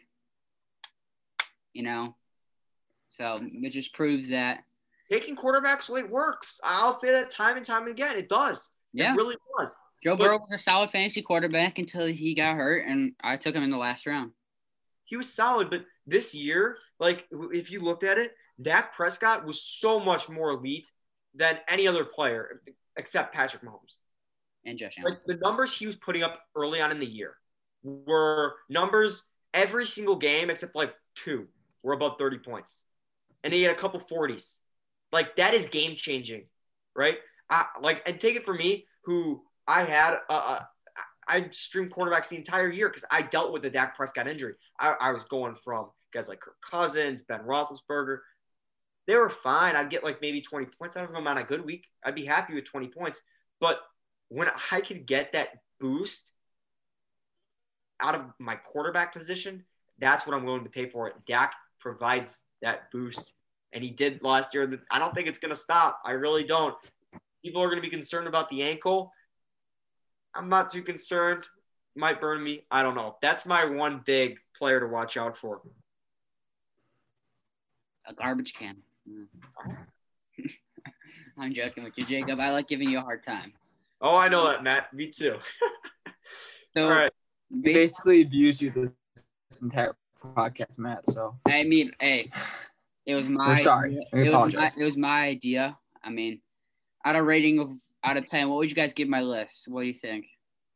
You 1.73 1.84
know, 1.84 2.15
so 3.10 3.39
it 3.41 3.69
just 3.71 3.93
proves 3.93 4.30
that. 4.30 4.63
Taking 5.10 5.36
quarterbacks 5.36 5.89
late 5.89 6.10
works. 6.10 6.60
I'll 6.63 6.93
say 6.93 7.12
that 7.12 7.30
time 7.30 7.58
and 7.58 7.65
time 7.65 7.88
again. 7.88 8.17
It 8.17 8.30
does. 8.30 8.69
Yeah, 8.93 9.13
It 9.13 9.17
really 9.17 9.36
does. 9.58 9.75
Joe 10.04 10.15
Burrow 10.15 10.38
was 10.39 10.51
a 10.54 10.58
solid 10.58 10.91
fantasy 10.91 11.21
quarterback 11.21 11.80
until 11.80 12.06
he 12.08 12.34
got 12.34 12.56
hurt, 12.56 12.86
and 12.88 13.13
I 13.23 13.38
took 13.38 13.56
him 13.56 13.63
in 13.63 13.71
the 13.71 13.78
last 13.78 14.06
round. 14.06 14.32
he 15.04 15.17
was 15.17 15.32
solid, 15.32 15.69
but 15.69 15.86
this 16.08 16.34
year, 16.34 16.78
like 16.99 17.28
if 17.32 17.71
you 17.71 17.80
looked 17.82 18.04
at 18.04 18.17
it, 18.17 18.36
Dak 18.61 18.95
Prescott 18.95 19.45
was 19.45 19.61
so 19.61 19.99
much 19.99 20.29
more 20.29 20.51
elite 20.51 20.91
than 21.33 21.57
any 21.67 21.87
other 21.87 22.05
player 22.05 22.61
except 22.97 23.33
Patrick 23.33 23.63
Mahomes. 23.63 23.99
And 24.65 24.77
Josh 24.77 24.95
Allen. 24.97 25.13
Like 25.13 25.25
the 25.25 25.35
numbers 25.35 25.77
he 25.77 25.85
was 25.85 25.95
putting 25.95 26.23
up 26.23 26.39
early 26.55 26.81
on 26.81 26.91
in 26.91 26.99
the 26.99 27.05
year 27.05 27.35
were 27.83 28.55
numbers 28.69 29.23
every 29.53 29.85
single 29.85 30.15
game 30.15 30.49
except 30.49 30.75
like 30.75 30.93
two 31.15 31.47
were 31.83 31.93
above 31.93 32.17
30 32.17 32.39
points. 32.39 32.83
And 33.43 33.53
he 33.53 33.61
had 33.61 33.75
a 33.75 33.77
couple 33.77 33.99
40s. 33.99 34.55
Like 35.11 35.35
that 35.35 35.53
is 35.53 35.67
game 35.67 35.95
changing, 35.95 36.45
right? 36.95 37.17
I, 37.49 37.65
like 37.79 38.01
and 38.07 38.19
take 38.19 38.35
it 38.35 38.45
from 38.45 38.57
me 38.57 38.87
who 39.03 39.43
I 39.67 39.83
had 39.83 40.17
uh, 40.29 40.33
uh, 40.33 40.63
I 41.27 41.47
streamed 41.51 41.93
quarterbacks 41.93 42.29
the 42.29 42.37
entire 42.37 42.69
year 42.69 42.89
because 42.89 43.05
I 43.09 43.21
dealt 43.21 43.53
with 43.53 43.61
the 43.61 43.69
Dak 43.69 43.95
Prescott 43.95 44.27
injury. 44.27 44.55
I, 44.79 44.95
I 44.99 45.11
was 45.11 45.25
going 45.25 45.55
from 45.63 45.89
guys 46.13 46.27
like 46.27 46.39
Kirk 46.39 46.55
Cousins, 46.67 47.23
Ben 47.23 47.41
Roethlisberger. 47.41 48.19
They 49.07 49.15
were 49.15 49.29
fine. 49.29 49.75
I'd 49.75 49.89
get 49.89 50.03
like 50.03 50.21
maybe 50.21 50.41
20 50.41 50.65
points 50.77 50.97
out 50.97 51.05
of 51.05 51.11
them 51.11 51.27
on 51.27 51.37
a 51.37 51.43
good 51.43 51.63
week. 51.63 51.85
I'd 52.03 52.15
be 52.15 52.25
happy 52.25 52.55
with 52.55 52.65
20 52.65 52.87
points. 52.87 53.21
But 53.59 53.79
when 54.29 54.49
I 54.71 54.81
could 54.81 55.05
get 55.05 55.33
that 55.33 55.49
boost 55.79 56.31
out 58.01 58.15
of 58.15 58.21
my 58.39 58.55
quarterback 58.55 59.13
position, 59.13 59.63
that's 59.99 60.25
what 60.25 60.35
I'm 60.35 60.43
willing 60.43 60.63
to 60.63 60.69
pay 60.69 60.89
for 60.89 61.07
it. 61.07 61.13
Dak 61.27 61.53
provides 61.79 62.41
that 62.61 62.91
boost, 62.91 63.33
and 63.73 63.83
he 63.83 63.91
did 63.91 64.23
last 64.23 64.53
year. 64.53 64.81
I 64.89 64.99
don't 64.99 65.13
think 65.13 65.27
it's 65.27 65.39
going 65.39 65.51
to 65.51 65.55
stop. 65.55 66.01
I 66.03 66.11
really 66.11 66.43
don't. 66.43 66.75
People 67.43 67.61
are 67.61 67.67
going 67.67 67.77
to 67.77 67.81
be 67.81 67.89
concerned 67.89 68.27
about 68.27 68.49
the 68.49 68.63
ankle. 68.63 69.11
I'm 70.33 70.49
not 70.49 70.71
too 70.71 70.81
concerned. 70.81 71.47
Might 71.95 72.19
burn 72.19 72.43
me. 72.43 72.65
I 72.69 72.83
don't 72.83 72.95
know. 72.95 73.17
That's 73.21 73.45
my 73.45 73.65
one 73.65 74.01
big 74.05 74.37
player 74.57 74.79
to 74.79 74.87
watch 74.87 75.15
out 75.15 75.37
for. 75.37 75.61
a 78.07 78.13
garbage 78.13 78.53
can. 78.53 78.77
Mm. 79.09 79.27
I'm 81.37 81.53
joking 81.53 81.83
with 81.83 81.97
you, 81.97 82.05
Jacob. 82.05 82.39
I 82.39 82.51
like 82.51 82.67
giving 82.67 82.89
you 82.89 82.99
a 82.99 83.01
hard 83.01 83.25
time. 83.25 83.53
Oh, 84.01 84.15
I 84.15 84.29
know 84.29 84.47
that, 84.47 84.63
Matt. 84.63 84.93
Me 84.93 85.11
too. 85.11 85.37
So, 86.75 86.83
All 86.83 86.89
right. 86.89 87.11
He 87.49 87.57
basi- 87.57 87.73
basically 87.73 88.21
abused 88.21 88.61
you 88.61 88.69
this 88.69 89.61
entire 89.61 89.95
podcast, 90.21 90.77
Matt. 90.77 91.09
So 91.09 91.37
I 91.45 91.63
mean, 91.63 91.91
hey, 92.01 92.29
it 93.05 93.15
was 93.15 93.29
my. 93.29 93.47
We're 93.49 93.57
sorry. 93.57 93.97
We 94.11 94.19
it, 94.19 94.23
was 94.23 94.25
my 94.25 94.29
apologize. 94.29 94.77
it 94.77 94.83
was 94.83 94.97
my 94.97 95.21
idea. 95.21 95.77
I 96.03 96.09
mean, 96.09 96.41
out 97.05 97.15
of 97.15 97.25
rating 97.25 97.59
of 97.59 97.69
out 98.03 98.17
of 98.17 98.27
ten, 98.27 98.49
what 98.49 98.57
would 98.57 98.69
you 98.69 98.75
guys 98.75 98.93
give 98.93 99.07
my 99.07 99.21
list? 99.21 99.67
What 99.69 99.81
do 99.81 99.87
you 99.87 99.93
think? 99.93 100.25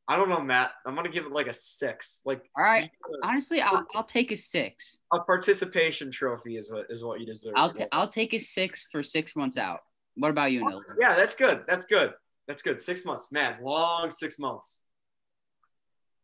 I 0.10 0.16
don't 0.16 0.28
know, 0.28 0.42
Matt. 0.42 0.72
I'm 0.88 0.96
gonna 0.96 1.08
give 1.08 1.26
it 1.26 1.32
like 1.32 1.46
a 1.46 1.54
six. 1.54 2.24
Like 2.26 2.50
All 2.58 2.64
right, 2.64 2.90
honestly, 3.24 3.62
I'll 3.62 3.86
I'll 3.96 4.04
take 4.04 4.32
a 4.32 4.36
six. 4.36 4.98
a 5.14 5.20
participation 5.20 6.10
trophy 6.10 6.58
is 6.58 6.72
what 6.72 6.88
is 6.90 7.04
what 7.04 7.20
you 7.20 7.28
deserve. 7.28 7.54
I'll 7.56 7.72
t- 7.72 7.86
I'll 7.92 8.08
take 8.08 8.34
a 8.34 8.40
six 8.40 8.88
for 8.92 9.04
six 9.04 9.36
months 9.36 9.56
out. 9.56 9.82
What 10.16 10.32
about 10.32 10.52
you, 10.52 10.68
Nil? 10.68 10.82
yeah, 11.00 11.16
that's 11.16 11.36
good. 11.36 11.62
That's 11.68 11.86
good. 11.86 12.14
That's 12.48 12.64
good. 12.64 12.82
Six 12.82 13.06
months, 13.06 13.32
man. 13.32 13.58
Long 13.62 14.10
six 14.10 14.40
months. 14.40 14.82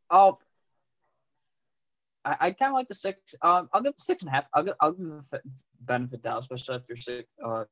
Oh, 0.10 0.40
I, 2.26 2.38
I 2.40 2.52
kind 2.52 2.72
of 2.72 2.74
like 2.74 2.88
the 2.88 2.96
six. 2.96 3.36
Um, 3.44 3.70
I'll 3.72 3.84
give 3.84 3.96
the 3.96 4.02
six 4.02 4.24
and 4.24 4.30
a 4.30 4.32
half. 4.32 4.46
I'll 4.56 4.64
give, 4.64 4.74
I'll 4.82 4.92
give 4.94 5.30
the 5.30 5.42
benefit 5.82 6.24
now, 6.24 6.40
especially 6.40 6.76
after 6.76 6.96
six, 6.96 7.30
uh, 7.46 7.66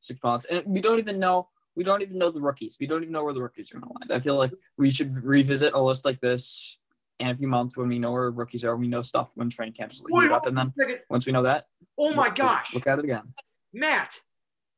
six 0.00 0.20
months. 0.24 0.44
And 0.46 0.66
we 0.66 0.80
don't 0.80 0.98
even 0.98 1.20
know. 1.20 1.48
We 1.74 1.84
don't 1.84 2.02
even 2.02 2.18
know 2.18 2.30
the 2.30 2.40
rookies. 2.40 2.76
We 2.78 2.86
don't 2.86 3.02
even 3.02 3.12
know 3.12 3.24
where 3.24 3.32
the 3.34 3.42
rookies 3.42 3.70
are 3.72 3.78
going 3.78 3.92
to 3.92 3.98
land. 4.00 4.12
I 4.12 4.20
feel 4.20 4.36
like 4.36 4.52
we 4.76 4.90
should 4.90 5.24
revisit 5.24 5.72
a 5.74 5.80
list 5.80 6.04
like 6.04 6.20
this 6.20 6.76
in 7.18 7.28
a 7.28 7.34
few 7.36 7.48
months 7.48 7.76
when 7.76 7.88
we 7.88 7.98
know 7.98 8.12
where 8.12 8.30
rookies 8.30 8.64
are. 8.64 8.76
We 8.76 8.88
know 8.88 9.00
stuff 9.00 9.30
when 9.34 9.48
training 9.48 9.74
camps 9.74 10.02
Wait, 10.08 10.30
up, 10.30 10.46
and 10.46 10.56
then 10.56 10.72
once 11.08 11.24
we 11.26 11.32
know 11.32 11.42
that, 11.44 11.64
Oh 11.98 12.14
my 12.14 12.26
look- 12.26 12.34
gosh, 12.34 12.74
look 12.74 12.86
at 12.86 12.98
it 12.98 13.04
again. 13.04 13.32
Matt, 13.72 14.20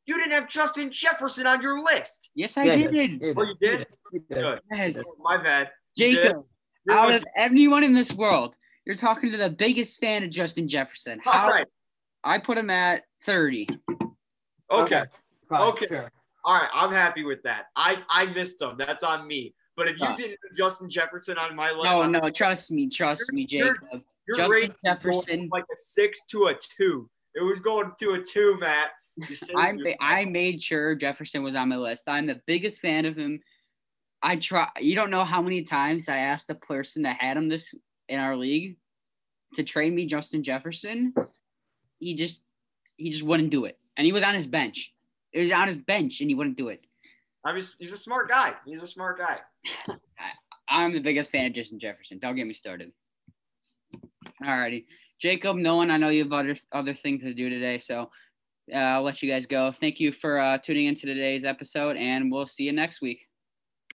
you 0.07 0.17
didn't 0.17 0.33
have 0.33 0.47
Justin 0.49 0.91
Jefferson 0.91 1.47
on 1.47 1.63
your 1.63 1.83
list. 1.83 2.31
Yes, 2.35 2.57
I 2.57 2.65
Yeah, 2.65 2.77
did. 2.77 2.93
yeah, 3.21 3.33
Oh, 3.37 3.43
you 3.43 3.55
did? 3.61 3.87
You 4.13 4.21
did. 4.21 4.29
Good. 4.29 4.61
Yes, 4.71 5.03
Oh, 5.05 5.17
my 5.21 5.43
bad. 5.43 5.71
Jacob. 5.97 6.45
You're 6.87 6.97
Out 6.97 7.07
of 7.07 7.13
listening. 7.13 7.33
anyone 7.37 7.83
in 7.83 7.95
this 7.95 8.13
world, 8.13 8.57
you're 8.85 8.95
talking 8.95 9.33
to 9.33 9.39
the 9.39 9.49
biggest 9.51 9.99
fan 9.99 10.23
of 10.23 10.31
Justin 10.31 10.69
Jefferson. 10.69 11.19
All 11.27 11.33
How 11.33 11.49
right. 11.49 11.67
I 12.23 12.39
put 12.39 12.59
him 12.59 12.69
at 12.71 13.03
thirty. 13.25 13.67
Okay. 14.71 15.05
Fine, 15.49 15.69
Okay. 15.71 15.87
fair. 15.87 16.13
All 16.45 16.55
right. 16.55 16.69
I'm 16.75 16.93
happy 16.93 17.25
with 17.25 17.43
that. 17.45 17.67
I 17.77 18.03
I 18.09 18.27
missed 18.27 18.61
him. 18.61 18.77
That's 18.79 19.03
on 19.03 19.27
me. 19.27 19.55
But 19.77 19.89
if 19.89 19.99
you 19.99 20.07
didn't 20.15 20.39
Justin 20.57 20.89
Jefferson 20.89 21.37
on 21.37 21.57
my 21.57 21.73
list, 21.73 21.85
No, 21.85 22.07
no, 22.07 22.31
trust 22.31 22.71
me, 22.71 22.89
trust 22.89 23.33
me, 23.33 23.45
You're- 23.49 23.73
Jacob. 23.83 24.03
your 24.29 24.37
Justin 24.37 24.75
Jefferson. 24.85 25.49
like 25.51 25.65
a 25.65 25.77
six 25.77 26.25
to 26.27 26.47
a 26.47 26.55
two. 26.79 27.11
It 27.35 27.43
was 27.43 27.59
going 27.61 27.91
to 27.99 28.13
a 28.13 28.23
two, 28.23 28.57
Matt. 28.61 28.91
I 29.57 29.97
I 30.01 30.25
made 30.27 30.63
sure 30.63 30.95
Jefferson 30.95 31.43
was 31.43 31.55
on 31.55 31.69
my 31.69 31.77
list. 31.77 32.09
I'm 32.09 32.27
the 32.27 32.41
biggest 32.47 32.81
fan 32.81 33.05
of 33.05 33.17
him. 33.17 33.41
I 34.23 34.37
try. 34.37 34.69
You 34.81 34.95
don't 34.95 35.11
know 35.11 35.25
how 35.25 35.43
many 35.43 35.63
times 35.63 36.09
I 36.09 36.19
asked 36.19 36.47
the 36.49 36.55
person 36.55 37.03
that 37.03 37.21
had 37.21 37.37
him 37.37 37.49
this 37.49 37.75
in 38.09 38.19
our 38.21 38.37
league 38.37 38.77
to 39.55 39.63
trade 39.65 39.93
me 39.93 40.07
Justin 40.07 40.43
Jefferson. 40.43 41.15
He 41.99 42.15
just 42.17 42.41
he 42.97 43.11
just 43.11 43.23
wouldn't 43.25 43.51
do 43.51 43.65
it, 43.67 43.79
and 43.97 44.05
he 44.07 44.13
was 44.13 44.23
on 44.23 44.35
his 44.35 44.47
bench. 44.47 44.93
It 45.35 45.43
was 45.43 45.53
on 45.53 45.69
his 45.69 45.79
bench, 45.79 46.21
and 46.21 46.31
he 46.31 46.35
wouldn't 46.35 46.57
do 46.57 46.69
it. 46.69 46.81
I 47.45 47.53
mean, 47.53 47.63
he's 47.79 47.93
a 47.93 47.99
smart 47.99 48.29
guy. 48.29 48.55
He's 48.65 48.83
a 48.83 48.87
smart 48.87 49.19
guy. 49.19 49.39
I, 49.89 50.31
I'm 50.69 50.93
the 50.93 51.01
biggest 51.01 51.31
fan 51.31 51.47
of 51.47 51.53
Justin 51.53 51.79
Jefferson. 51.79 52.19
Don't 52.19 52.37
get 52.37 52.47
me 52.47 52.55
started. 52.55 52.93
All 54.47 54.59
righty, 54.59 54.87
Jacob, 55.21 55.57
Nolan. 55.57 55.91
I 55.91 55.97
know 55.97 56.09
you 56.09 56.23
have 56.23 56.33
other 56.33 56.57
other 56.73 56.95
things 56.95 57.23
to 57.23 57.35
do 57.35 57.51
today, 57.51 57.79
so 57.79 58.11
uh, 58.73 58.77
I'll 58.77 59.03
let 59.03 59.23
you 59.23 59.31
guys 59.31 59.47
go. 59.47 59.73
Thank 59.73 60.01
you 60.01 60.13
for 60.13 60.39
uh, 60.39 60.59
tuning 60.59 60.87
into 60.87 61.07
today's 61.07 61.45
episode, 61.45 61.97
and 61.97 62.33
we'll 62.33 62.47
see 62.47 62.65
you 62.65 62.73
next 62.73 63.03
week. 63.03 63.27